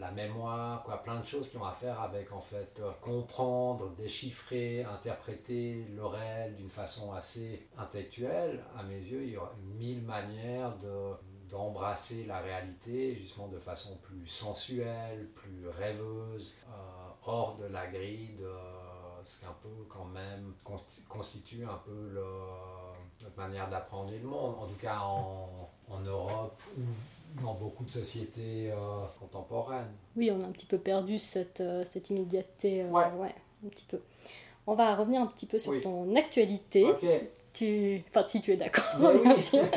la 0.00 0.10
mémoire, 0.10 0.82
quoi, 0.82 1.02
plein 1.02 1.20
de 1.20 1.26
choses 1.26 1.50
qui 1.50 1.56
ont 1.58 1.64
à 1.64 1.72
faire 1.72 2.00
avec 2.00 2.32
en 2.32 2.40
fait 2.40 2.80
euh, 2.80 2.90
comprendre, 3.02 3.90
déchiffrer, 3.96 4.82
interpréter 4.82 5.84
le 5.94 6.04
réel 6.06 6.56
d'une 6.56 6.70
façon 6.70 7.12
assez 7.12 7.68
intellectuelle. 7.76 8.64
À 8.78 8.82
mes 8.82 8.98
yeux, 8.98 9.22
il 9.24 9.30
y 9.30 9.36
aura 9.36 9.52
mille 9.78 10.02
manières 10.02 10.76
de 10.78 11.12
d'embrasser 11.50 12.24
la 12.26 12.38
réalité 12.38 13.16
justement 13.16 13.48
de 13.48 13.58
façon 13.58 13.96
plus 13.96 14.24
sensuelle, 14.28 15.28
plus 15.34 15.66
rêveuse, 15.68 16.54
euh, 16.68 17.26
hors 17.26 17.56
de 17.56 17.64
la 17.64 17.88
grille 17.88 18.36
de 18.38 18.52
ce 19.24 19.40
qu'un 19.40 19.54
peu 19.60 19.84
quand 19.88 20.04
même 20.04 20.54
consti- 20.64 21.04
constitue 21.08 21.64
un 21.64 21.80
peu 21.84 22.08
le, 22.14 22.24
notre 23.20 23.36
manière 23.36 23.68
d'apprendre 23.68 24.12
le 24.12 24.20
monde, 24.28 24.54
en 24.60 24.66
tout 24.66 24.78
cas 24.80 25.00
en, 25.00 25.68
en 25.88 26.00
Europe 26.00 26.62
dans 27.42 27.54
beaucoup 27.54 27.84
de 27.84 27.90
sociétés 27.90 28.70
euh, 28.72 28.76
contemporaines. 29.18 29.90
Oui, 30.16 30.30
on 30.30 30.42
a 30.42 30.46
un 30.46 30.50
petit 30.52 30.66
peu 30.66 30.78
perdu 30.78 31.18
cette, 31.18 31.60
euh, 31.60 31.84
cette 31.84 32.10
immédiateté. 32.10 32.82
euh, 32.82 32.90
Ouais. 32.90 33.34
un 33.64 33.68
petit 33.68 33.84
peu. 33.88 34.00
On 34.66 34.74
va 34.74 34.94
revenir 34.94 35.20
un 35.22 35.26
petit 35.26 35.46
peu 35.46 35.58
sur 35.58 35.72
Oui. 35.72 35.80
ton 35.80 36.14
actualité. 36.16 36.84
Ok. 36.84 37.04
Tu... 37.52 38.04
Enfin, 38.10 38.24
si 38.28 38.40
tu 38.40 38.52
es 38.52 38.56
d'accord, 38.56 38.84
oui. 39.00 39.20
bien 39.22 39.40
sûr. 39.40 39.64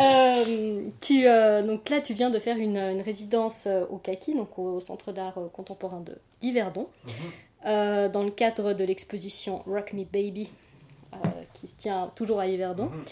Euh, 0.00 0.88
tu, 1.00 1.26
euh, 1.26 1.62
donc 1.62 1.88
là, 1.88 2.00
tu 2.00 2.14
viens 2.14 2.30
de 2.30 2.38
faire 2.38 2.56
une, 2.56 2.76
une 2.76 3.00
résidence 3.00 3.66
au 3.90 3.96
Kaki, 3.96 4.34
donc 4.34 4.58
au 4.58 4.78
Centre 4.80 5.12
d'art 5.12 5.34
contemporain 5.52 6.00
de 6.00 6.16
Yverdon, 6.42 6.86
Mhm. 7.64 8.08
dans 8.12 8.22
le 8.22 8.30
cadre 8.30 8.72
de 8.74 8.84
l'exposition 8.84 9.62
Rock 9.66 9.92
Me 9.92 10.04
Baby, 10.04 10.50
qui 11.54 11.66
se 11.66 11.76
tient 11.76 12.12
toujours 12.14 12.38
à 12.38 12.46
Yverdon. 12.46 12.86
Mhm. 12.86 13.04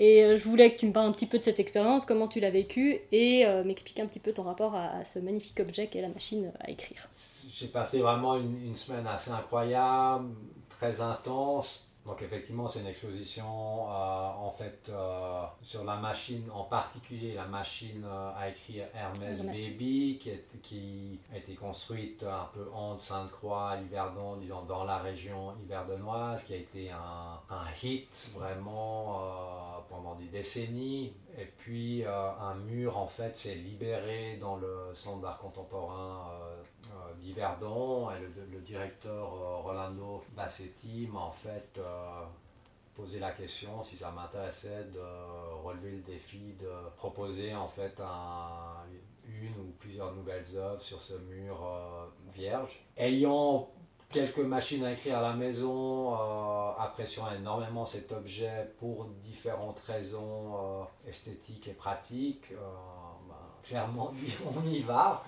Et 0.00 0.24
euh, 0.24 0.36
je 0.38 0.48
voulais 0.48 0.72
que 0.72 0.80
tu 0.80 0.86
me 0.86 0.92
parles 0.92 1.08
un 1.08 1.12
petit 1.12 1.26
peu 1.26 1.38
de 1.38 1.44
cette 1.44 1.60
expérience, 1.60 2.06
comment 2.06 2.26
tu 2.26 2.40
l'as 2.40 2.50
vécue, 2.50 3.00
et 3.12 3.44
euh, 3.44 3.62
m'expliquer 3.64 4.00
un 4.00 4.06
petit 4.06 4.18
peu 4.18 4.32
ton 4.32 4.44
rapport 4.44 4.74
à, 4.74 5.04
ce 5.04 5.18
magnifique 5.18 5.60
objet 5.60 5.88
qu'est 5.88 6.00
la 6.00 6.08
machine 6.08 6.50
à 6.58 6.70
écrire. 6.70 7.06
J'ai 7.52 7.68
passé 7.68 8.00
vraiment 8.00 8.36
une 8.36 8.74
semaine 8.74 9.06
assez 9.06 9.30
incroyable, 9.30 10.30
très 10.70 11.02
intense. 11.02 11.89
Donc 12.10 12.22
effectivement, 12.22 12.66
c'est 12.66 12.80
une 12.80 12.88
exposition 12.88 13.44
euh, 13.88 13.92
en 13.92 14.50
fait 14.50 14.88
euh, 14.88 15.44
sur 15.62 15.84
la 15.84 15.94
machine, 15.94 16.42
en 16.52 16.64
particulier 16.64 17.34
la 17.34 17.44
machine 17.46 18.04
euh, 18.04 18.32
à 18.36 18.48
écrire 18.48 18.86
Hermès. 18.92 19.40
Baby, 19.70 20.18
qui, 20.20 20.30
est- 20.30 20.44
qui 20.60 21.20
a 21.32 21.36
été 21.36 21.54
construite 21.54 22.24
un 22.24 22.48
peu 22.52 22.68
entre 22.74 23.00
Sainte-Croix, 23.00 23.76
Yverdon, 23.84 24.38
disons 24.38 24.62
dans 24.62 24.82
la 24.82 24.98
région 24.98 25.52
yverdonoise, 25.62 26.42
qui 26.42 26.54
a 26.54 26.56
été 26.56 26.90
un, 26.90 27.38
un 27.48 27.64
hit 27.80 28.30
vraiment 28.34 29.20
euh, 29.20 29.78
pendant 29.88 30.16
des 30.16 30.26
décennies. 30.26 31.12
Et 31.38 31.44
puis 31.44 32.04
un 32.04 32.54
mur 32.56 32.98
en 32.98 33.06
fait 33.06 33.36
s'est 33.36 33.54
libéré 33.54 34.36
dans 34.40 34.56
le 34.56 34.90
centre 34.94 35.20
d'art 35.22 35.38
contemporain 35.38 36.26
euh, 36.90 37.14
d'Yverdon 37.20 38.10
et 38.10 38.20
le, 38.20 38.60
directeur 38.60 39.34
euh, 39.34 39.56
Rolando 39.58 40.22
Bassetti 40.36 41.08
en 41.14 41.30
fait 41.32 41.78
euh, 41.78 42.24
posé 42.94 43.18
la 43.18 43.30
question 43.32 43.82
si 43.82 43.96
ça 43.96 44.10
m'intéressait 44.10 44.84
de 44.92 45.00
relever 45.64 45.92
le 45.92 46.02
défi 46.02 46.54
de 46.60 46.70
proposer 46.96 47.54
en 47.54 47.68
fait 47.68 47.98
un- 48.00 48.84
une 49.28 49.54
ou 49.60 49.72
plusieurs 49.78 50.12
nouvelles 50.12 50.46
œuvres 50.56 50.82
sur 50.82 51.00
ce 51.00 51.14
mur 51.14 51.56
vierge. 52.34 52.82
Ayant 52.96 53.70
quelques 54.08 54.38
machines 54.40 54.84
à 54.84 54.92
écrire 54.92 55.18
à 55.18 55.22
la 55.22 55.34
maison, 55.34 56.14
appréciant 56.78 57.30
énormément 57.32 57.86
cet 57.86 58.10
objet 58.10 58.72
pour 58.80 59.04
différentes 59.22 59.78
raisons 59.80 60.84
esthétiques 61.06 61.68
et 61.68 61.74
pratiques, 61.74 62.50
euh, 62.52 62.56
ben, 63.28 63.36
clairement 63.62 64.12
on 64.56 64.66
y 64.66 64.80
va. 64.80 65.22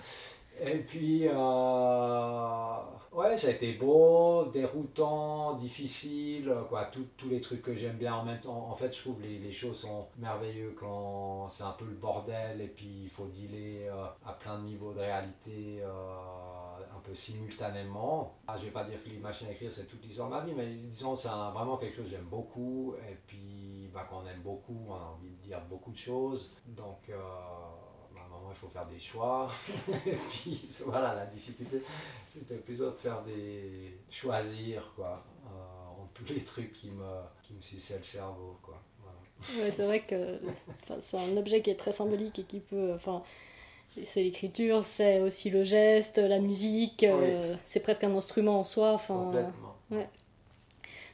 Et 0.61 0.79
puis, 0.79 1.27
euh, 1.27 2.77
ouais, 3.11 3.35
ça 3.35 3.47
a 3.47 3.51
été 3.51 3.73
beau, 3.73 4.45
déroutant, 4.45 5.53
difficile, 5.53 6.53
quoi, 6.69 6.89
tous 7.17 7.29
les 7.29 7.41
trucs 7.41 7.61
que 7.61 7.73
j'aime 7.73 7.97
bien 7.97 8.13
en 8.15 8.23
même 8.23 8.39
temps. 8.39 8.69
En 8.69 8.75
fait, 8.75 8.95
je 8.95 9.01
trouve 9.01 9.21
les, 9.21 9.39
les 9.39 9.51
choses 9.51 9.79
sont 9.79 10.07
merveilleuses 10.17 10.75
quand 10.79 11.49
c'est 11.49 11.63
un 11.63 11.71
peu 11.71 11.85
le 11.85 11.95
bordel 11.95 12.61
et 12.61 12.67
puis 12.67 13.03
il 13.03 13.09
faut 13.09 13.25
dealer 13.25 13.87
euh, 13.87 14.05
à 14.25 14.33
plein 14.33 14.59
de 14.59 14.65
niveaux 14.65 14.93
de 14.93 14.99
réalité 14.99 15.79
euh, 15.81 16.95
un 16.95 16.99
peu 17.03 17.13
simultanément. 17.15 18.35
Ah, 18.47 18.55
je 18.57 18.65
vais 18.65 18.71
pas 18.71 18.83
dire 18.83 19.03
que 19.03 19.09
les 19.09 19.17
machines 19.17 19.47
à 19.47 19.51
écrire 19.51 19.71
c'est 19.73 19.87
toute 19.87 20.03
l'histoire 20.05 20.29
de 20.29 20.35
ma 20.35 20.41
vie, 20.41 20.53
mais 20.55 20.67
disons 20.67 21.15
c'est 21.15 21.29
vraiment 21.29 21.77
quelque 21.77 21.95
chose 21.95 22.05
que 22.05 22.11
j'aime 22.11 22.27
beaucoup 22.29 22.93
et 23.09 23.15
puis 23.27 23.89
bah, 23.93 24.07
quand 24.09 24.21
on 24.23 24.27
aime 24.27 24.41
beaucoup, 24.43 24.85
on 24.87 24.93
a 24.93 25.15
envie 25.17 25.31
de 25.31 25.47
dire 25.47 25.61
beaucoup 25.69 25.91
de 25.91 25.97
choses. 25.97 26.51
Donc, 26.67 27.09
il 28.53 28.59
faut 28.59 28.67
faire 28.67 28.85
des 28.85 28.99
choix. 28.99 29.49
et 30.05 30.15
puis 30.31 30.67
voilà, 30.85 31.13
la 31.15 31.25
difficulté, 31.25 31.81
c'était 32.33 32.55
plutôt 32.55 32.91
de 32.91 32.95
faire 32.95 33.21
des. 33.23 33.97
choisir, 34.09 34.91
quoi, 34.95 35.23
euh, 35.45 36.01
entre 36.01 36.13
tous 36.13 36.33
les 36.33 36.43
trucs 36.43 36.71
qui 36.73 36.89
me, 36.91 37.21
qui 37.41 37.53
me 37.53 37.61
suçaient 37.61 37.97
le 37.97 38.03
cerveau, 38.03 38.57
quoi. 38.61 38.81
Ouais, 39.59 39.71
c'est 39.71 39.85
vrai 39.85 40.01
que 40.01 40.39
c'est 41.03 41.17
un 41.17 41.35
objet 41.35 41.61
qui 41.61 41.69
est 41.69 41.75
très 41.75 41.91
symbolique 41.91 42.39
et 42.39 42.43
qui 42.43 42.59
peut. 42.59 42.93
Enfin, 42.95 43.23
c'est 44.03 44.23
l'écriture, 44.23 44.85
c'est 44.85 45.19
aussi 45.19 45.49
le 45.49 45.63
geste, 45.63 46.17
la 46.17 46.39
musique, 46.39 47.03
euh, 47.03 47.55
c'est 47.63 47.81
presque 47.81 48.03
un 48.03 48.15
instrument 48.15 48.59
en 48.59 48.63
soi. 48.63 48.93
Enfin, 48.93 49.25
Complètement. 49.25 49.75
Ouais. 49.91 50.09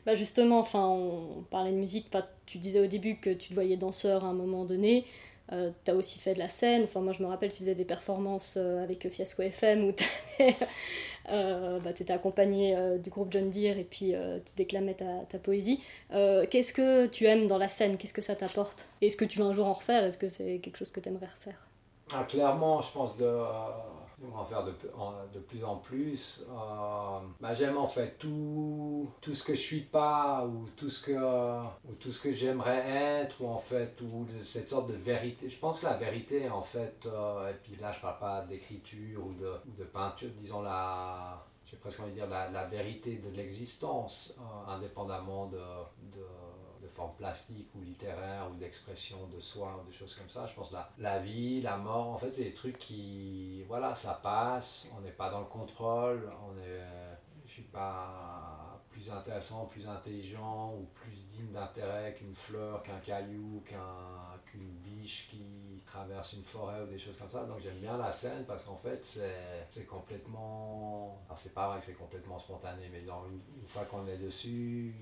Bah 0.06 0.16
justement, 0.16 0.60
enfin, 0.60 0.88
on 0.88 1.44
parlait 1.50 1.72
de 1.72 1.78
musique, 1.78 2.10
tu 2.46 2.58
disais 2.58 2.80
au 2.80 2.88
début 2.88 3.18
que 3.18 3.32
tu 3.32 3.50
te 3.50 3.54
voyais 3.54 3.78
danseur 3.78 4.24
à 4.24 4.28
un 4.28 4.34
moment 4.34 4.66
donné. 4.66 5.06
Euh, 5.52 5.72
tu 5.84 5.92
as 5.92 5.96
aussi 5.96 6.20
fait 6.20 6.34
de 6.34 6.40
la 6.40 6.50
scène. 6.50 6.84
Enfin, 6.84 7.02
moi, 7.02 7.14
je 7.14 7.24
me 7.24 7.28
rappelle, 7.28 7.52
tu 7.52 7.60
faisais 7.60 7.76
des 7.76 7.86
performances 7.86 8.56
euh, 8.58 8.84
avec 8.84 9.10
Fiasco 9.10 9.42
FM 9.42 9.86
où 9.86 9.92
tu 9.92 10.04
euh, 11.32 11.80
bah, 11.80 11.92
accompagné 12.10 12.78
du 13.00 13.10
groupe 13.10 13.32
John 13.32 13.50
Deere 13.50 13.78
et 13.78 13.84
puis 13.84 14.14
tu 14.46 14.52
déclamais 14.56 14.96
ta, 14.96 15.40
poésie. 15.40 15.82
Qu'est-ce 16.12 16.74
que 16.74 17.08
tu 17.08 17.26
aimes 17.26 17.48
dans 17.48 17.58
la 17.58 17.68
scène? 17.68 17.98
Qu'est-ce 17.98 18.14
que 18.14 18.22
ça 18.22 18.36
t'apporte? 18.36 18.86
Est-ce 19.02 19.18
que 19.18 19.26
tu 19.26 19.40
veux 19.40 19.46
un 19.46 19.54
jour 19.54 19.68
en 19.68 19.74
refaire? 19.74 20.04
Est-ce 20.04 20.18
que 20.18 20.30
c'est 20.30 20.60
quelque 20.60 20.78
chose 20.78 20.92
que 20.92 21.00
tu 21.00 21.10
aimerais 21.10 21.28
refaire? 21.28 21.68
Ah, 22.12 22.24
Clairement, 22.24 22.82
je 22.82 22.92
pense 22.92 23.18
de 23.18 23.26
en 24.34 24.46
faire 24.46 24.64
de, 24.64 25.40
plus 25.40 25.64
en 25.64 25.78
plus. 25.78 26.46
Euh, 26.50 27.20
bah, 27.40 27.54
j'aime 27.54 27.78
en 27.78 27.88
fait 27.88 28.18
tout, 28.18 29.10
tout 29.22 29.34
ce 29.34 29.44
que 29.44 29.54
je 29.54 29.62
suis 29.62 29.82
pas 29.82 30.46
ou 30.46 30.68
tout 30.76 30.90
ce 30.90 31.02
que, 31.02 31.12
ou 31.12 31.94
tout 32.00 32.12
ce 32.12 32.22
que 32.22 32.32
j'aimerais 32.32 32.88
être 33.22 33.42
ou 33.42 33.48
en 33.48 33.58
fait 33.58 34.00
ou 34.02 34.28
cette 34.44 34.70
sorte 34.70 34.90
de 34.90 34.96
vérité. 34.96 35.50
Je 35.50 35.60
pense 35.60 35.80
que 35.80 35.86
la 35.86 35.98
vérité 35.98 36.50
en 36.50 36.62
fait, 36.62 37.06
euh, 37.06 37.50
et 37.50 37.56
puis 37.64 37.76
là 37.78 37.92
je 37.92 38.00
parle 38.00 38.20
pas 38.20 38.42
d'écriture 38.42 39.26
ou 39.26 39.34
de, 39.34 39.84
peinture, 39.86 40.30
disons 40.40 40.62
la, 40.62 41.46
j'ai 41.66 41.78
presque 41.78 42.00
envie 42.02 42.12
de 42.12 42.16
dire 42.16 42.28
la, 42.28 42.66
vérité 42.68 43.18
de 43.18 43.30
l'existence, 43.36 44.38
euh, 44.40 44.72
indépendamment 44.72 45.48
de 45.48 45.58
forme 46.90 47.16
plastique 47.16 47.70
ou 47.76 47.82
littéraire 47.82 48.50
ou 48.52 48.56
d'expression 48.56 49.28
de 49.28 49.40
soi 49.40 49.82
ou 49.82 49.90
des 49.90 49.96
choses 49.96 50.14
comme 50.16 50.30
ça. 50.30 50.46
Je 50.46 50.54
pense 50.54 50.72
la, 50.72 50.90
la 50.98 51.20
vie, 51.20 51.62
la 51.62 51.78
mort, 51.78 52.10
en 52.10 52.18
fait, 52.18 52.34
c'est 52.34 52.44
des 52.44 52.54
trucs 52.54 52.78
qui, 52.78 53.64
voilà, 53.68 53.96
ça 53.96 54.20
passe, 54.22 54.90
on 54.98 55.02
n'est 55.02 55.12
pas 55.12 55.30
dans 55.30 55.40
le 55.40 55.46
contrôle, 55.46 56.32
on 56.48 56.58
est, 56.60 56.82
je 57.46 57.52
suis 57.52 57.64
pas 57.64 58.82
plus 58.90 59.12
intéressant, 59.12 59.66
plus 59.66 59.88
intelligent 59.88 60.74
ou 60.74 60.86
plus 60.94 61.24
digne 61.30 61.52
d'intérêt 61.52 62.14
qu'une 62.16 62.36
fleur, 62.36 62.84
qu'un 62.84 63.00
caillou, 63.00 63.64
qu'une 64.46 64.72
biche 64.84 65.28
qui 65.30 65.82
traverse 65.86 66.34
une 66.34 66.44
forêt 66.44 66.82
ou 66.82 66.88
des 66.88 66.98
choses 66.98 67.16
comme 67.18 67.30
ça. 67.30 67.46
Donc 67.46 67.60
j'aime 67.62 67.78
bien 67.78 67.98
la 67.98 68.12
scène 68.12 68.44
parce 68.46 68.64
qu'en 68.64 68.76
fait 68.76 69.06
c'est 69.70 69.86
complètement... 69.86 71.22
Alors 71.28 71.38
c'est 71.38 71.54
pas 71.54 71.70
vrai 71.70 71.80
que 71.80 71.86
c'est 71.86 71.94
complètement 71.94 72.40
spontané, 72.40 72.90
mais 72.92 73.02
une 73.02 73.68
fois 73.68 73.86
qu'on 73.86 74.06
est 74.08 74.18
dessus, 74.18 74.94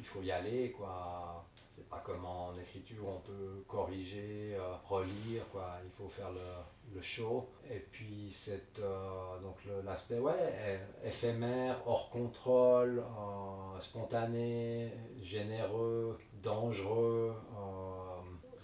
il 0.00 0.06
faut 0.06 0.22
y 0.22 0.32
aller, 0.32 0.72
quoi. 0.72 1.44
C'est 1.76 1.88
pas 1.88 2.02
comme 2.04 2.24
en 2.24 2.54
écriture, 2.54 3.04
on 3.06 3.20
peut 3.20 3.62
corriger, 3.68 4.56
euh, 4.56 4.74
relire, 4.88 5.46
quoi. 5.52 5.76
Il 5.84 5.90
faut 5.90 6.08
faire 6.08 6.30
le, 6.32 7.00
show. 7.02 7.48
Et 7.70 7.78
puis, 7.78 8.30
cette, 8.30 8.80
euh, 8.80 9.38
donc 9.40 9.56
l'aspect, 9.84 10.18
ouais, 10.18 10.80
éphémère, 11.04 11.80
hors 11.86 12.10
contrôle, 12.10 12.98
euh, 12.98 13.78
spontané, 13.78 14.92
généreux, 15.22 16.18
dangereux, 16.42 17.34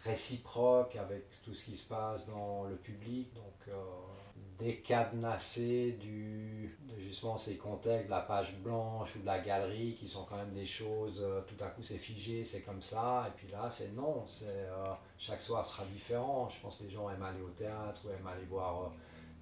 réciproque 0.01 0.97
avec 0.97 1.25
tout 1.43 1.55
ce 1.55 1.65
qui 1.65 1.77
se 1.77 1.87
passe 1.89 2.27
dans 2.27 2.65
le 2.65 2.77
public. 2.77 3.31
Décadenasser 4.59 5.93
du, 5.93 6.77
de 6.89 6.99
justement 6.99 7.37
ces 7.37 7.57
contextes 7.57 8.07
de 8.07 8.11
la 8.11 8.21
page 8.21 8.57
blanche 8.59 9.17
ou 9.17 9.21
de 9.21 9.27
la 9.27 9.39
galerie 9.41 9.95
qui 9.95 10.09
sont 10.09 10.25
quand 10.25 10.37
même 10.37 10.53
des 10.53 10.65
choses, 10.65 11.21
euh, 11.23 11.43
tout 11.43 11.63
à 11.63 11.69
coup 11.69 11.83
c'est 11.83 11.99
figé, 11.99 12.43
c'est 12.45 12.63
comme 12.63 12.81
ça, 12.81 13.27
et 13.29 13.33
puis 13.37 13.49
là 13.49 13.69
c'est 13.71 13.93
non, 13.93 14.25
c'est 14.27 14.47
euh, 14.47 14.93
chaque 15.19 15.41
soir 15.41 15.67
sera 15.67 15.85
différent. 15.85 16.49
Je 16.49 16.61
pense 16.61 16.77
que 16.77 16.85
les 16.85 16.91
gens 16.91 17.11
aiment 17.11 17.23
aller 17.23 17.43
au 17.43 17.51
théâtre 17.51 18.03
ou 18.07 18.11
aiment 18.11 18.27
aller 18.27 18.47
voir 18.47 18.85
euh, 18.85 18.87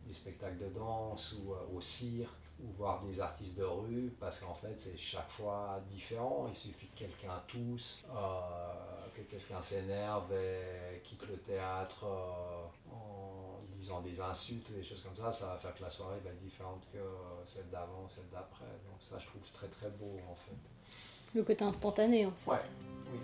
des 0.06 0.12
spectacles 0.12 0.58
de 0.58 0.68
danse 0.68 1.36
ou 1.38 1.54
au 1.74 1.80
cirque 1.80 2.32
ou 2.60 2.70
voir 2.72 3.02
des 3.02 3.20
artistes 3.20 3.56
de 3.56 3.64
rue 3.64 4.14
parce 4.20 4.38
qu'en 4.38 4.54
fait 4.54 4.74
c'est 4.78 4.96
chaque 4.96 5.30
fois 5.30 5.80
différent. 5.88 6.46
Il 6.48 6.54
suffit 6.54 6.88
que 6.88 6.98
quelqu'un 6.98 7.40
tousse, 7.46 8.04
que 9.14 9.22
quelqu'un 9.22 9.60
s'énerve 9.60 10.32
et 10.32 11.00
quitte 11.02 11.26
le 11.28 11.36
théâtre 11.38 12.04
en 12.92 13.43
disant 13.84 14.00
des 14.00 14.18
insultes 14.18 14.66
ou 14.70 14.76
des 14.76 14.82
choses 14.82 15.02
comme 15.02 15.14
ça, 15.14 15.30
ça 15.30 15.46
va 15.46 15.56
faire 15.58 15.74
que 15.74 15.82
la 15.82 15.90
soirée 15.90 16.16
va 16.24 16.30
être 16.30 16.40
différente 16.40 16.80
que 16.90 16.98
celle 17.44 17.68
d'avant, 17.70 18.08
celle 18.08 18.24
d'après. 18.32 18.64
Donc 18.88 18.96
ça, 19.00 19.16
je 19.18 19.26
trouve 19.26 19.42
très 19.52 19.66
très 19.66 19.90
beau 19.90 20.18
en 20.30 20.34
fait. 20.34 20.56
Le 21.34 21.42
côté 21.42 21.64
instantané 21.64 22.24
en 22.24 22.30
fait. 22.30 22.50
Ouais, 22.50 22.58
oui. 23.12 23.18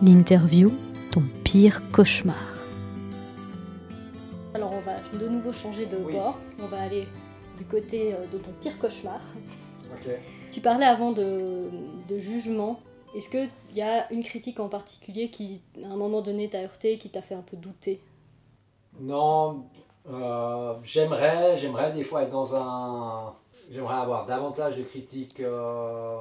L'interview, 0.00 0.72
ton 1.12 1.22
pire 1.44 1.82
cauchemar. 1.92 2.36
Alors 4.54 4.72
on 4.72 4.80
va 4.80 4.94
de 5.18 5.28
nouveau 5.28 5.52
changer 5.52 5.84
de 5.84 5.98
bord. 5.98 6.38
On 6.62 6.66
va 6.68 6.80
aller 6.80 7.06
du 7.58 7.64
côté 7.64 8.14
euh, 8.14 8.26
de 8.32 8.38
ton 8.38 8.52
pire 8.62 8.78
cauchemar. 8.78 9.20
Ok. 9.92 10.10
Tu 10.50 10.62
parlais 10.62 10.86
avant 10.86 11.12
de, 11.12 11.68
de 12.08 12.18
jugement. 12.18 12.80
Est-ce 13.14 13.28
qu'il 13.28 13.50
y 13.74 13.82
a 13.82 14.10
une 14.10 14.22
critique 14.22 14.58
en 14.58 14.68
particulier 14.68 15.28
qui, 15.30 15.60
à 15.84 15.88
un 15.88 15.96
moment 15.96 16.22
donné, 16.22 16.48
t'a 16.48 16.62
heurté, 16.62 16.96
qui 16.98 17.10
t'a 17.10 17.20
fait 17.20 17.34
un 17.34 17.42
peu 17.42 17.56
douter? 17.56 18.00
Non, 19.00 19.66
euh, 20.10 20.74
j'aimerais, 20.82 21.56
j'aimerais 21.56 21.92
des 21.92 22.02
fois 22.02 22.22
être 22.22 22.30
dans 22.30 22.54
un. 22.54 23.34
J'aimerais 23.70 23.96
avoir 23.96 24.26
davantage 24.26 24.76
de 24.76 24.82
critiques. 24.82 25.40
Euh, 25.40 26.20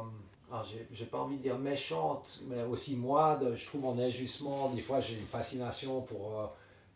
j'ai 0.92 1.06
pas 1.06 1.20
envie 1.20 1.38
de 1.38 1.42
dire 1.44 1.58
méchantes, 1.58 2.42
mais 2.48 2.63
aussi 2.63 2.96
moi, 2.96 3.40
je 3.56 3.66
trouve 3.66 3.82
mon 3.82 4.00
ajustement. 4.00 4.70
Des 4.70 4.82
fois, 4.82 5.00
j'ai 5.00 5.16
une 5.16 5.26
fascination 5.26 6.02
pour. 6.02 6.40
Euh, 6.40 6.46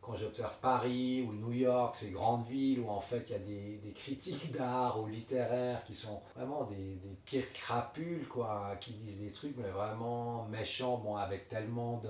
quand 0.02 0.15
j'observe 0.15 0.58
Paris 0.62 1.22
ou 1.22 1.32
New 1.32 1.52
York, 1.52 1.96
ces 1.96 2.10
grandes 2.10 2.44
villes 2.48 2.80
où 2.80 2.89
en 2.89 3.00
fait 3.00 3.24
il 3.30 3.34
y 3.34 3.36
a 3.36 3.39
des, 3.84 3.94
critiques 3.94 4.52
d'art 4.52 5.00
ou 5.00 5.06
littéraires 5.06 5.84
qui 5.84 5.94
sont 5.94 6.22
vraiment 6.36 6.63
des, 6.63 6.98
pires 7.24 7.54
crapules, 7.54 8.28
quoi, 8.28 8.76
qui 8.80 8.94
disent 8.94 9.20
des 9.20 9.32
trucs 9.32 9.56
mais 9.58 9.70
vraiment 9.70 10.48
méchants, 10.50 10.98
bon, 10.98 11.17
avec 11.17 11.50
tellement 11.50 11.98
de, 11.98 12.10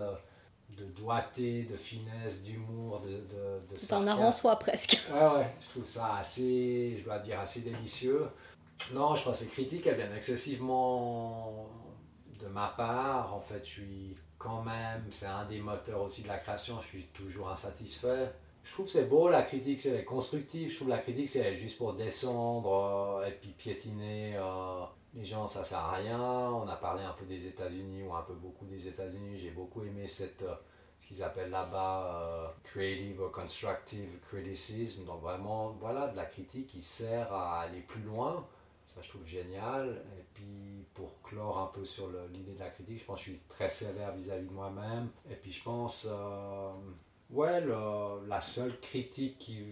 de 0.78 0.86
doigté, 0.86 1.64
de 1.64 1.78
finesse, 1.78 2.42
d'humour, 2.42 3.02
de, 3.02 3.10
de, 3.10 3.76
C'est 3.76 3.94
un 3.94 4.08
art 4.08 4.22
en 4.22 4.32
soi 4.32 4.58
presque. 4.58 5.02
Ouais, 5.12 5.20
ouais, 5.20 5.56
je 5.60 5.70
trouve 5.70 5.86
ça 5.86 6.16
assez, 6.16 6.98
je 7.00 7.04
dois 7.04 7.20
dire, 7.20 7.40
assez 7.40 7.62
délicieux. 7.62 8.28
Non, 8.94 9.16
je 9.16 9.24
pense 9.24 9.40
que 9.40 9.44
les 9.44 9.50
critiques, 9.50 9.86
elles 9.88 9.96
viennent 9.96 10.16
excessivement 10.16 11.70
de 12.40 12.48
ma 12.48 12.74
part. 12.76 13.34
En 13.34 13.42
fait, 13.42 13.64
je 13.64 13.70
suis 13.70 14.16
quand 14.38 14.64
même, 14.64 15.06
c'est 15.12 15.28
un 15.28 15.46
des 15.46 15.60
moteurs 15.60 16.02
aussi 16.02 16.24
de 16.24 16.28
la 16.28 16.38
création, 16.38 16.80
je 16.82 16.88
suis 16.88 17.04
toujours 17.14 17.50
insatisfait. 17.50 18.32
Je 18.64 18.74
trouve 18.74 18.86
que 18.86 18.92
c'est 18.92 19.06
beau, 19.06 19.30
la 19.30 19.44
critique, 19.44 19.80
c'est 19.80 20.04
constructif. 20.04 20.72
Je 20.72 20.76
trouve 20.76 20.88
que 20.88 20.94
la 20.94 21.00
critique, 21.00 21.30
c'est 21.30 21.56
juste 21.56 21.78
pour 21.78 21.94
descendre 21.94 23.20
euh, 23.22 23.28
et 23.28 23.32
puis 23.32 23.50
piétiner. 23.50 24.36
Euh, 24.38 24.84
les 25.14 25.26
gens, 25.26 25.48
ça 25.48 25.64
sert 25.64 25.80
à 25.80 25.94
rien. 25.94 26.20
On 26.20 26.68
a 26.68 26.76
parlé 26.76 27.04
un 27.04 27.14
peu 27.14 27.26
des 27.26 27.46
États-Unis 27.48 28.04
ou 28.04 28.14
un 28.14 28.22
peu 28.22 28.34
beaucoup 28.34 28.66
des 28.66 28.88
États-Unis. 28.88 29.40
J'ai 29.40 29.52
beaucoup 29.52 29.84
aimé 29.84 30.08
cette, 30.08 30.42
euh, 30.42 30.56
ce 31.00 31.08
qu'ils 31.08 31.24
appellent 31.24 31.50
là-bas 31.50 32.16
euh, 32.16 32.48
creative 32.64 33.22
or 33.22 33.32
constructive 33.32 34.20
criticism. 34.22 35.04
Donc 35.06 35.22
vraiment, 35.22 35.72
voilà, 35.80 36.08
de 36.08 36.16
la 36.16 36.26
critique 36.26 36.68
qui 36.68 36.82
sert 36.82 37.32
à 37.34 37.62
aller 37.62 37.82
plus 37.82 38.02
loin. 38.04 38.46
Ça, 38.88 39.02
je 39.02 39.10
trouve 39.10 39.26
génial. 39.26 40.02
Et 40.18 40.24
puis, 40.34 40.86
pour 40.94 41.22
clore 41.22 41.60
un 41.60 41.68
peu 41.68 41.86
sur 41.86 42.10
l'idée 42.32 42.54
de 42.54 42.60
la 42.60 42.70
critique, 42.70 43.00
je 43.00 43.06
pense 43.06 43.20
que 43.20 43.26
je 43.28 43.32
suis 43.32 43.42
très 43.48 43.70
sévère 43.70 44.14
vis-à-vis 44.14 44.48
de 44.48 44.54
moi-même. 44.54 45.10
Et 45.30 45.36
puis, 45.36 45.52
je 45.52 45.64
pense, 45.64 46.08
euh, 46.10 46.72
ouais, 47.32 47.64
la 48.28 48.42
seule 48.42 48.80
critique 48.80 49.38
qui 49.38 49.66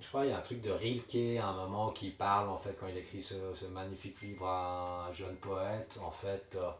je 0.00 0.08
crois 0.08 0.22
qu'il 0.22 0.30
y 0.30 0.32
a 0.34 0.38
un 0.38 0.42
truc 0.42 0.60
de 0.60 0.70
Rilke 0.70 1.38
à 1.40 1.46
un 1.46 1.54
moment 1.54 1.90
qui 1.90 2.10
parle 2.10 2.48
en 2.48 2.58
fait 2.58 2.76
quand 2.78 2.86
il 2.88 2.96
écrit 2.96 3.22
ce, 3.22 3.66
magnifique 3.66 4.20
livre 4.20 4.46
à 4.46 5.06
un 5.08 5.12
jeune 5.12 5.36
poète 5.36 5.98
en 6.02 6.10
fait 6.10 6.56
euh, 6.56 6.70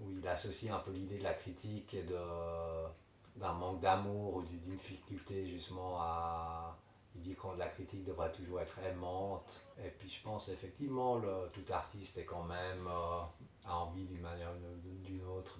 où 0.00 0.10
il 0.10 0.26
associe 0.26 0.72
un 0.72 0.78
peu 0.78 0.90
l'idée 0.90 1.18
de 1.18 1.22
la 1.22 1.34
critique 1.34 1.94
et 1.94 2.04
d'un 3.36 3.52
manque 3.52 3.80
d'amour 3.80 4.36
ou 4.36 4.42
d'une 4.42 4.60
difficulté 4.60 5.46
justement 5.46 6.00
à 6.00 6.78
il 7.14 7.20
dit 7.20 7.34
que 7.34 7.58
la 7.58 7.68
critique 7.68 8.04
devrait 8.04 8.32
toujours 8.32 8.60
être 8.60 8.78
aimante. 8.78 9.60
Et 9.84 9.90
puis 9.90 10.08
je 10.08 10.22
pense 10.22 10.48
effectivement 10.48 11.16
le, 11.16 11.50
tout 11.52 11.72
artiste 11.72 12.16
est 12.16 12.24
quand 12.24 12.44
même 12.44 12.86
euh, 12.86 13.20
a 13.66 13.76
envie 13.76 14.04
d'une 14.04 14.20
manière 14.20 14.50
ou 14.50 15.06
d'une 15.06 15.24
autre 15.26 15.58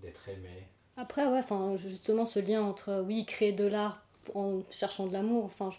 d'être 0.00 0.28
aimé. 0.28 0.66
Après 0.96 1.26
ouais 1.26 1.42
justement 1.76 2.26
ce 2.26 2.40
lien 2.40 2.62
entre 2.62 3.00
oui 3.06 3.24
créer 3.24 3.52
de 3.52 3.64
l'art 3.64 4.02
en 4.34 4.62
cherchant 4.70 5.06
de 5.06 5.12
l'amour 5.12 5.44
enfin 5.44 5.70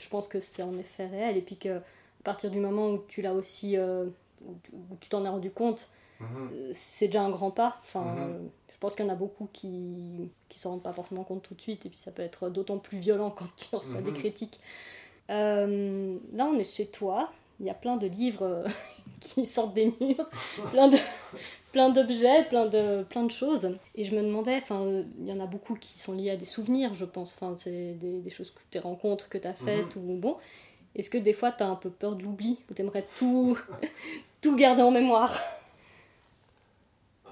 je 0.00 0.08
pense 0.08 0.28
que 0.28 0.40
c'est 0.40 0.62
en 0.62 0.72
effet 0.74 1.06
réel. 1.06 1.36
Et 1.36 1.42
puis 1.42 1.56
que 1.56 1.78
à 1.78 1.82
partir 2.24 2.50
du 2.50 2.58
moment 2.58 2.90
où 2.90 3.04
tu 3.08 3.22
l'as 3.22 3.34
aussi, 3.34 3.76
euh, 3.76 4.06
où 4.44 4.96
tu 5.00 5.08
t'en 5.08 5.24
es 5.24 5.28
rendu 5.28 5.50
compte, 5.50 5.90
mhm. 6.20 6.50
euh, 6.52 6.70
c'est 6.72 7.06
déjà 7.06 7.22
un 7.22 7.30
grand 7.30 7.50
pas. 7.50 7.78
Enfin, 7.82 8.02
mhm. 8.02 8.50
Je 8.72 8.78
pense 8.78 8.94
qu'il 8.94 9.06
y 9.06 9.08
en 9.08 9.12
a 9.12 9.16
beaucoup 9.16 9.48
qui 9.54 9.68
ne 9.68 10.28
s'en 10.50 10.72
rendent 10.72 10.82
pas 10.82 10.92
forcément 10.92 11.24
compte 11.24 11.42
tout 11.42 11.54
de 11.54 11.62
suite, 11.62 11.86
et 11.86 11.88
puis 11.88 11.98
ça 11.98 12.10
peut 12.12 12.20
être 12.22 12.50
d'autant 12.50 12.76
plus 12.78 12.98
violent 12.98 13.30
quand 13.30 13.46
tu 13.56 13.74
reçois 13.74 14.02
des 14.02 14.10
Mhm. 14.10 14.16
critiques. 14.18 14.60
Euh, 15.30 16.18
là, 16.34 16.44
on 16.46 16.58
est 16.58 16.64
chez 16.64 16.86
toi, 16.86 17.32
il 17.60 17.66
y 17.66 17.70
a 17.70 17.74
plein 17.74 17.96
de 17.96 18.06
livres 18.06 18.42
euh, 18.44 18.68
qui 19.20 19.46
sortent 19.46 19.74
des 19.74 19.86
murs, 20.00 20.28
plein 20.70 20.88
de 20.88 20.98
plein 21.72 21.90
d'objets, 21.90 22.44
plein 22.44 22.66
de 22.66 23.04
plein 23.08 23.24
de 23.24 23.30
choses. 23.30 23.76
Et 23.94 24.04
je 24.04 24.14
me 24.14 24.22
demandais, 24.22 24.56
enfin, 24.56 24.86
il 25.18 25.26
y 25.26 25.32
en 25.32 25.40
a 25.40 25.46
beaucoup 25.46 25.74
qui 25.74 25.98
sont 25.98 26.12
liés 26.12 26.30
à 26.30 26.36
des 26.36 26.44
souvenirs, 26.44 26.94
je 26.94 27.04
pense. 27.04 27.34
Enfin, 27.34 27.54
c'est 27.56 27.94
des, 27.94 28.20
des 28.20 28.30
choses 28.30 28.50
que 28.50 28.60
des 28.72 28.78
rencontres 28.78 29.28
que 29.28 29.38
tu 29.38 29.48
as 29.48 29.54
faites 29.54 29.96
ou 29.96 30.00
bon. 30.00 30.36
Est-ce 30.94 31.10
que 31.10 31.18
des 31.18 31.34
fois 31.34 31.52
tu 31.52 31.62
as 31.62 31.68
un 31.68 31.76
peu 31.76 31.90
peur 31.90 32.16
de 32.16 32.22
l'oubli 32.22 32.58
ou 32.70 32.74
t'aimerais 32.74 33.06
tout 33.18 33.58
tout 34.40 34.56
garder 34.56 34.82
en 34.82 34.90
mémoire? 34.90 35.38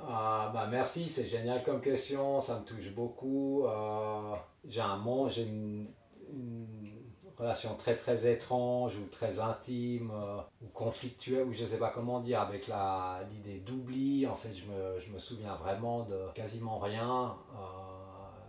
Ah, 0.07 0.51
bah 0.53 0.69
merci, 0.71 1.09
c'est 1.09 1.27
génial 1.27 1.63
comme 1.63 1.81
question, 1.81 2.39
ça 2.41 2.61
me 2.61 2.65
touche 2.65 2.91
beaucoup. 2.91 3.65
Euh, 3.65 4.35
j'ai 4.69 4.83
un 4.83 4.99
monde, 4.99 5.31
j'ai 5.31 5.45
une, 5.45 5.87
une 6.31 6.94
relation 7.39 7.75
très 7.77 7.97
très 7.97 8.31
étrange 8.31 8.97
ou 8.97 9.07
très 9.07 9.39
intime 9.39 10.11
euh, 10.15 10.41
ou 10.63 10.67
conflictuelle, 10.69 11.47
ou 11.47 11.53
je 11.53 11.65
sais 11.65 11.79
pas 11.79 11.91
comment 11.91 12.21
dire, 12.21 12.41
avec 12.41 12.69
la, 12.69 13.21
l'idée 13.31 13.61
d'oubli. 13.61 14.27
En 14.27 14.35
fait, 14.35 14.53
je 14.55 14.67
me, 14.67 15.01
je 15.01 15.11
me 15.11 15.19
souviens 15.19 15.55
vraiment 15.57 16.05
de 16.05 16.33
quasiment 16.35 16.79
rien. 16.79 17.37
Euh, 17.55 17.95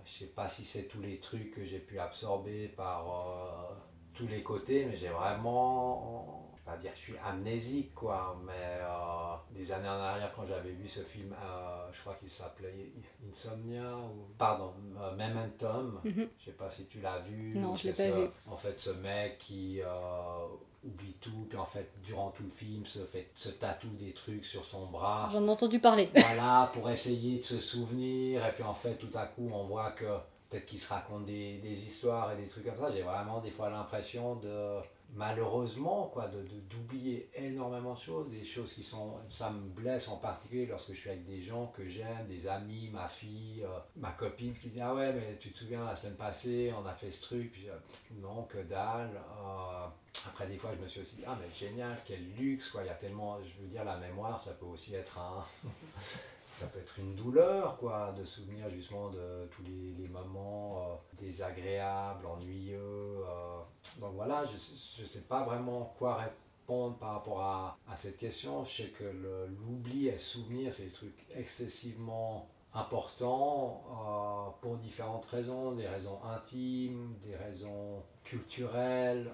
je 0.06 0.20
sais 0.20 0.26
pas 0.28 0.48
si 0.48 0.64
c'est 0.64 0.84
tous 0.84 1.02
les 1.02 1.20
trucs 1.20 1.52
que 1.52 1.66
j'ai 1.66 1.80
pu 1.80 2.00
absorber 2.00 2.68
par 2.68 3.08
euh, 3.10 3.74
tous 4.14 4.28
les 4.28 4.44
côtés, 4.44 4.86
mais 4.86 4.98
j'ai 4.98 5.10
vraiment 5.10 6.45
vais 6.66 6.72
pas 6.72 6.78
dire 6.78 6.92
que 6.92 6.98
je 6.98 7.04
suis 7.04 7.18
amnésique 7.24 7.94
quoi, 7.94 8.36
mais 8.46 8.52
euh, 8.82 9.36
des 9.52 9.72
années 9.72 9.88
en 9.90 10.00
arrière 10.00 10.32
quand 10.36 10.46
j'avais 10.48 10.72
vu 10.72 10.88
ce 10.88 11.02
film, 11.02 11.34
euh, 11.34 11.88
je 11.92 12.02
crois 12.02 12.16
qu'il 12.16 12.30
s'appelait 12.30 12.92
Insomnia 13.30 13.96
ou 13.98 14.28
pardon 14.38 14.74
euh, 15.00 15.12
Momentum, 15.16 16.00
Mhm. 16.04 16.28
je 16.40 16.46
sais 16.46 16.52
pas 16.52 16.70
si 16.70 16.86
tu 16.86 17.00
l'as 17.02 17.20
vu. 17.20 17.54
Non, 17.58 17.76
je 17.76 17.84
l'ai 17.88 17.90
pas 17.94 18.04
ce- 18.04 18.12
vu. 18.22 18.28
En 18.48 18.58
fait, 18.58 18.80
ce 18.80 18.90
mec 18.92 19.38
qui 19.38 19.82
euh, 19.82 20.48
oublie 20.84 21.16
tout, 21.22 21.46
puis 21.50 21.58
en 21.58 21.66
fait 21.66 21.92
durant 22.04 22.30
tout 22.32 22.44
le 22.44 22.50
film 22.50 22.86
se 22.86 23.00
fait 23.06 23.32
se 23.36 23.50
tatoue 23.50 23.96
des 23.98 24.14
trucs 24.14 24.46
sur 24.46 24.64
son 24.64 24.86
bras 24.88 25.30
J'en 25.32 25.46
ai 25.46 25.50
entendu 25.50 25.80
parler. 25.80 26.10
voilà, 26.16 26.70
pour 26.74 26.90
essayer 26.90 27.38
de 27.40 27.44
se 27.44 27.60
souvenir. 27.60 28.46
Et 28.46 28.52
puis 28.52 28.64
en 28.64 28.74
fait, 28.74 28.96
tout 28.96 29.10
à 29.16 29.26
coup, 29.26 29.50
on 29.52 29.64
voit 29.66 29.92
que 29.92 30.06
peut-être 30.50 30.66
qu'il 30.68 30.80
se 30.80 30.88
raconte 30.94 31.26
des, 31.26 31.58
des 31.58 31.84
histoires 31.86 32.32
et 32.34 32.36
des 32.38 32.48
trucs 32.48 32.66
comme 32.66 32.78
ça. 32.78 32.92
J'ai 32.92 33.02
vraiment 33.02 33.40
des 33.40 33.50
fois 33.52 33.70
l'impression 33.70 34.36
de, 34.36 34.78
malheureusement, 35.14 36.10
quoi, 36.14 36.28
de, 36.28 36.42
de- 36.42 36.60
d'oublier 36.70 37.30
énormément 37.36 37.94
de 37.94 38.00
choses, 38.00 38.30
des 38.30 38.44
choses 38.44 38.74
qui 38.74 38.84
sont, 38.84 39.14
ça 39.30 39.50
me 39.50 39.68
blesse 39.70 40.08
en 40.10 40.18
particulier 40.18 40.66
lorsque 40.66 40.90
je 40.94 40.98
suis 41.00 41.10
avec 41.10 41.26
des 41.26 41.42
gens 41.42 41.68
que 41.68 41.88
j'aime, 41.88 42.28
des 42.28 42.48
amis, 42.48 42.90
ma 42.92 43.08
fille, 43.08 43.64
euh, 43.64 43.80
ma 43.96 44.12
copine 44.12 44.54
qui 44.58 44.70
dit 44.70 44.82
ah 44.82 44.94
ouais 44.94 45.14
mais 45.14 45.38
tu 45.40 45.52
te 45.52 45.58
souviens 45.60 45.86
la 45.86 45.96
semaine 45.96 46.16
passée 46.16 46.74
on 46.78 46.86
a 46.86 46.94
fait 46.94 47.12
ce 47.12 47.22
truc, 47.22 47.54
euh, 47.68 47.78
non 48.22 48.44
que 48.44 48.60
dalle. 48.60 49.12
Euh, 49.40 49.88
après, 50.28 50.48
des 50.48 50.58
fois, 50.58 50.72
je 50.76 50.82
me 50.82 50.88
suis 50.88 51.02
aussi 51.02 51.18
dit, 51.18 51.24
ah, 51.28 51.38
mais 51.40 51.50
génial, 51.54 51.98
quel 52.06 52.24
luxe, 52.38 52.70
quoi. 52.70 52.84
Il 52.84 52.88
y 52.88 52.90
a 52.90 52.94
tellement, 52.96 53.38
je 53.44 53.62
veux 53.62 53.68
dire, 53.68 53.84
la 53.84 53.98
mémoire, 53.98 54.40
ça 54.40 54.54
peut 54.54 54.66
aussi 54.66 54.96
être 54.96 55.20
un. 55.20 55.46
ça 56.60 56.68
peut 56.68 56.80
être 56.80 57.00
une 57.00 57.16
douleur, 57.16 57.78
quoi, 57.78 58.14
de 58.18 58.24
souvenir 58.24 58.70
justement 58.70 59.10
de 59.10 59.48
tous 59.52 59.64
les, 59.64 60.08
moments 60.08 60.78
euh, 60.78 60.96
désagréables, 61.20 62.26
ennuyeux. 62.26 62.80
euh. 62.80 63.60
Donc 64.00 64.14
voilà, 64.14 64.46
je 64.46 65.02
ne 65.02 65.06
sais 65.06 65.22
pas 65.22 65.44
vraiment 65.44 65.94
quoi 66.00 66.16
répondre 66.16 66.98
par 66.98 67.14
rapport 67.14 67.42
à, 67.42 67.78
cette 67.96 68.18
question. 68.18 68.64
Je 68.64 68.84
sais 68.84 68.90
que 68.90 69.04
l'oubli 69.04 70.08
et 70.08 70.18
souvenir, 70.18 70.72
c'est 70.72 70.86
des 70.86 70.92
trucs 70.92 71.26
excessivement 71.36 72.48
importants 72.74 73.84
euh, 73.90 74.50
pour 74.62 74.78
différentes 74.78 75.26
raisons, 75.26 75.74
des 75.74 75.88
raisons 75.88 76.20
intimes, 76.24 77.16
des 77.22 77.36
raisons 77.36 78.02
culturelles. 78.24 79.30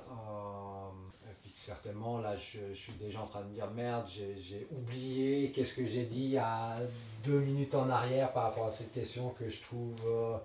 Certainement, 1.56 2.20
là, 2.20 2.36
je, 2.38 2.60
je 2.74 2.80
suis 2.80 2.94
déjà 2.94 3.22
en 3.22 3.28
train 3.28 3.42
de 3.42 3.48
me 3.48 3.54
dire 3.54 3.70
merde, 3.72 4.08
j'ai 4.08 4.68
oublié 4.72 5.52
qu'est-ce 5.52 5.76
que 5.76 5.88
j'ai 5.88 6.04
dit 6.04 6.38
a 6.38 6.76
deux 7.24 7.40
minutes 7.40 7.76
en 7.76 7.90
arrière 7.90 8.32
par 8.32 8.44
rapport 8.44 8.66
à 8.66 8.72
cette 8.72 8.92
question 8.92 9.30
que 9.30 9.50
je 9.50 9.62
trouve 9.62 9.96
euh, 10.06 10.38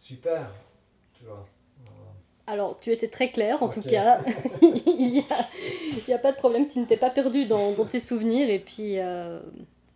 super. 0.00 0.50
Tu 1.18 1.24
vois. 1.24 1.46
Euh, 1.86 1.90
Alors, 2.46 2.78
tu 2.78 2.90
étais 2.90 3.08
très 3.08 3.30
clair, 3.30 3.62
en 3.62 3.68
tout 3.68 3.82
cas. 3.82 4.20
il 4.62 5.24
n'y 6.06 6.14
a, 6.14 6.18
pas 6.18 6.32
de 6.32 6.36
problème, 6.36 6.68
tu 6.68 6.78
ne 6.78 6.84
t'es 6.84 6.96
pas 6.96 7.10
perdu 7.10 7.46
dans, 7.46 7.72
dans 7.72 7.84
tes 7.84 8.00
souvenirs. 8.00 8.48
Et 8.50 8.58
puis, 8.58 8.98
euh, 8.98 9.40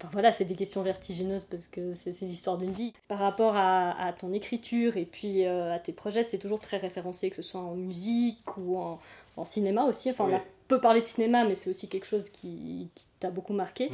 enfin, 0.01 0.11
voilà, 0.13 0.33
c'est 0.33 0.45
des 0.45 0.57
questions 0.57 0.83
vertigineuses 0.83 1.45
parce 1.45 1.67
que 1.67 1.93
c'est 1.93 2.13
c'est 2.13 2.27
l'histoire 2.27 2.59
d'une 2.59 2.73
vie. 2.73 2.93
Par 3.09 3.19
rapport 3.19 3.57
à, 3.57 3.91
à 4.03 4.13
ton 4.13 4.33
écriture 4.33 4.97
et 4.97 5.05
puis 5.05 5.47
euh, 5.47 5.73
à 5.73 5.79
tes 5.79 5.93
projets, 5.93 6.25
c'est 6.25 6.39
toujours 6.39 6.61
très 6.61 6.79
référencé, 6.79 7.31
que 7.31 7.37
ce 7.37 7.43
soit 7.43 7.61
en 7.61 7.75
musique 7.75 8.57
ou 8.57 8.79
en, 8.79 8.99
en 9.37 9.45
cinéma 9.45 9.85
aussi. 9.85 10.11
Enfin, 10.11 10.25
Oui. 10.27 10.33
on 10.35 10.37
a 10.37 10.41
peu 10.69 10.81
parlé 10.81 11.01
de 11.01 11.07
cinéma, 11.07 11.45
mais 11.45 11.55
c'est 11.55 11.71
aussi 11.71 11.89
quelque 11.89 12.07
chose 12.07 12.31
qui, 12.31 12.91
qui 12.95 13.05
t'a 13.19 13.31
beaucoup 13.31 13.53
marqué. 13.53 13.91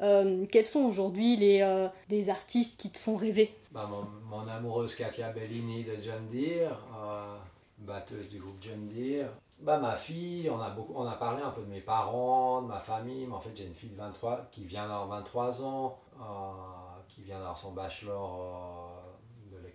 Euh, 0.00 0.46
quels 0.50 0.64
sont 0.64 0.84
aujourd'hui 0.84 1.36
les, 1.36 1.60
euh, 1.62 1.88
les 2.10 2.30
artistes 2.30 2.80
qui 2.80 2.90
te 2.90 2.98
font 2.98 3.16
rêver? 3.16 3.54
Bah, 3.72 3.88
mon, 3.90 4.04
mon 4.28 4.46
amoureuse 4.48 4.94
Katia 4.94 5.30
Bellini 5.30 5.84
de 5.84 5.96
John 5.96 6.28
Deere, 6.32 6.78
euh, 6.96 7.36
batteuse 7.78 8.28
du 8.28 8.38
groupe 8.38 8.56
John 8.60 8.86
Deere. 8.88 9.30
Bah, 9.60 9.78
ma 9.78 9.94
fille, 9.96 10.48
on 10.50 10.60
a, 10.60 10.70
beaucoup, 10.70 10.92
on 10.96 11.06
a 11.06 11.12
parlé 11.14 11.42
un 11.42 11.50
peu 11.50 11.62
de 11.62 11.68
mes 11.70 11.80
parents, 11.80 12.62
de 12.62 12.66
ma 12.68 12.80
famille, 12.80 13.26
mais 13.26 13.34
en 13.34 13.40
fait 13.40 13.50
j'ai 13.54 13.64
une 13.66 13.74
fille 13.74 13.90
de 13.90 13.96
23 13.96 14.48
qui 14.50 14.64
vient 14.64 14.82
d'avoir 14.88 15.06
23 15.08 15.62
ans, 15.64 15.98
qui 17.08 17.22
vient 17.22 17.38
d'avoir 17.38 17.56
son 17.58 17.72
bachelor 17.72 18.90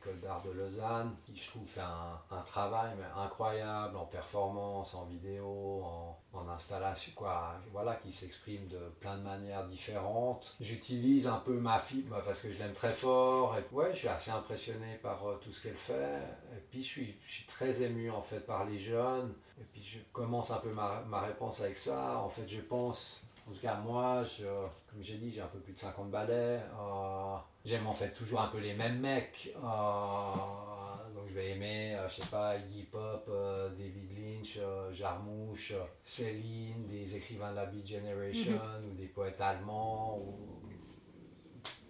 l'école 0.07 0.19
d'art 0.21 0.41
de 0.41 0.51
Lausanne, 0.51 1.15
qui 1.25 1.35
je 1.35 1.49
trouve 1.49 1.65
fait 1.65 1.81
un, 1.81 2.41
travail 2.45 2.91
incroyable 3.15 3.97
en 3.97 4.05
performance, 4.05 4.93
en 4.95 5.05
vidéo, 5.05 5.83
en, 5.83 6.47
installation, 6.49 7.11
quoi, 7.15 7.55
voilà, 7.71 7.95
qui 7.95 8.11
s'exprime 8.11 8.67
de 8.67 8.77
plein 8.99 9.17
de 9.17 9.23
manières 9.23 9.65
différentes. 9.65 10.55
J'utilise 10.61 11.27
un 11.27 11.37
peu 11.37 11.53
ma 11.53 11.77
fille 11.79 12.05
parce 12.25 12.39
que 12.39 12.51
je 12.51 12.59
l'aime 12.59 12.73
très 12.73 12.93
fort, 12.93 13.55
et 13.57 13.75
ouais, 13.75 13.91
je 13.91 13.97
suis 13.97 14.07
assez 14.07 14.31
impressionné 14.31 14.95
par 15.01 15.27
euh, 15.27 15.39
tout 15.41 15.51
ce 15.51 15.63
qu'elle 15.63 15.75
fait, 15.75 16.19
et 16.55 16.61
puis 16.69 16.83
je 16.83 16.87
suis, 16.87 17.45
très 17.47 17.81
ému 17.81 18.11
en 18.11 18.21
fait 18.21 18.39
par 18.39 18.65
les 18.65 18.77
jeunes, 18.77 19.33
et 19.59 19.63
puis 19.73 19.81
je 19.81 19.99
commence 20.13 20.51
un 20.51 20.57
peu 20.57 20.71
ma 20.71 21.21
réponse 21.21 21.59
avec 21.61 21.77
ça, 21.77 22.17
en 22.19 22.29
fait 22.29 22.47
je 22.47 22.61
pense... 22.61 23.26
En 23.47 23.51
tout 23.53 23.61
cas, 23.61 23.75
moi, 23.75 24.23
je, 24.23 24.43
comme 24.89 25.01
j'ai 25.01 25.17
dit, 25.17 25.31
j'ai 25.31 25.41
un 25.41 25.47
peu 25.47 25.59
plus 25.59 25.73
de 25.73 25.79
50 25.79 26.11
ballets. 26.11 26.61
euh, 26.79 27.35
J'aime 27.63 27.87
en 27.87 27.93
fait 27.93 28.11
toujours 28.13 28.41
un 28.41 28.47
peu 28.47 28.59
les 28.59 28.73
mêmes 28.73 28.99
mecs. 28.99 29.53
euh, 29.55 31.13
donc 31.15 31.27
je 31.29 31.33
vais 31.33 31.51
aimer, 31.51 31.95
euh, 31.95 32.07
je 32.09 32.21
sais 32.21 32.27
pas, 32.27 32.57
Iggy 32.57 32.83
Pop, 32.83 33.25
euh, 33.29 33.69
David 33.69 34.11
Lynch, 34.17 34.59
Jarmouche, 34.91 35.73
Céline, 36.03 36.85
des 36.87 37.15
écrivains 37.15 37.51
de 37.51 37.55
la 37.55 37.65
Beat 37.65 37.87
Generation 37.87 38.59
ou 38.89 38.93
des 38.95 39.07
poètes 39.07 39.39
allemands. 39.41 40.17
Ou... 40.19 40.66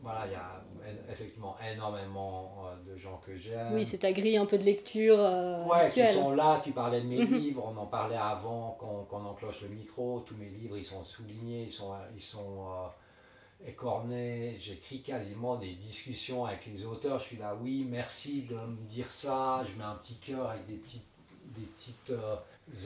Voilà, 0.02 0.26
il 0.28 0.32
y 0.32 0.36
a 0.36 0.64
en- 0.64 1.12
effectivement 1.12 1.56
énormément 1.74 2.66
euh, 2.66 2.92
de 2.92 2.96
gens 2.98 3.18
que 3.26 3.36
j'aime. 3.36 3.74
Oui, 3.74 3.84
c'est 3.84 3.98
ta 4.00 4.12
grille 4.12 4.38
un 4.38 4.46
peu 4.46 4.58
de 4.58 4.64
lecture 4.64 5.18
euh, 5.20 5.66
Ouais, 5.66 5.90
qui 5.90 6.06
sont 6.06 6.32
là, 6.32 6.62
tu 6.64 6.72
parlais 6.72 7.02
de 7.02 7.08
mes 7.08 7.18
Mhm. 7.26 7.36
livres, 7.36 7.64
on 7.66 7.76
en 7.78 7.88
parlait 7.88 8.16
avant 8.16 8.78
qu'on 8.80 9.04
qu'on 9.06 9.26
enclenche 9.26 9.62
le 9.64 9.70
micro, 9.70 10.20
tous 10.22 10.36
mes 10.36 10.50
livres 10.50 10.78
ils 10.78 10.84
sont 10.86 11.04
soulignés, 11.04 11.64
ils 11.64 11.72
sont, 11.72 11.94
ils 12.16 12.22
sont 12.22 12.68
euh, 12.70 12.88
écornés, 13.68 14.56
j'écris 14.60 15.02
quasiment 15.02 15.56
des 15.58 15.74
discussions 15.74 16.46
avec 16.46 16.66
les 16.68 16.86
auteurs, 16.86 17.20
je 17.20 17.26
suis 17.26 17.38
là, 17.38 17.56
oui, 17.60 17.86
merci 17.90 18.44
de 18.44 18.56
me 18.56 18.88
dire 18.88 19.10
ça, 19.10 19.62
je 19.66 19.78
mets 19.78 19.84
un 19.84 19.96
petit 19.96 20.18
cœur 20.20 20.50
avec 20.52 20.66
des 20.68 20.76
petites, 20.76 21.06
des 21.56 21.66
petites 21.66 22.12
euh, 22.12 22.36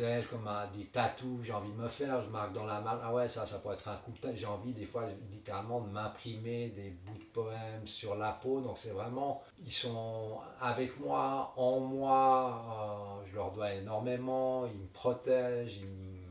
ailes 0.04 0.28
comme 0.28 0.50
des 0.76 0.86
tatous 0.86 1.40
j'ai 1.44 1.54
envie 1.54 1.72
de 1.72 1.78
me 1.78 1.88
faire, 1.88 2.22
je 2.22 2.30
marque 2.30 2.54
dans 2.54 2.66
la 2.66 2.80
main, 2.82 3.00
ah 3.04 3.14
ouais, 3.14 3.28
ça, 3.28 3.46
ça 3.46 3.60
pourrait 3.60 3.76
être 3.76 3.88
un 3.88 3.98
coup 3.98 4.12
de 4.12 4.18
tête, 4.18 4.36
j'ai 4.36 4.46
envie 4.46 4.74
des 4.74 4.86
fois 4.86 5.08
littéralement 5.32 5.82
de 5.82 5.90
m'imprimer 5.90 6.70
des 6.70 6.92
bouts 6.92 7.18
de 7.18 7.24
poèmes 7.26 7.86
sur 7.86 8.16
la 8.16 8.32
peau, 8.32 8.62
donc 8.62 8.78
c'est 8.78 8.92
vraiment, 8.92 9.42
ils 9.64 9.72
sont 9.72 10.40
avec 10.60 11.00
moi, 11.00 11.54
en 11.58 11.80
moi, 11.80 13.22
euh, 13.24 13.26
je 13.30 13.36
leur 13.36 13.52
dois 13.52 13.74
énormément, 13.74 14.66
ils 14.66 14.80
me 14.80 14.88
protègent, 14.88 15.78
ils 15.78 15.88
me, 15.88 16.22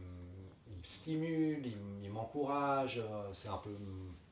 stimulent, 0.83 1.67
ils 2.03 2.11
m'encouragent, 2.11 2.99
euh, 2.99 3.29
c'est 3.33 3.49
un 3.49 3.59
peu 3.59 3.77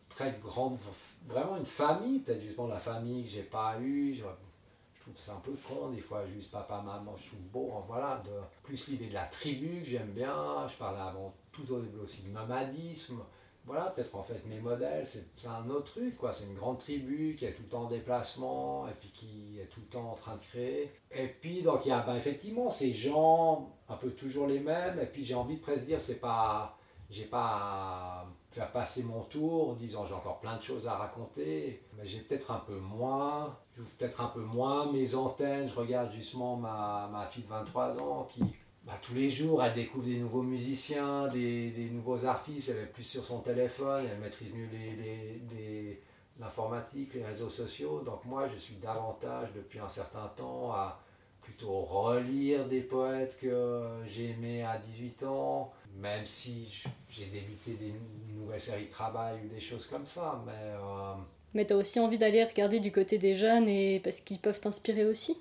très 0.08 0.38
grande, 0.42 0.78
vraiment 1.26 1.56
une 1.56 1.66
famille, 1.66 2.20
peut-être 2.20 2.40
justement 2.40 2.68
la 2.68 2.78
famille 2.78 3.24
que 3.24 3.30
j'ai 3.30 3.42
pas 3.42 3.78
eue, 3.80 4.20
trouve 5.12 5.24
c'est 5.24 5.30
un 5.30 5.40
peu 5.40 5.52
con 5.66 5.90
des 5.90 6.00
fois, 6.00 6.26
juste 6.26 6.50
papa, 6.50 6.82
maman, 6.84 7.16
je 7.16 7.28
trouve 7.28 7.40
beau, 7.52 7.72
hein, 7.76 7.84
voilà, 7.86 8.22
de, 8.24 8.30
plus 8.62 8.88
l'idée 8.88 9.08
de 9.08 9.14
la 9.14 9.24
tribu 9.24 9.80
que 9.80 9.86
j'aime 9.86 10.12
bien, 10.12 10.66
je 10.66 10.76
parlais 10.76 11.00
avant 11.00 11.34
tout 11.52 11.70
au 11.72 11.80
début 11.80 11.98
aussi 11.98 12.22
de 12.22 12.30
nomadisme, 12.30 13.22
voilà, 13.68 13.90
peut-être 13.90 14.14
en 14.16 14.22
fait 14.22 14.46
mes 14.46 14.60
modèles, 14.60 15.06
c'est 15.06 15.46
un 15.46 15.68
autre 15.68 15.92
truc, 15.92 16.16
quoi. 16.16 16.32
C'est 16.32 16.46
une 16.46 16.54
grande 16.54 16.78
tribu 16.78 17.36
qui 17.36 17.44
est 17.44 17.52
tout 17.52 17.62
le 17.62 17.68
temps 17.68 17.82
en 17.82 17.88
déplacement 17.88 18.88
et 18.88 18.92
puis 18.98 19.10
qui 19.10 19.58
est 19.60 19.66
tout 19.66 19.80
le 19.80 19.86
temps 19.86 20.10
en 20.10 20.14
train 20.14 20.36
de 20.36 20.40
créer. 20.40 20.90
Et 21.10 21.26
puis, 21.26 21.60
donc, 21.60 21.84
il 21.84 21.90
y 21.90 21.92
a 21.92 22.00
ben, 22.00 22.16
effectivement 22.16 22.70
ces 22.70 22.94
gens, 22.94 23.76
un 23.90 23.96
peu 23.96 24.10
toujours 24.10 24.46
les 24.46 24.60
mêmes, 24.60 24.98
et 24.98 25.04
puis 25.04 25.22
j'ai 25.22 25.34
envie 25.34 25.56
de 25.56 25.60
presque 25.60 25.84
dire, 25.84 26.00
c'est 26.00 26.18
pas. 26.18 26.78
j'ai 27.10 27.26
pas 27.26 28.26
faire 28.50 28.70
passer 28.72 29.02
mon 29.02 29.22
tour, 29.22 29.76
disant 29.76 30.06
j'ai 30.06 30.14
encore 30.14 30.40
plein 30.40 30.56
de 30.56 30.62
choses 30.62 30.86
à 30.86 30.94
raconter, 30.94 31.82
mais 31.96 32.06
j'ai 32.06 32.20
peut-être 32.20 32.50
un 32.50 32.60
peu 32.60 32.76
moins, 32.76 33.56
j'ouvre 33.76 33.90
peut-être 33.90 34.20
un 34.20 34.28
peu 34.28 34.40
moins 34.40 34.90
mes 34.90 35.14
antennes. 35.14 35.68
Je 35.68 35.74
regarde 35.74 36.12
justement 36.12 36.56
ma, 36.56 37.08
ma 37.12 37.26
fille 37.26 37.44
de 37.44 37.48
23 37.48 37.98
ans 38.00 38.26
qui, 38.30 38.42
bah, 38.84 38.94
tous 39.02 39.14
les 39.14 39.30
jours, 39.30 39.62
elle 39.62 39.74
découvre 39.74 40.06
des 40.06 40.18
nouveaux 40.18 40.42
musiciens, 40.42 41.28
des, 41.28 41.70
des, 41.70 41.90
nouveaux 41.90 42.24
artistes, 42.24 42.70
elle 42.70 42.84
est 42.84 42.86
plus 42.86 43.02
sur 43.02 43.24
son 43.24 43.40
téléphone, 43.40 44.06
elle 44.10 44.18
maîtrise 44.18 44.52
mieux 44.54 44.66
l'informatique, 46.40 47.12
les, 47.14 47.20
les 47.20 47.26
réseaux 47.26 47.50
sociaux. 47.50 48.00
Donc 48.00 48.24
moi, 48.24 48.48
je 48.48 48.56
suis 48.56 48.76
davantage 48.76 49.48
depuis 49.54 49.78
un 49.78 49.88
certain 49.88 50.28
temps 50.36 50.72
à 50.72 51.00
plutôt 51.42 51.80
relire 51.80 52.66
des 52.66 52.80
poètes 52.80 53.38
que 53.40 53.82
j'ai 54.06 54.30
aimés 54.30 54.62
à 54.62 54.78
18 54.78 55.22
ans, 55.24 55.72
même 55.98 56.24
si 56.24 56.82
j'ai 57.10 57.26
débuté 57.26 57.72
des 57.72 57.92
nouvelles 58.32 58.60
séries 58.60 58.86
de 58.86 58.90
travail 58.90 59.40
ou 59.44 59.48
des 59.48 59.60
choses 59.60 59.86
comme 59.86 60.06
ça. 60.06 60.42
Mais, 60.46 60.52
euh, 60.52 61.14
mais 61.54 61.66
tu 61.66 61.72
as 61.72 61.76
aussi 61.76 61.98
envie 62.00 62.18
d'aller 62.18 62.44
regarder 62.44 62.80
du 62.80 62.92
côté 62.92 63.18
des 63.18 63.34
jeunes 63.36 63.68
et 63.68 64.00
parce 64.00 64.20
qu'ils 64.20 64.38
peuvent 64.38 64.60
t'inspirer 64.60 65.04
aussi? 65.04 65.38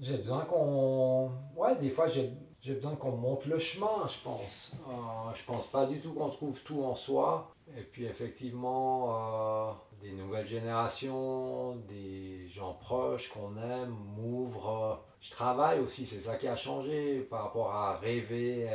J'ai 0.00 0.16
besoin 0.16 0.44
qu'on. 0.44 1.30
Ouais, 1.56 1.76
des 1.76 1.90
fois 1.90 2.06
j'ai. 2.08 2.30
Besoin 2.66 2.96
qu'on 2.96 3.12
monte 3.12 3.46
le 3.46 3.56
chemin, 3.56 4.06
je 4.06 4.22
pense. 4.22 4.72
Euh, 4.86 4.92
je 5.34 5.42
pense 5.44 5.66
pas 5.68 5.86
du 5.86 6.00
tout 6.00 6.12
qu'on 6.12 6.28
trouve 6.28 6.60
tout 6.60 6.82
en 6.82 6.94
soi. 6.94 7.54
Et 7.78 7.80
puis 7.80 8.04
effectivement, 8.04 9.70
euh, 9.70 9.72
des 10.02 10.12
nouvelles 10.12 10.46
générations, 10.46 11.76
des 11.88 12.46
gens 12.48 12.74
proches 12.74 13.30
qu'on 13.30 13.56
aime, 13.56 13.96
m'ouvrent. 14.16 15.02
Je 15.20 15.30
travaille 15.30 15.80
aussi, 15.80 16.04
c'est 16.04 16.20
ça 16.20 16.36
qui 16.36 16.46
a 16.46 16.56
changé 16.56 17.20
par 17.20 17.44
rapport 17.44 17.72
à 17.72 17.96
rêver, 17.96 18.60
et, 18.60 18.66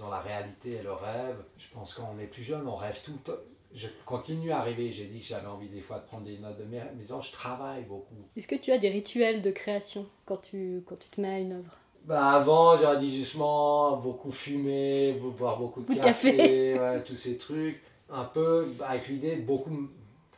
disons 0.00 0.10
la 0.10 0.20
réalité 0.20 0.76
et 0.76 0.82
le 0.82 0.92
rêve. 0.92 1.36
Je 1.58 1.66
pense 1.72 1.94
qu'on 1.94 2.18
est 2.18 2.26
plus 2.26 2.42
jeune, 2.42 2.66
on 2.66 2.74
rêve 2.74 3.00
tout 3.04 3.12
le 3.12 3.18
temps. 3.18 3.38
Je 3.72 3.86
continue 4.04 4.50
à 4.50 4.62
rêver, 4.62 4.90
j'ai 4.90 5.04
dit 5.04 5.20
que 5.20 5.26
j'avais 5.26 5.46
envie 5.46 5.68
des 5.68 5.80
fois 5.80 5.98
de 5.98 6.06
prendre 6.06 6.24
des 6.24 6.38
notes 6.38 6.58
de 6.58 6.64
mes 6.64 6.80
disons, 6.94 7.20
je 7.20 7.30
travaille 7.30 7.84
beaucoup. 7.84 8.16
Est-ce 8.36 8.48
que 8.48 8.56
tu 8.56 8.72
as 8.72 8.78
des 8.78 8.88
rituels 8.88 9.42
de 9.42 9.50
création 9.50 10.06
quand 10.24 10.38
tu, 10.38 10.82
quand 10.86 10.96
tu 10.96 11.08
te 11.08 11.20
mets 11.20 11.28
à 11.28 11.38
une 11.38 11.52
œuvre? 11.52 11.76
Bah 12.04 12.30
avant, 12.30 12.76
j'aurais 12.76 12.98
dit 12.98 13.14
justement 13.14 13.98
beaucoup 13.98 14.32
fumer, 14.32 15.12
boire 15.38 15.58
beaucoup 15.58 15.82
de 15.82 15.94
café, 15.94 16.74
Ouais, 16.80 17.02
tous 17.04 17.16
ces 17.16 17.36
trucs 17.36 17.80
un 18.08 18.24
peu 18.24 18.66
avec 18.84 19.06
l'idée 19.06 19.36
de 19.36 19.42
beaucoup, 19.42 19.88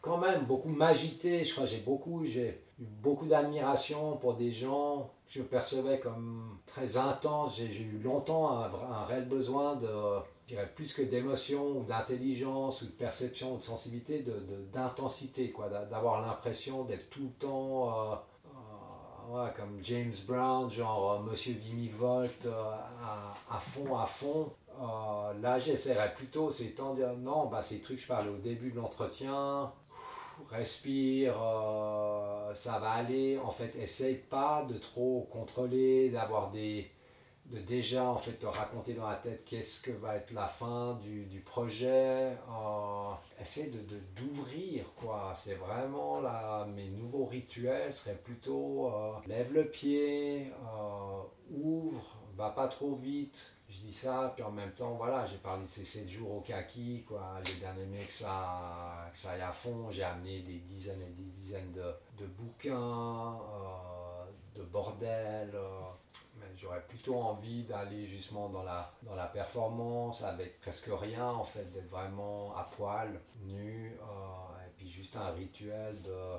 quand 0.03 0.19
même, 0.19 0.43
beaucoup 0.45 0.69
m'agiter. 0.69 1.45
Je 1.45 1.53
crois 1.53 1.65
j'ai 1.65 1.79
beaucoup, 1.79 2.25
j'ai 2.25 2.49
eu 2.81 2.85
beaucoup 2.85 3.27
d'admiration 3.27 4.17
pour 4.17 4.35
des 4.35 4.51
gens 4.51 5.05
que 5.05 5.12
je 5.33 5.43
percevais 5.43 5.99
comme 5.99 6.59
très 6.67 6.99
intenses. 6.99 7.57
J'ai 7.57 7.83
eu 7.83 7.99
longtemps 7.99 8.51
un, 8.51 8.65
un, 8.65 9.05
réel 9.07 9.27
besoin 9.27 9.77
de, 9.77 9.89
je 10.47 10.55
dirais, 10.55 10.71
plus 10.75 10.93
que 10.93 11.01
d'émotion 11.01 11.79
ou 11.79 11.85
d'intelligence 11.85 12.83
ou 12.83 12.87
de 12.87 12.91
perception 12.91 13.55
ou 13.55 13.59
de 13.59 13.65
sensibilité, 13.65 14.23
d'intensité, 14.73 15.49
de, 15.49 15.53
quoi, 15.53 15.69
d'avoir 15.69 16.21
l'impression 16.21 16.85
d'être 16.85 17.09
tout 17.09 17.25
le 17.25 17.47
temps. 17.47 18.13
Euh, 18.13 18.15
euh, 19.35 19.49
comme 19.57 19.79
James 19.83 20.13
Brown, 20.27 20.71
genre 20.71 21.13
euh, 21.13 21.31
Monsieur 21.31 21.55
10 21.55 21.91
000 21.91 21.97
volts, 21.97 22.47
à, 22.47 23.33
à, 23.55 23.59
fond, 23.59 23.97
à 23.97 24.05
fond. 24.05 24.53
Euh, 24.81 25.33
là, 25.41 25.59
j'essaierais 25.59 26.13
plutôt, 26.15 26.51
c'est 26.51 26.77
de 26.77 26.95
dire 26.97 27.13
non, 27.19 27.47
bah, 27.47 27.63
ces 27.63 27.81
trucs, 27.81 28.01
je 28.01 28.07
parle 28.07 28.29
au 28.29 28.37
début 28.37 28.71
de 28.71 28.77
l'entretien, 28.77 29.73
respire, 30.51 31.35
euh, 31.43 32.55
ça 32.55 32.79
va 32.79 32.93
aller. 32.93 33.39
En 33.39 33.51
fait, 33.51 33.75
essaye 33.77 34.17
pas 34.17 34.65
de 34.69 34.79
trop 34.79 35.29
contrôler, 35.31 36.11
d'avoir 36.11 36.51
des. 36.51 36.91
de 37.47 37.59
déjà, 37.59 38.05
en 38.05 38.17
fait, 38.17 38.33
te 38.33 38.47
raconter 38.47 38.95
dans 38.95 39.09
la 39.09 39.17
tête 39.17 39.45
qu'est-ce 39.45 39.81
que 39.81 39.93
va 39.93 40.17
être 40.17 40.33
la 40.33 40.47
fin 40.47 40.99
du, 41.03 41.41
projet. 41.41 42.37
Euh, 42.51 43.13
essaye 43.41 43.71
de, 43.71 43.81
d'ouvrir, 44.17 44.85
quoi. 44.97 45.33
C'est 45.35 45.55
vraiment 45.55 46.21
là, 46.21 46.67
mes 46.67 46.89
nouveaux 46.89 47.27
rituels 47.27 47.93
seraient 47.93 48.21
plutôt 48.23 48.91
lève 49.27 49.53
le 49.53 49.67
pied, 49.67 50.53
ouvre, 51.51 52.19
va 52.37 52.51
pas 52.51 52.69
trop 52.69 52.95
vite 52.95 53.55
je 53.73 53.87
dis 53.87 53.93
ça, 53.93 54.33
puis 54.35 54.45
en 54.45 54.51
même 54.51 54.73
temps, 54.73 54.93
voilà, 54.95 55.25
j'ai 55.25 55.39
parlé 55.39 55.65
de 55.65 55.71
ces 55.71 55.85
7 55.85 56.09
jours 56.09 56.37
au 56.37 56.41
kaki, 56.41 57.05
quoi. 57.09 57.41
J'ai 57.45 57.55
bien 57.55 57.75
aimé 57.77 58.05
que 58.07 58.13
ça, 58.13 59.11
ça 59.15 59.31
aille 59.31 59.41
à 59.41 59.53
fond. 59.53 59.91
J'ai 59.91 60.03
amené 60.03 60.41
des 60.41 60.59
dizaines 60.59 61.01
et 61.01 61.13
des 61.13 61.31
dizaines 61.31 61.73
de, 61.73 61.95
de 62.19 62.27
bouquins, 62.27 63.39
euh, 63.41 64.25
de 64.57 64.63
bordel. 64.65 65.53
Euh. 65.55 65.81
j'aurais 66.57 66.83
plutôt 66.83 67.17
envie 67.17 67.65
d'aller 67.65 68.07
justement 68.07 68.51
dans 68.51 68.63
la, 68.63 68.93
dans 69.03 69.15
la 69.15 69.27
performance 69.27 70.23
avec 70.23 70.61
presque 70.61 70.91
rien, 70.93 71.31
en 71.31 71.45
fait, 71.45 71.73
d'être 71.73 71.89
vraiment 71.89 72.55
à 72.55 72.65
poil, 72.77 73.21
nu, 73.41 73.97
euh, 74.03 74.67
et 74.67 74.71
puis 74.77 74.91
juste 74.91 75.17
un 75.17 75.31
rituel 75.31 76.03
de 76.03 76.37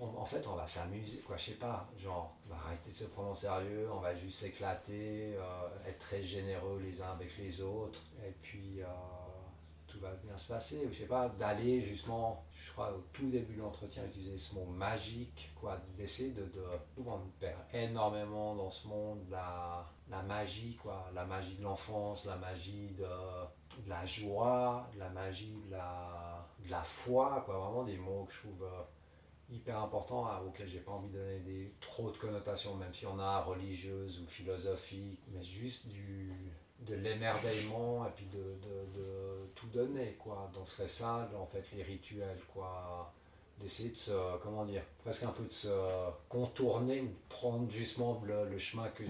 en 0.00 0.24
fait, 0.24 0.46
on 0.46 0.56
va 0.56 0.66
s'amuser, 0.66 1.18
quoi, 1.20 1.36
je 1.36 1.46
sais 1.46 1.52
pas, 1.52 1.88
genre, 1.98 2.36
on 2.46 2.54
va 2.54 2.60
arrêter 2.66 2.90
de 2.90 2.96
se 2.96 3.04
prendre 3.04 3.30
au 3.30 3.34
sérieux, 3.34 3.88
on 3.92 4.00
va 4.00 4.14
juste 4.14 4.38
s'éclater, 4.38 5.34
euh, 5.36 5.68
être 5.88 5.98
très 5.98 6.22
généreux 6.22 6.80
les 6.82 7.00
uns 7.00 7.12
avec 7.12 7.36
les 7.38 7.60
autres, 7.62 8.00
et 8.26 8.32
puis 8.42 8.82
euh, 8.82 8.86
tout 9.86 10.00
va 10.00 10.12
bien 10.14 10.36
se 10.36 10.48
passer, 10.48 10.88
je 10.92 10.98
sais 10.98 11.06
pas, 11.06 11.28
d'aller 11.28 11.80
justement, 11.80 12.44
je 12.60 12.72
crois, 12.72 12.92
au 12.92 13.04
tout 13.12 13.30
début 13.30 13.54
de 13.54 13.60
l'entretien, 13.60 14.04
utiliser 14.04 14.36
ce 14.36 14.56
mot 14.56 14.64
magique, 14.64 15.52
quoi, 15.60 15.78
d'essayer 15.96 16.30
de, 16.30 16.42
de, 16.42 16.64
on 16.98 17.20
perd 17.38 17.60
énormément 17.72 18.56
dans 18.56 18.70
ce 18.70 18.88
monde 18.88 19.20
la, 19.30 19.88
la 20.10 20.22
magie, 20.22 20.74
quoi, 20.74 21.08
la 21.14 21.24
magie 21.24 21.56
de 21.56 21.62
l'enfance, 21.62 22.24
la 22.24 22.36
magie 22.36 22.90
de, 22.98 23.06
la 23.86 24.04
joie, 24.04 24.90
la 24.98 25.08
magie 25.10 25.54
de 25.66 25.70
la, 25.70 26.48
de 26.64 26.70
la 26.70 26.82
foi, 26.82 27.42
quoi, 27.46 27.58
vraiment 27.58 27.84
des 27.84 27.96
mots 27.96 28.24
que 28.24 28.34
je 28.34 28.40
trouve... 28.40 28.64
Euh, 28.64 28.82
hyper 29.50 29.78
important 29.78 30.26
hein, 30.26 30.40
auquel 30.46 30.68
j'ai 30.68 30.80
pas 30.80 30.92
envie 30.92 31.08
de 31.08 31.18
donner 31.18 31.72
trop 31.80 32.10
de 32.10 32.16
connotations, 32.16 32.74
même 32.76 32.92
si 32.92 33.06
on 33.06 33.18
a 33.18 33.40
religieuse 33.40 34.20
ou 34.20 34.26
philosophique, 34.26 35.20
mais 35.32 35.42
juste 35.42 35.86
du, 35.88 36.32
de 36.80 36.94
l'émerveillement 36.94 38.06
et 38.06 38.10
puis 38.14 38.26
de, 38.26 38.38
de, 38.38 39.48
tout 39.54 39.66
donner, 39.68 40.16
quoi. 40.18 40.50
Donc 40.52 40.66
ce 40.66 40.86
ça, 40.86 41.28
en 41.38 41.46
fait, 41.46 41.64
les 41.76 41.82
rituels, 41.82 42.40
quoi. 42.52 43.12
D'essayer 43.60 43.90
de 43.90 43.96
se, 43.96 44.10
comment 44.42 44.64
dire, 44.64 44.82
presque 45.04 45.22
un 45.22 45.30
peu 45.30 45.44
de 45.44 45.52
se 45.52 45.68
contourner 46.28 47.04
prendre 47.28 47.70
justement 47.70 48.20
le, 48.26 48.58
chemin 48.58 48.88
que 48.88 49.04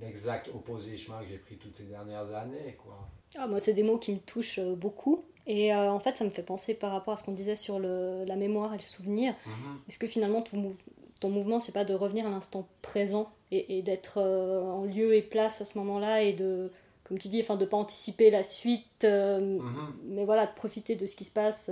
l'exact 0.00 0.48
opposé 0.48 0.96
chemin 0.96 1.22
que 1.22 1.28
j'ai 1.28 1.38
pris 1.38 1.56
toutes 1.56 1.76
ces 1.76 1.84
dernières 1.84 2.34
années, 2.34 2.76
quoi. 2.82 3.08
Ah, 3.36 3.46
moi, 3.46 3.60
c'est 3.60 3.72
des 3.72 3.84
mots 3.84 3.98
qui 3.98 4.12
me 4.12 4.18
touchent 4.18 4.58
euh, 4.58 4.74
beaucoup. 4.74 5.24
Et 5.46 5.74
euh, 5.74 5.90
en 5.90 6.00
fait, 6.00 6.16
ça 6.16 6.24
me 6.24 6.30
fait 6.30 6.42
penser 6.42 6.74
par 6.74 6.92
rapport 6.92 7.14
à 7.14 7.16
ce 7.16 7.24
qu'on 7.24 7.32
disait 7.32 7.56
sur 7.56 7.78
le, 7.78 8.24
la 8.24 8.36
mémoire 8.36 8.72
et 8.72 8.78
le 8.78 8.82
souvenir. 8.82 9.34
Mhm. 9.46 9.80
Est-ce 9.88 9.98
que 9.98 10.06
finalement, 10.06 10.42
ton, 10.42 10.74
ton 11.20 11.30
mouvement, 11.30 11.60
c'est 11.60 11.72
pas 11.72 11.84
de 11.84 11.94
revenir 11.94 12.26
à 12.26 12.30
l'instant 12.30 12.66
présent 12.82 13.30
et, 13.50 13.78
et 13.78 13.82
d'être 13.82 14.18
euh, 14.18 14.62
en 14.62 14.84
lieu 14.84 15.14
et 15.14 15.22
place 15.22 15.60
à 15.60 15.64
ce 15.64 15.76
moment-là 15.78 16.22
et 16.22 16.32
de, 16.32 16.70
comme 17.04 17.18
tu 17.18 17.28
dis, 17.28 17.40
enfin, 17.40 17.56
de 17.56 17.66
pas 17.66 17.76
anticiper 17.76 18.30
la 18.30 18.42
suite, 18.42 19.04
mhm. 19.04 19.94
mais 20.04 20.24
voilà, 20.24 20.46
de 20.46 20.54
profiter 20.54 20.96
de 20.96 21.06
ce 21.06 21.14
qui 21.16 21.24
se 21.24 21.32
passe 21.32 21.70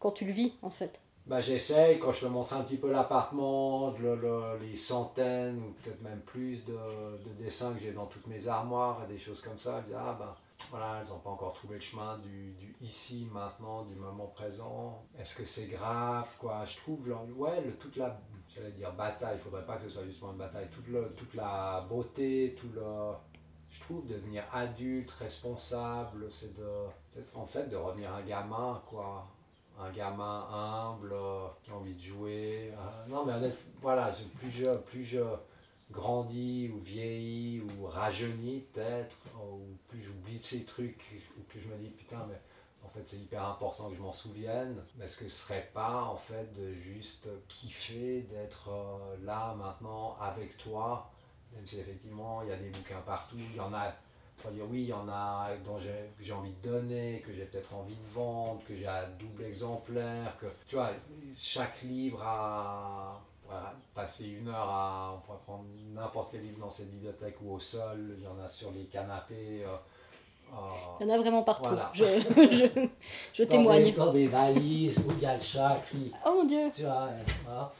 quand 0.00 0.10
tu 0.10 0.24
le 0.24 0.32
vis, 0.32 0.52
en 0.62 0.70
fait? 0.70 1.00
Bah, 1.26 1.38
j'essaye, 1.38 2.00
quand 2.00 2.10
je 2.10 2.22
te 2.22 2.26
montre 2.26 2.52
un 2.54 2.62
petit 2.62 2.76
peu 2.76 2.90
l'appartement, 2.90 3.94
les 4.60 4.74
centaines 4.74 5.58
ou 5.58 5.72
peut-être 5.80 6.02
même 6.02 6.20
plus 6.26 6.64
de, 6.64 6.72
de 6.72 7.44
dessins 7.44 7.72
que 7.74 7.80
j'ai 7.80 7.92
dans 7.92 8.06
toutes 8.06 8.26
mes 8.26 8.48
armoires 8.48 9.00
et 9.04 9.12
des 9.12 9.18
choses 9.18 9.40
comme 9.40 9.56
ça, 9.56 9.80
je 9.82 9.92
dis, 9.92 9.96
ah 9.96 10.16
ben, 10.18 10.34
voilà, 10.70 11.00
elles 11.00 11.08
n'ont 11.08 11.18
pas 11.18 11.30
encore 11.30 11.52
trouvé 11.52 11.76
le 11.76 11.80
chemin 11.80 12.18
du, 12.18 12.52
du, 12.52 12.74
ici, 12.80 13.28
maintenant, 13.32 13.84
du 13.84 13.94
moment 13.94 14.26
présent. 14.26 15.04
Est-ce 15.18 15.36
que 15.36 15.44
c'est 15.44 15.66
grave, 15.66 16.28
quoi? 16.38 16.64
Je 16.64 16.76
trouve, 16.76 17.00
ouais, 17.36 17.62
toute 17.80 17.96
la, 17.96 18.20
j'allais 18.48 18.72
dire 18.72 18.92
bataille, 18.92 19.36
il 19.38 19.42
faudrait 19.42 19.66
pas 19.66 19.76
que 19.76 19.82
ce 19.82 19.88
soit 19.88 20.04
justement 20.04 20.32
une 20.32 20.38
bataille, 20.38 20.68
toute, 20.70 21.16
toute 21.16 21.34
la 21.34 21.84
beauté, 21.88 22.56
tout 22.58 22.68
le... 22.74 23.12
Je 23.70 23.80
trouve 23.80 24.06
devenir 24.06 24.44
adulte, 24.52 25.10
responsable, 25.12 26.30
c'est 26.30 26.54
de, 26.54 26.86
peut-être 27.10 27.34
en 27.38 27.46
fait 27.46 27.70
de 27.70 27.76
revenir 27.76 28.12
un 28.12 28.20
gamin, 28.20 28.82
quoi 28.86 29.26
un 29.78 29.90
gamin 29.90 30.46
humble 30.50 31.12
euh, 31.12 31.48
qui 31.62 31.70
a 31.70 31.74
envie 31.74 31.94
de 31.94 32.00
jouer. 32.00 32.72
Euh, 32.72 33.08
non, 33.08 33.24
mais 33.24 33.32
voilà, 33.80 34.12
plus 34.38 34.50
je, 34.50 34.70
plus 34.78 35.04
je 35.04 35.20
grandis 35.92 36.70
ou 36.74 36.78
vieillis 36.78 37.60
ou 37.60 37.86
rajeunis 37.86 38.64
peut-être, 38.72 39.16
ou 39.40 39.76
plus 39.88 40.02
j'oublie 40.02 40.38
de 40.38 40.44
ces 40.44 40.64
trucs, 40.64 41.22
ou 41.38 41.42
que 41.52 41.60
je 41.60 41.68
me 41.68 41.76
dis 41.78 41.90
putain, 41.90 42.26
mais 42.28 42.40
en 42.84 42.88
fait 42.88 43.02
c'est 43.06 43.18
hyper 43.18 43.44
important 43.44 43.90
que 43.90 43.96
je 43.96 44.02
m'en 44.02 44.12
souvienne. 44.12 44.82
Mais 44.96 45.04
est-ce 45.04 45.16
que 45.16 45.28
ce 45.28 45.42
serait 45.42 45.70
pas 45.72 46.02
en 46.02 46.16
fait 46.16 46.52
de 46.54 46.72
juste 46.74 47.28
kiffer 47.48 48.22
d'être 48.22 48.70
euh, 48.70 49.16
là 49.24 49.54
maintenant 49.54 50.16
avec 50.20 50.56
toi, 50.58 51.10
même 51.54 51.66
si 51.66 51.78
effectivement 51.78 52.42
il 52.42 52.48
y 52.48 52.52
a 52.52 52.56
des 52.56 52.70
bouquins 52.70 53.00
partout, 53.06 53.36
il 53.38 53.56
y 53.56 53.60
en 53.60 53.72
a 53.72 53.94
dire 54.50 54.64
oui, 54.68 54.82
il 54.82 54.88
y 54.88 54.92
en 54.92 55.08
a 55.08 55.50
dont 55.64 55.78
j'ai 55.78 56.32
envie 56.32 56.52
de 56.62 56.68
donner, 56.68 57.22
que 57.24 57.32
j'ai 57.32 57.44
peut-être 57.44 57.74
envie 57.74 57.94
de 57.94 58.12
vendre, 58.12 58.62
que 58.66 58.74
j'ai 58.74 58.86
un 58.86 59.08
double 59.18 59.44
exemplaire, 59.44 60.36
que 60.38 60.46
tu 60.66 60.76
vois, 60.76 60.90
chaque 61.36 61.82
livre 61.82 62.22
a, 62.22 63.20
passer 63.94 64.28
une 64.28 64.48
heure 64.48 64.68
à, 64.68 65.14
on 65.16 65.20
pourrait 65.20 65.38
prendre 65.44 65.64
n'importe 65.94 66.30
quel 66.32 66.42
livre 66.42 66.58
dans 66.60 66.70
cette 66.70 66.90
bibliothèque 66.90 67.36
ou 67.42 67.54
au 67.54 67.58
sol, 67.60 68.14
il 68.18 68.24
y 68.24 68.26
en 68.26 68.38
a 68.42 68.48
sur 68.48 68.70
les 68.72 68.84
canapés. 68.84 69.64
Euh, 69.64 70.56
Il 71.00 71.06
y 71.06 71.10
en 71.10 71.14
a 71.14 71.18
vraiment 71.18 71.42
partout. 71.42 71.70
Voilà. 71.70 71.90
Je, 71.94 72.04
je, 72.04 72.86
je 73.32 73.42
dans 73.44 73.48
témoigne. 73.48 73.84
Des, 73.84 73.92
dans 73.92 74.12
des 74.12 74.26
valises 74.26 74.98
où 74.98 75.12
il 75.12 75.20
y 75.20 75.26
a 75.26 75.34
le 75.34 75.40
chat 75.42 75.80
qui. 75.90 76.12
Oh 76.26 76.34
mon 76.36 76.44
dieu 76.44 76.70
Tu 76.74 76.82
vois, 76.82 77.08
euh, 77.08 77.22
voilà. 77.44 77.72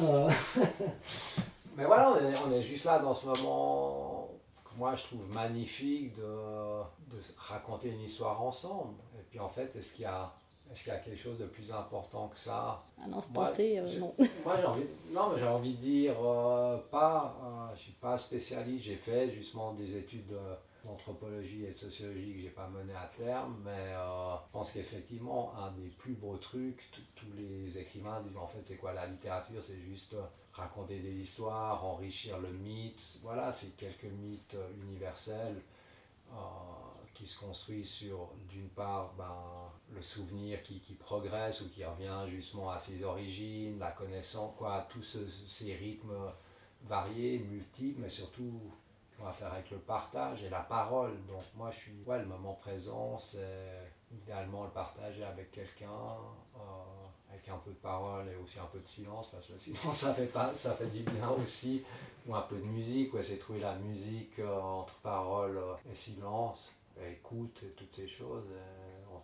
Euh, 0.00 0.30
Mais 1.76 1.84
voilà, 1.84 2.10
on 2.12 2.16
est, 2.16 2.34
on 2.46 2.52
est 2.52 2.62
juste 2.62 2.84
là 2.84 2.98
dans 2.98 3.14
ce 3.14 3.26
moment 3.26 4.28
que 4.64 4.76
moi 4.78 4.94
je 4.96 5.04
trouve 5.04 5.32
magnifique 5.34 6.14
de, 6.16 6.22
de 6.22 7.20
raconter 7.36 7.88
une 7.90 8.02
histoire 8.02 8.42
ensemble. 8.42 8.94
Et 9.18 9.22
puis 9.30 9.38
en 9.38 9.48
fait, 9.48 9.74
est-ce 9.76 9.92
qu'il 9.92 10.02
y 10.02 10.06
a. 10.06 10.32
Est-ce 10.70 10.84
qu'il 10.84 10.92
y 10.92 10.96
a 10.96 10.98
quelque 11.00 11.18
chose 11.18 11.38
de 11.38 11.46
plus 11.46 11.72
important 11.72 12.28
que 12.28 12.36
ça? 12.36 12.84
À 13.02 13.08
l'instant 13.08 13.50
T, 13.50 13.80
euh, 13.80 13.98
non. 13.98 14.14
Moi, 14.44 14.56
j'ai 14.56 14.66
envie, 14.66 14.84
non, 15.12 15.30
mais 15.32 15.40
j'ai 15.40 15.48
envie 15.48 15.74
de 15.74 15.80
dire, 15.80 16.14
euh, 16.24 16.78
pas, 16.90 17.36
euh, 17.42 17.74
je 17.74 17.80
suis 17.80 17.92
pas 17.92 18.16
spécialiste, 18.16 18.84
j'ai 18.84 18.94
fait 18.94 19.32
justement 19.32 19.74
des 19.74 19.96
études 19.96 20.32
d'anthropologie 20.84 21.64
et 21.64 21.72
de 21.72 21.78
sociologie 21.78 22.34
que 22.34 22.40
j'ai 22.40 22.50
pas 22.50 22.68
menées 22.68 22.94
à 22.94 23.10
terme, 23.16 23.60
mais 23.64 23.92
je 23.92 24.52
pense 24.52 24.70
qu'effectivement, 24.70 25.52
un 25.58 25.72
des 25.72 25.88
plus 25.88 26.14
beaux 26.14 26.36
trucs, 26.36 26.88
tous 27.16 27.26
les 27.36 27.76
écrivains 27.76 28.20
disent 28.20 28.36
en 28.36 28.46
fait, 28.46 28.60
c'est 28.62 28.76
quoi 28.76 28.92
la 28.92 29.06
littérature? 29.06 29.60
C'est 29.60 29.80
juste 29.80 30.14
raconter 30.52 31.00
des 31.00 31.18
histoires, 31.18 31.84
enrichir 31.84 32.38
le 32.38 32.50
mythe, 32.50 33.18
voilà, 33.22 33.50
c'est 33.50 33.76
quelques 33.76 34.04
mythes 34.04 34.56
universels. 34.82 35.60
qui 37.12 37.26
se 37.26 37.38
construit 37.38 37.84
sur, 37.84 38.30
d'une 38.48 38.68
part, 38.68 39.12
ben, 39.18 39.70
le 39.94 40.02
souvenir 40.02 40.62
qui, 40.62 40.80
qui 40.80 40.94
progresse 40.94 41.60
ou 41.62 41.68
qui 41.68 41.84
revient 41.84 42.24
justement 42.30 42.70
à 42.70 42.78
ses 42.78 43.02
origines, 43.02 43.78
la 43.78 43.90
connaissance, 43.90 44.54
quoi, 44.56 44.86
tous 44.90 45.02
ce- 45.02 45.26
ces 45.46 45.74
rythmes 45.74 46.14
variés, 46.84 47.38
multiples, 47.40 48.00
mais 48.00 48.08
surtout 48.08 48.60
qu'on 49.18 49.24
va 49.24 49.32
faire 49.32 49.52
avec 49.52 49.70
le 49.70 49.78
partage 49.78 50.42
et 50.44 50.48
la 50.48 50.60
parole. 50.60 51.12
Donc 51.26 51.42
moi, 51.56 51.70
je 51.70 51.76
suis, 51.78 52.02
ouais, 52.06 52.18
le 52.20 52.26
moment 52.26 52.54
présent, 52.54 53.18
c'est 53.18 53.92
idéalement 54.12 54.64
le 54.64 54.70
partager 54.70 55.24
avec 55.24 55.50
quelqu'un, 55.50 55.88
euh, 56.56 56.60
avec 57.30 57.48
un 57.48 57.58
peu 57.58 57.70
de 57.70 57.76
parole 57.76 58.28
et 58.28 58.36
aussi 58.36 58.58
un 58.58 58.66
peu 58.66 58.78
de 58.80 58.88
silence, 58.88 59.28
parce 59.30 59.46
que 59.46 59.52
le 59.52 59.58
silence, 59.58 59.96
ça 59.96 60.14
fait, 60.14 60.26
pas, 60.26 60.54
ça 60.54 60.74
fait 60.74 60.86
du 60.86 61.02
bien 61.02 61.28
aussi, 61.30 61.84
ou 62.26 62.34
un 62.34 62.42
peu 62.42 62.56
de 62.56 62.64
musique, 62.64 63.12
ou 63.12 63.18
essayer 63.18 63.36
de 63.36 63.40
trouver 63.40 63.60
la 63.60 63.74
musique 63.74 64.38
euh, 64.38 64.58
entre 64.60 64.94
parole 65.00 65.56
euh, 65.58 65.74
et 65.92 65.94
silence, 65.94 66.72
et 67.00 67.12
écoute, 67.12 67.62
et 67.64 67.70
toutes 67.72 67.94
ces 67.94 68.08
choses. 68.08 68.46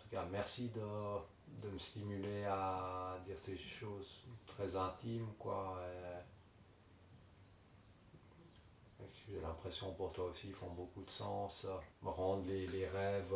Tout 0.09 0.17
cas, 0.17 0.27
merci 0.31 0.71
de, 0.75 1.69
me 1.69 1.79
stimuler 1.79 2.45
à 2.45 3.19
dire 3.27 3.37
ces 3.43 3.57
choses 3.57 4.25
très 4.47 4.77
intimes, 4.77 5.29
quoi. 5.39 5.79
J'ai 9.29 9.41
l'impression 9.41 9.93
pour 9.95 10.13
toi 10.13 10.27
aussi, 10.27 10.49
ils 10.49 10.53
font 10.53 10.71
beaucoup 10.71 11.03
de 11.03 11.11
sens, 11.11 11.67
rendre 12.03 12.45
les, 12.47 12.87
rêves 12.87 13.35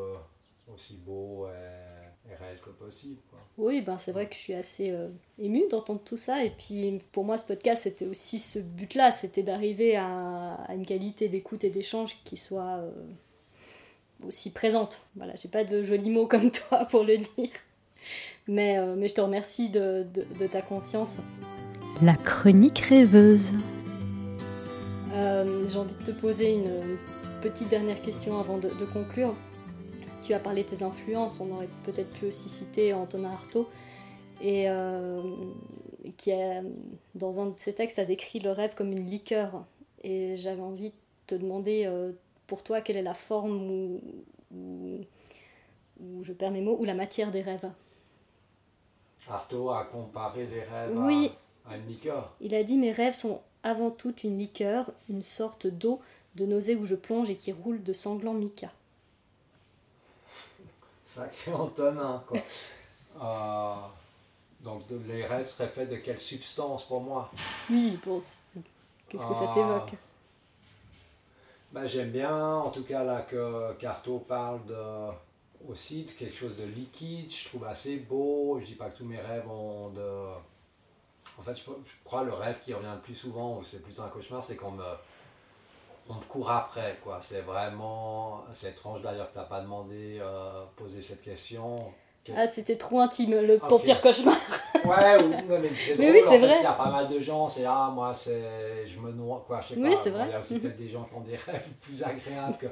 aussi 0.73 0.97
beaux 0.99 1.49
et, 1.49 2.35
réels 2.35 2.61
que 2.61 2.71
possible. 2.71 3.21
Oui, 3.59 3.83
ben 3.83 3.99
c'est 3.99 4.13
vrai 4.13 4.29
que 4.29 4.35
je 4.35 4.41
suis 4.41 4.55
assez 4.55 4.91
euh, 4.91 5.09
émue 5.39 5.67
d'entendre 5.69 6.01
tout 6.05 6.17
ça. 6.17 6.45
Et 6.45 6.51
puis 6.51 7.01
pour 7.11 7.25
moi, 7.25 7.37
ce 7.37 7.45
podcast, 7.45 7.83
c'était 7.83 8.07
aussi 8.07 8.39
ce 8.39 8.61
but-là, 8.61 9.11
c'était 9.11 9.43
d'arriver 9.43 9.97
à, 9.97 10.55
à 10.55 10.75
une 10.75 10.87
qualité 10.87 11.29
d'écoute 11.29 11.65
et 11.65 11.71
d'échange 11.71 12.17
qui 12.25 12.37
soit 12.37 12.79
euh, 12.79 12.93
aussi 14.27 14.51
présente. 14.51 14.99
Voilà, 15.17 15.35
j'ai 15.43 15.49
pas 15.49 15.65
de 15.65 15.83
jolis 15.83 16.11
mots 16.11 16.27
comme 16.27 16.51
toi 16.51 16.85
pour 16.91 17.05
le 17.05 17.19
dire. 17.19 17.51
Mais, 18.49 18.79
euh, 18.79 18.95
mais 18.97 19.09
je 19.09 19.15
te 19.15 19.21
remercie 19.21 19.69
de, 19.69 20.07
de- 20.15 20.27
de 20.41 20.47
ta 20.47 20.63
confiance. 20.63 21.17
La 22.03 22.15
chronique 22.15 22.79
rêveuse. 22.81 23.53
Euh, 25.15 25.69
j'ai 25.69 25.79
envie 25.79 25.95
de 25.95 26.05
te 26.05 26.11
poser 26.13 26.53
une 26.55 26.71
petite 27.43 27.69
dernière 27.69 28.01
question 28.03 28.39
avant 28.39 28.59
de, 28.59 28.69
de 28.69 28.85
conclure. 28.93 29.35
Tu 30.25 30.33
as 30.35 30.39
parlé 30.39 30.63
de 30.63 30.69
tes 30.69 30.83
influences, 30.83 31.41
on 31.41 31.51
aurait 31.53 31.69
peut-être 31.85 32.11
pu 32.19 32.27
aussi 32.27 32.49
citer 32.49 32.93
Antonin 32.93 33.31
Artaud, 33.33 33.69
et 34.43 34.69
euh, 34.71 35.19
qui 36.17 36.33
a, 36.33 36.63
dans 37.15 37.41
un 37.41 37.47
de 37.47 37.55
ses 37.59 37.73
textes 37.75 37.99
a 37.99 38.05
décrit 38.05 38.39
le 38.39 38.53
rêve 38.53 38.75
comme 38.77 38.93
une 38.93 39.05
liqueur. 39.09 39.65
Et 40.05 40.37
j'avais 40.37 40.63
envie 40.63 40.91
de 40.91 40.95
te 41.27 41.35
demander, 41.35 41.85
pour 42.51 42.65
toi, 42.65 42.81
quelle 42.81 42.97
est 42.97 43.03
la 43.03 43.15
forme 43.15 43.71
ou, 43.71 44.01
ou- 44.53 45.01
ou 46.01 46.25
je 46.25 46.33
perds 46.33 46.51
mes 46.51 46.61
mots, 46.63 46.77
ou 46.81 46.85
la 46.85 46.95
matière 46.95 47.31
des 47.31 47.43
rêves 47.43 47.71
Artaud 49.29 49.71
a 49.71 49.85
comparé 49.85 50.47
les 50.47 50.65
rêves 50.65 50.91
Oui. 50.97 51.31
à, 51.65 51.73
à 51.73 51.77
une 51.77 51.87
liqueur. 51.87 52.33
Il 52.41 52.53
a 52.57 52.65
dit 52.65 52.77
Mes 52.77 52.91
rêves 52.91 53.15
sont 53.15 53.41
avant 53.63 53.91
tout 53.93 54.15
une 54.25 54.37
liqueur, 54.37 54.91
une 55.09 55.23
sorte 55.23 55.69
d'eau 55.69 56.01
de 56.35 56.45
nausée 56.45 56.75
où 56.75 56.87
je 56.87 56.97
plonge 56.97 57.31
et 57.31 57.37
qui 57.37 57.53
roule 57.53 57.83
de 57.85 57.93
sanglants 57.93 58.35
mica. 58.35 58.73
Sacré 61.07 61.53
Antonin, 61.53 62.23
quoi. 62.27 62.39
Euh, 63.23 63.75
donc 64.61 64.85
les 65.09 65.27
rêves 65.27 65.47
seraient 65.49 65.69
faits 65.69 65.91
de 65.91 65.97
quelle 65.97 66.21
substance 66.21 66.85
pour 66.87 67.01
moi? 67.03 67.31
Oui, 67.69 67.99
bon, 68.07 68.19
qu'est-ce 69.09 69.27
que 69.27 69.35
ça 69.35 69.47
Ah. 69.51 69.55
t'évoque? 69.55 69.95
Ben, 71.73 71.87
J'aime 71.87 72.11
bien, 72.11 72.35
en 72.57 72.71
tout 72.71 72.83
cas, 72.85 73.05
là, 73.05 73.23
que 73.23 73.73
Carto 73.75 74.19
parle 74.19 74.65
de, 74.67 74.75
aussi 75.69 76.05
de 76.05 76.11
quelque 76.11 76.35
chose 76.37 76.57
de 76.57 76.65
liquide. 76.65 77.31
Je 77.31 77.49
trouve 77.49 77.65
assez 77.65 77.97
beau. 77.97 78.59
Je 78.61 78.67
dis 78.67 78.75
pas 78.75 78.89
que 78.91 78.99
tous 78.99 79.05
mes 79.05 79.21
rêves 79.21 79.49
ont 79.49 79.91
de. 79.91 80.01
En 81.39 81.43
fait, 81.43 81.55
je, 81.55 81.63
je 81.63 82.05
crois 82.05 82.25
le 82.25 82.35
rêve 82.35 82.59
qui 82.61 82.75
revient 82.75 82.93
le 82.95 83.01
plus 83.01 83.15
souvent, 83.15 83.59
ou 83.59 83.65
c'est 83.65 83.81
plutôt 83.83 84.03
un 84.03 84.09
cauchemar, 84.09 84.43
c'est 84.43 84.57
qu'on 84.57 84.73
me, 84.73 84.85
on 86.09 86.15
me 86.15 86.21
court 86.23 86.51
après. 86.51 86.99
quoi. 87.05 87.19
C'est 87.21 87.43
vraiment. 87.43 88.45
C'est 88.53 88.71
étrange 88.71 89.01
d'ailleurs 89.03 89.29
que 89.29 89.35
tu 89.35 89.39
n'as 89.39 89.45
pas 89.45 89.61
demandé, 89.61 90.19
euh, 90.21 90.65
poser 90.77 91.01
cette 91.01 91.23
question. 91.23 91.93
Ah, 92.37 92.47
c'était 92.47 92.77
trop 92.77 93.01
intime, 93.01 93.31
le, 93.41 93.59
ton 93.59 93.79
pire 93.79 94.01
cauchemar. 94.01 94.37
Ouais, 94.85 95.23
ou- 95.23 95.31
ouais, 95.31 95.59
mais 95.61 95.69
c'est 95.69 95.99
Mais 95.99 96.07
drôle, 96.07 96.17
oui, 96.17 96.23
c'est 96.29 96.39
vrai. 96.39 96.57
Il 96.61 96.63
y 96.63 96.67
a 96.67 96.73
pas 96.73 96.91
mal 96.91 97.07
de 97.09 97.19
gens, 97.21 97.49
c'est 97.49 97.65
ah, 97.65 97.91
moi, 97.93 98.13
c'est, 98.15 98.87
je 98.87 98.99
me 99.01 99.13
noie, 99.13 99.45
quoi, 99.47 99.61
je 99.61 99.69
sais 99.75 99.81
Oui, 99.81 99.91
pas. 99.91 99.97
c'est 99.97 100.11
Bon, 100.11 100.17
vrai. 100.19 100.27
Il 100.29 100.33
y 100.33 100.35
a 100.35 100.39
aussi 100.39 100.59
peut-être 100.59 100.77
des 100.77 100.89
gens 100.89 101.05
qui 101.05 101.15
ont 101.15 101.21
des 101.21 101.35
rêves 101.47 101.69
plus 101.81 102.03
agréables 102.03 102.57
que. 102.59 102.67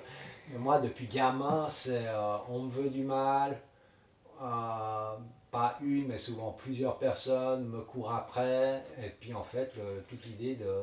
Mais 0.52 0.58
moi, 0.58 0.78
depuis 0.78 1.06
gamin, 1.06 1.66
c'est 1.68 2.06
euh, 2.06 2.36
on 2.48 2.60
me 2.60 2.70
veut 2.70 2.90
du 2.90 3.02
mal. 3.04 3.58
euh, 4.42 5.16
pas 5.50 5.76
une, 5.80 6.08
mais 6.08 6.18
souvent 6.18 6.52
plusieurs 6.52 6.98
personnes 6.98 7.64
me 7.68 7.80
courent 7.80 8.12
après. 8.14 8.84
Et 9.02 9.08
puis, 9.10 9.32
en 9.34 9.42
fait, 9.42 9.72
le- 9.76 10.02
toute 10.08 10.24
l'idée 10.26 10.56
de, 10.56 10.82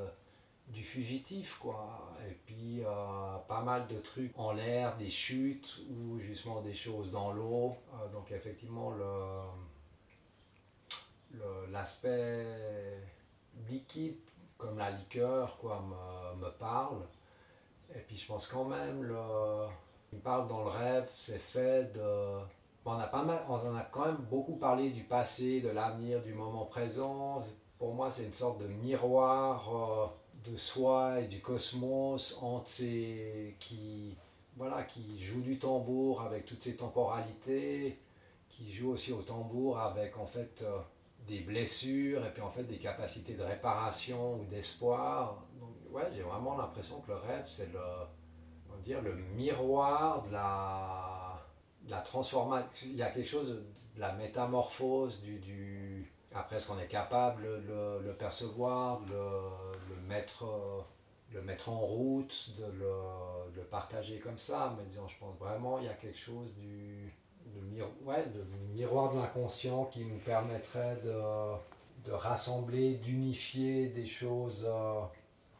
du 0.70 0.84
fugitif, 0.84 1.58
quoi. 1.62 2.16
Et 2.30 2.34
puis, 2.46 2.82
euh, 2.84 2.88
pas 3.48 3.62
mal 3.62 3.86
de 3.88 4.00
trucs 4.00 4.34
en 4.40 4.52
l'air, 4.54 4.98
des 4.98 5.10
chutes 5.10 5.80
ou 5.92 6.20
justement 6.20 6.62
des 6.62 6.74
choses 6.74 7.12
dans 7.12 7.32
l'eau. 7.32 7.76
Donc, 8.14 8.32
effectivement, 8.32 8.90
le- 8.92 9.06
l'aspect 11.72 12.46
liquide 13.70 14.18
comme 14.58 14.78
la 14.78 14.92
liqueur 14.92 15.58
quoi, 15.58 15.82
me, 15.82 16.46
me 16.46 16.52
parle. 16.52 17.02
Et 17.96 18.00
puis 18.00 18.18
je 18.18 18.28
pense 18.28 18.48
quand 18.48 18.66
même, 18.66 19.04
le, 19.04 19.68
il 20.14 20.20
parle 20.20 20.48
dans 20.48 20.64
le 20.64 20.70
rêve, 20.70 21.10
c'est 21.16 21.40
fait 21.40 21.94
de... 21.94 22.40
on, 22.86 22.92
a 22.94 23.08
pas 23.08 23.24
mal, 23.24 23.44
on 23.50 23.76
a 23.76 23.84
quand 23.92 24.06
même 24.06 24.26
beaucoup 24.30 24.56
parlé 24.56 24.90
du 24.90 25.04
passé, 25.04 25.62
de 25.62 25.70
l'avenir, 25.70 26.22
du 26.22 26.34
moment 26.34 26.66
présent. 26.66 27.44
Pour 27.78 27.94
moi, 27.94 28.10
c'est 28.10 28.24
une 28.24 28.34
sorte 28.34 28.60
de 28.62 28.68
miroir 28.68 29.76
euh, 29.76 30.50
de 30.50 30.56
soi 30.56 31.20
et 31.22 31.28
du 31.28 31.42
cosmos 31.42 32.38
entre 32.42 32.70
ces, 32.70 33.56
qui, 33.60 34.16
voilà, 34.56 34.84
qui 34.84 35.22
joue 35.22 35.42
du 35.42 35.60
tambour 35.60 36.22
avec 36.22 36.46
toutes 36.46 36.64
ces 36.64 36.76
temporalités, 36.76 38.00
qui 38.50 38.72
joue 38.72 38.92
aussi 38.92 39.12
au 39.12 39.22
tambour 39.22 39.80
avec 39.80 40.18
en 40.18 40.26
fait 40.26 40.62
euh, 40.62 40.80
des 41.28 41.40
blessures 41.40 42.26
et 42.26 42.32
puis 42.32 42.42
en 42.42 42.52
fait 42.52 42.64
des 42.64 42.78
capacités 42.78 43.34
de 43.34 43.44
réparation 43.44 44.36
ou 44.36 44.46
d'espoir. 44.46 45.44
Donc 45.60 45.72
ouais, 45.92 46.10
j'ai 46.16 46.22
vraiment 46.22 46.58
l'impression 46.58 47.02
que 47.02 47.12
le 47.12 47.18
rêve, 47.18 47.46
c'est 47.48 47.72
le, 47.72 47.80
on 48.72 48.78
dire, 48.82 49.02
le 49.02 49.16
miroir 49.16 50.24
de 50.24 50.34
la, 50.34 51.42
la 51.88 52.02
transformation. 52.02 52.68
Il 52.84 52.96
y 52.96 53.04
a 53.04 53.10
quelque 53.10 53.28
chose 53.28 53.50
de 53.96 54.00
la 54.00 54.14
métamorphose 54.14 55.22
du... 55.22 55.40
du 55.40 56.12
après, 56.34 56.58
est-ce 56.58 56.68
qu'on 56.68 56.80
est 56.80 56.88
capable 56.88 57.44
de 57.44 57.64
le, 57.68 58.02
le 58.04 58.14
percevoir, 58.14 59.00
de 59.02 59.12
le, 59.14 59.96
le 59.96 60.02
mettre, 60.06 60.44
le 61.32 61.42
mettre 61.42 61.70
en 61.70 61.80
route, 61.80 62.52
de 62.60 62.66
le, 62.66 62.92
le 63.56 63.64
partager 63.64 64.20
comme 64.20 64.38
ça 64.38 64.76
Mais 64.78 64.84
disons, 64.84 65.08
je 65.08 65.18
pense 65.18 65.38
vraiment 65.38 65.80
il 65.80 65.86
y 65.86 65.90
a 65.90 65.94
quelque 65.94 66.18
chose 66.20 66.54
du, 66.56 67.14
le, 67.56 67.84
ouais, 68.06 68.26
miroir 68.74 69.14
de 69.14 69.20
l'inconscient 69.20 69.86
qui 69.86 70.06
nous 70.06 70.20
permettrait 70.20 70.98
de, 71.04 71.22
de 72.06 72.12
rassembler, 72.12 72.96
d'unifier 72.96 73.90
des 73.90 74.06
choses 74.06 74.66
euh, 74.68 75.02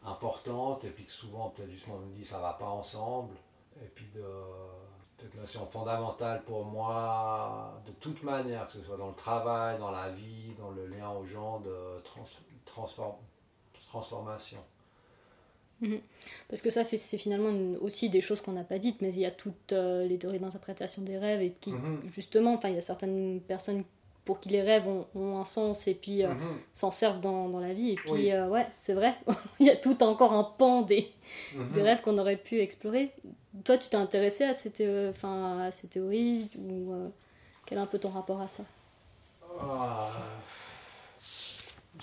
importantes 0.04 0.84
et 0.84 0.90
puis 0.90 1.06
que 1.06 1.12
souvent 1.12 1.50
peut-être 1.50 1.70
justement 1.70 1.96
on 1.96 2.06
nous 2.06 2.14
dit 2.14 2.24
ça 2.26 2.40
va 2.40 2.54
pas 2.54 2.68
ensemble 2.68 3.34
et 3.82 3.88
puis 3.88 4.08
de 4.14 4.24
cette 5.18 5.34
notion 5.36 5.66
fondamentale 5.66 6.44
pour 6.44 6.66
moi 6.66 7.74
de 7.88 7.92
toute 7.94 8.22
manière 8.24 8.68
que 8.68 8.74
ce 8.74 8.82
soit 8.84 8.98
dans 8.98 9.08
le 9.10 9.16
travail, 9.16 9.80
dans 9.80 9.92
la 9.92 10.10
vie, 10.10 10.54
dans 10.60 10.72
le 10.72 10.86
lien 10.88 11.10
aux 11.10 11.26
gens 11.26 11.60
de 11.62 12.02
trans- 12.04 12.24
transform- 12.66 13.16
transformation. 13.90 14.60
Mhm. 15.86 16.00
Parce 16.50 16.62
que 16.62 16.70
ça, 16.70 16.84
c'est 16.86 17.18
finalement 17.18 17.52
aussi 17.82 18.10
des 18.10 18.22
choses 18.22 18.42
qu'on 18.42 18.54
n'a 18.54 18.64
pas 18.64 18.78
dites, 18.78 19.02
mais 19.02 19.10
il 19.10 19.20
y 19.20 19.26
a 19.26 19.32
toutes 19.32 19.74
euh, 19.74 20.08
les 20.08 20.18
théories 20.18 20.40
d'interprétation 20.40 21.02
des 21.02 21.18
rêves, 21.18 21.42
et 21.42 21.54
qui, 21.60 21.72
mhm. 21.72 22.02
justement, 22.14 22.54
enfin, 22.54 22.70
il 22.70 22.76
y 22.76 22.78
a 22.78 22.82
certaines 22.82 23.42
personnes 23.42 23.84
pour 24.26 24.40
qui 24.40 24.50
les 24.50 24.64
rêves 24.64 24.88
ont, 24.88 25.38
un 25.38 25.46
sens 25.46 25.88
et 25.88 25.94
puis 25.94 26.24
euh, 26.24 26.30
mhm. 26.30 26.58
s'en 26.74 26.90
servent 26.90 27.20
dans, 27.20 27.48
dans, 27.48 27.60
la 27.60 27.74
vie. 27.74 27.92
Et 27.92 27.96
puis, 27.96 28.32
euh, 28.32 28.48
ouais, 28.48 28.66
c'est 28.80 28.94
vrai, 28.94 29.16
il 29.60 29.68
y 29.68 29.70
a 29.70 29.76
tout 29.76 30.02
encore 30.02 30.34
un 30.34 30.44
pan 30.44 30.82
des, 30.82 31.12
des 31.74 31.82
rêves 31.84 32.02
qu'on 32.02 32.18
aurait 32.18 32.38
pu 32.38 32.60
explorer. 32.60 33.12
Toi, 33.64 33.78
tu 33.78 33.90
t'es 33.90 33.98
intéressé 33.98 34.44
à 34.44 34.54
ces, 34.54 34.72
à 35.24 35.72
ces 35.72 35.88
théories 35.88 36.50
ou 36.58 37.12
quel 37.68 37.78
est 37.78 37.82
un 37.82 37.86
peu 37.86 38.00
ton 38.00 38.10
rapport 38.10 38.42
à 38.42 38.48
ça? 38.48 38.64
Ah, 39.60 40.10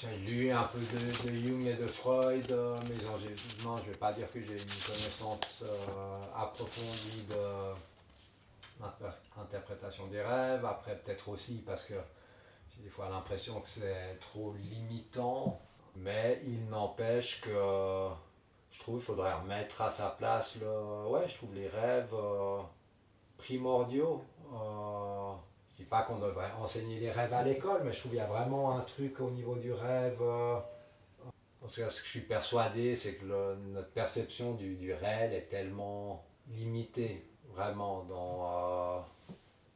j'ai 0.02 0.16
lu 0.18 0.50
un 0.50 0.62
peu 0.64 0.78
de, 0.78 1.36
Jung 1.36 1.66
et 1.66 1.74
de 1.74 1.86
Freud, 1.86 2.50
euh, 2.50 2.76
mais 2.88 2.94
je 2.96 3.68
ne 3.68 3.80
vais 3.80 3.98
pas 3.98 4.12
dire 4.12 4.30
que 4.32 4.40
j'ai 4.40 4.54
une 4.54 4.58
connaissance 4.58 5.62
euh, 5.62 6.20
approfondie 6.36 7.24
de 7.28 8.84
l'interprétation 9.36 10.06
des 10.08 10.20
rêves. 10.20 10.64
Après, 10.64 10.96
peut-être 10.96 11.28
aussi 11.28 11.62
parce 11.64 11.84
que 11.84 11.94
j'ai 12.74 12.82
des 12.82 12.90
fois 12.90 13.08
l'impression 13.10 13.60
que 13.60 13.68
c'est 13.68 14.18
trop 14.20 14.54
limitant, 14.54 15.60
mais 15.96 16.42
il 16.46 16.68
n'empêche 16.68 17.40
que 17.40 18.08
je 18.72 18.80
trouve 18.80 18.96
qu'il 18.96 19.06
faudrait 19.06 19.34
remettre 19.34 19.82
à 19.82 19.90
sa 19.90 20.08
place 20.08 20.56
le, 20.60 21.06
ouais, 21.08 21.28
je 21.28 21.36
trouve 21.36 21.54
les 21.54 21.68
rêves 21.68 22.14
euh, 22.14 22.58
primordiaux 23.38 24.24
pas 25.82 26.02
qu'on 26.02 26.18
devrait 26.18 26.50
enseigner 26.60 26.98
les 26.98 27.10
rêves 27.10 27.32
à 27.32 27.42
l'école, 27.42 27.82
mais 27.84 27.92
je 27.92 27.98
trouve 27.98 28.12
qu'il 28.12 28.18
y 28.18 28.22
a 28.22 28.26
vraiment 28.26 28.76
un 28.76 28.80
truc 28.80 29.20
au 29.20 29.30
niveau 29.30 29.56
du 29.56 29.72
rêve. 29.72 30.18
Euh, 30.20 30.58
ce 31.68 31.82
que 31.82 31.88
je 31.88 32.10
suis 32.10 32.20
persuadé, 32.20 32.94
c'est 32.94 33.14
que 33.14 33.24
notre 33.72 33.90
perception 33.90 34.54
du, 34.54 34.74
du, 34.74 34.92
réel 34.92 35.32
est 35.32 35.48
tellement 35.48 36.24
limitée, 36.48 37.24
vraiment, 37.52 38.04
dans. 38.04 38.98
Euh, 38.98 39.00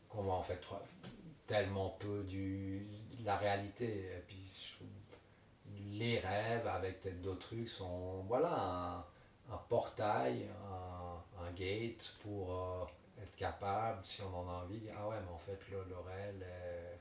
comment 0.08 0.38
en 0.38 0.42
fait, 0.42 0.60
tellement 1.46 1.96
peu 1.98 2.24
de 2.24 2.80
la 3.24 3.36
réalité. 3.36 3.86
Et 3.86 4.22
puis, 4.26 4.76
les 5.92 6.18
rêves, 6.18 6.66
avec 6.66 7.00
peut-être 7.00 7.22
d'autres 7.22 7.46
trucs, 7.46 7.68
sont 7.68 8.24
voilà, 8.28 9.06
un, 9.50 9.56
portail, 9.68 10.46
un, 11.38 11.52
gate 11.52 12.16
pour. 12.22 12.52
Euh, 12.52 12.84
être 13.22 13.36
capable, 13.36 14.00
si 14.04 14.22
on 14.22 14.34
en 14.34 14.48
a 14.48 14.62
envie, 14.64 14.78
dire 14.78 14.94
Ah 14.98 15.08
ouais, 15.08 15.16
mais 15.20 15.32
en 15.32 15.38
fait, 15.38 15.58
le 15.70 15.98
réel 15.98 16.42
est 16.42 16.98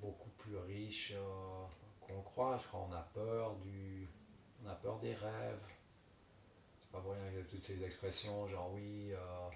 beaucoup 0.00 0.30
plus 0.30 0.56
riche 0.58 1.14
qu'on 2.00 2.20
croit. 2.22 2.58
Je 2.58 2.66
crois 2.68 2.86
qu'on 2.88 2.92
a 2.94 3.02
peur 3.14 3.56
du. 3.56 4.08
On 4.64 4.68
a 4.68 4.74
peur 4.74 4.98
des 4.98 5.14
rêves. 5.14 5.60
C'est 6.80 6.90
pas 6.90 7.00
pour 7.00 7.12
rien 7.12 7.30
que 7.32 7.48
toutes 7.48 7.64
ces 7.64 7.82
expressions, 7.84 8.48
genre 8.48 8.70
oui, 8.72 9.12
euh, 9.12 9.48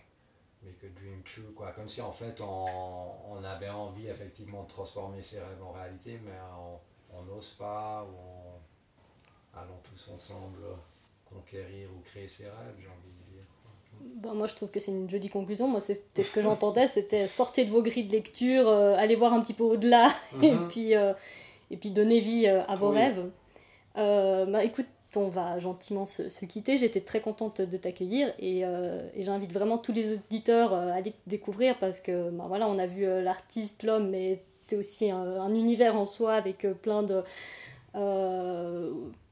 mais 0.63 0.73
que 0.73 0.87
dream 0.87 1.23
true, 1.23 1.53
quoi. 1.55 1.73
Comme 1.73 1.89
si 1.89 2.01
en 2.03 2.13
fait 2.13 2.41
on, 2.41 3.43
avait 3.45 3.71
envie 3.71 4.09
effectivement 4.09 4.65
de 4.65 4.69
transformer 4.69 5.23
ces 5.23 5.41
rêves 5.41 5.63
en 5.63 5.73
réalité, 5.73 6.21
mais 6.23 6.39
on 7.13 7.23
n'ose 7.23 7.51
pas, 7.51 8.05
ou 8.05 8.15
on, 8.15 9.59
allons 9.59 9.81
tous 9.83 10.11
ensemble 10.13 10.59
conquérir 11.25 11.91
ou 11.93 12.01
créer 12.01 12.29
ces 12.29 12.45
rêves, 12.45 12.77
j'ai 12.79 12.89
envie 12.89 13.13
de 13.13 13.25
dire. 13.25 13.30
Bah, 14.23 14.33
moi, 14.35 14.47
je 14.47 14.55
trouve 14.55 14.71
que 14.71 14.81
c'est 14.81 14.91
une 14.91 15.09
jolie 15.09 15.29
conclusion. 15.29 15.67
Moi, 15.67 15.81
c'était 15.81 16.23
ce 16.23 16.31
que 16.31 16.43
j'entendais, 16.43 16.89
c'était 16.95 17.27
sortez 17.27 17.65
de 17.65 17.71
vos 17.71 17.83
grilles 17.83 18.05
de 18.05 18.13
lecture, 18.13 18.69
euh, 18.69 18.95
allez 18.97 19.17
voir 19.17 19.33
un 19.33 19.41
petit 19.41 19.55
peu 19.55 19.65
au-delà, 19.65 20.09
et, 20.43 20.53
mhm. 20.53 20.69
puis, 20.69 20.95
euh, 20.95 21.13
et 21.71 21.77
puis 21.77 21.91
donnez 21.91 22.21
vie 22.21 22.47
euh, 22.47 22.63
à 22.67 22.77
vos 22.77 22.91
rêves. 22.91 23.25
bah, 23.95 24.65
écoute, 24.65 24.87
on 25.17 25.29
va 25.29 25.59
gentiment 25.59 26.07
se, 26.07 26.45
quitter. 26.45 26.77
J'étais 26.79 27.01
très 27.01 27.21
contente 27.21 27.61
de 27.61 27.77
t'accueillir 27.77 28.33
et, 28.39 28.61
et 28.61 29.23
j'invite 29.23 29.53
vraiment 29.53 29.77
tous 29.77 29.93
les 29.93 30.13
auditeurs 30.13 30.73
à 30.73 30.93
aller 30.93 31.11
te 31.11 31.29
découvrir 31.29 31.77
parce 31.79 31.99
que 31.99 32.31
bah, 32.31 32.45
voilà, 32.47 32.69
on 32.69 32.79
a 32.79 32.87
vu 32.87 33.05
l'artiste, 33.23 33.83
l'homme, 33.83 34.11
mais 34.11 34.45
c'est 34.69 34.77
aussi 34.77 35.11
un, 35.11 35.53
univers 35.53 35.97
en 35.97 36.05
soi 36.05 36.35
avec 36.35 36.65
plein 36.81 37.03
de 37.03 37.25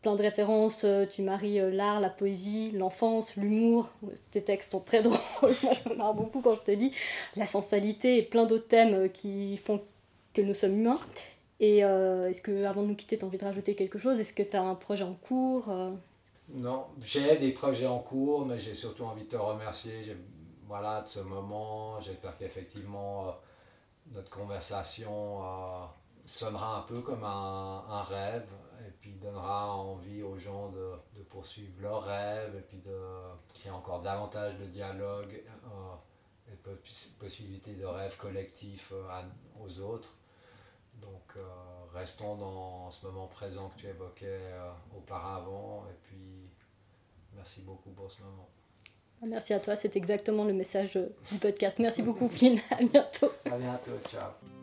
plein 0.02 0.14
de 0.14 0.22
références. 0.22 0.84
Euh, 0.84 1.06
tu 1.06 1.22
maries 1.22 1.60
euh, 1.60 1.70
l'art, 1.70 2.00
la 2.00 2.10
poésie, 2.10 2.70
l'enfance, 2.72 3.36
l'humour. 3.36 3.90
Tes 4.30 4.42
textes 4.42 4.72
sont 4.72 4.80
très 4.80 5.02
drôles. 5.02 5.18
Moi, 5.42 5.72
je 5.72 5.88
me 5.88 5.94
marre 5.94 6.14
beaucoup 6.14 6.40
quand 6.40 6.54
je 6.54 6.60
te 6.60 6.70
lis. 6.70 6.92
La 7.36 7.46
sensualité 7.46 8.18
et 8.18 8.22
plein 8.22 8.46
d'autres 8.46 8.68
thèmes 8.68 8.94
euh, 8.94 9.08
qui 9.08 9.56
font 9.56 9.82
que 10.34 10.42
nous 10.42 10.54
sommes 10.54 10.78
humains. 10.78 11.00
Et 11.60 11.78
est-ce 11.78 12.40
que, 12.40 12.64
avant 12.66 12.82
de 12.82 12.86
nous 12.86 12.94
quitter, 12.94 13.18
tu 13.18 13.24
as 13.24 13.26
envie 13.26 13.36
de 13.38 13.44
rajouter 13.44 13.74
quelque 13.74 13.98
chose? 13.98 14.20
Est-ce 14.20 14.32
que 14.32 14.44
tu 14.44 14.56
as 14.56 14.62
un 14.62 14.76
projet 14.76 15.02
en 15.02 15.14
cours 15.14 15.68
Non, 16.54 16.84
j'ai 17.04 17.36
des 17.36 17.50
projets 17.50 17.88
en 17.88 17.98
cours, 17.98 18.46
mais 18.46 18.58
j'ai 18.58 18.74
surtout 18.74 19.02
envie 19.02 19.24
de 19.24 19.30
te 19.30 19.36
remercier 19.36 20.16
voilà, 20.68 21.02
de 21.02 21.08
ce 21.08 21.18
moment. 21.18 22.00
J'espère 22.00 22.38
qu'effectivement, 22.38 23.34
notre 24.12 24.30
conversation 24.30 25.40
sonnera 26.28 26.78
un 26.78 26.82
peu 26.82 27.00
comme 27.00 27.24
un, 27.24 27.84
un 27.88 28.02
rêve 28.02 28.48
et 28.86 28.90
puis 29.00 29.12
donnera 29.12 29.74
envie 29.74 30.22
aux 30.22 30.36
gens 30.36 30.68
de, 30.68 30.92
de, 31.16 31.22
poursuivre 31.22 31.72
leurs 31.80 32.04
rêves 32.04 32.54
et 32.56 32.60
puis 32.60 32.78
de 32.78 32.98
créer 33.54 33.72
encore 33.72 34.02
davantage 34.02 34.56
de 34.58 34.66
dialogue 34.66 35.42
euh, 35.64 36.52
et 36.52 36.68
de 36.68 36.78
possibilités 37.18 37.74
de 37.74 37.84
rêves 37.84 38.16
collectifs 38.16 38.92
euh, 38.92 39.22
aux 39.60 39.80
autres. 39.80 40.14
Donc 41.00 41.32
euh, 41.36 41.40
restons 41.94 42.36
dans 42.36 42.90
ce 42.90 43.06
moment 43.06 43.26
présent 43.26 43.70
que 43.70 43.80
tu 43.80 43.86
évoquais 43.86 44.40
auparavant 44.96 45.86
et 45.90 45.96
puis 46.04 46.50
merci 47.34 47.60
beaucoup 47.60 47.90
pour 47.90 48.10
ce 48.10 48.22
moment. 48.22 48.48
Merci 49.26 49.52
à 49.52 49.58
toi, 49.58 49.74
c'est 49.74 49.96
exactement 49.96 50.44
le 50.44 50.52
message 50.52 50.96
du 51.32 51.38
podcast. 51.38 51.80
Merci 51.80 52.02
beaucoup 52.02 52.28
Flynn, 52.28 52.60
à 52.70 52.76
bientôt. 52.76 53.32
À 53.46 53.58
bientôt, 53.58 53.98
ciao. 54.08 54.57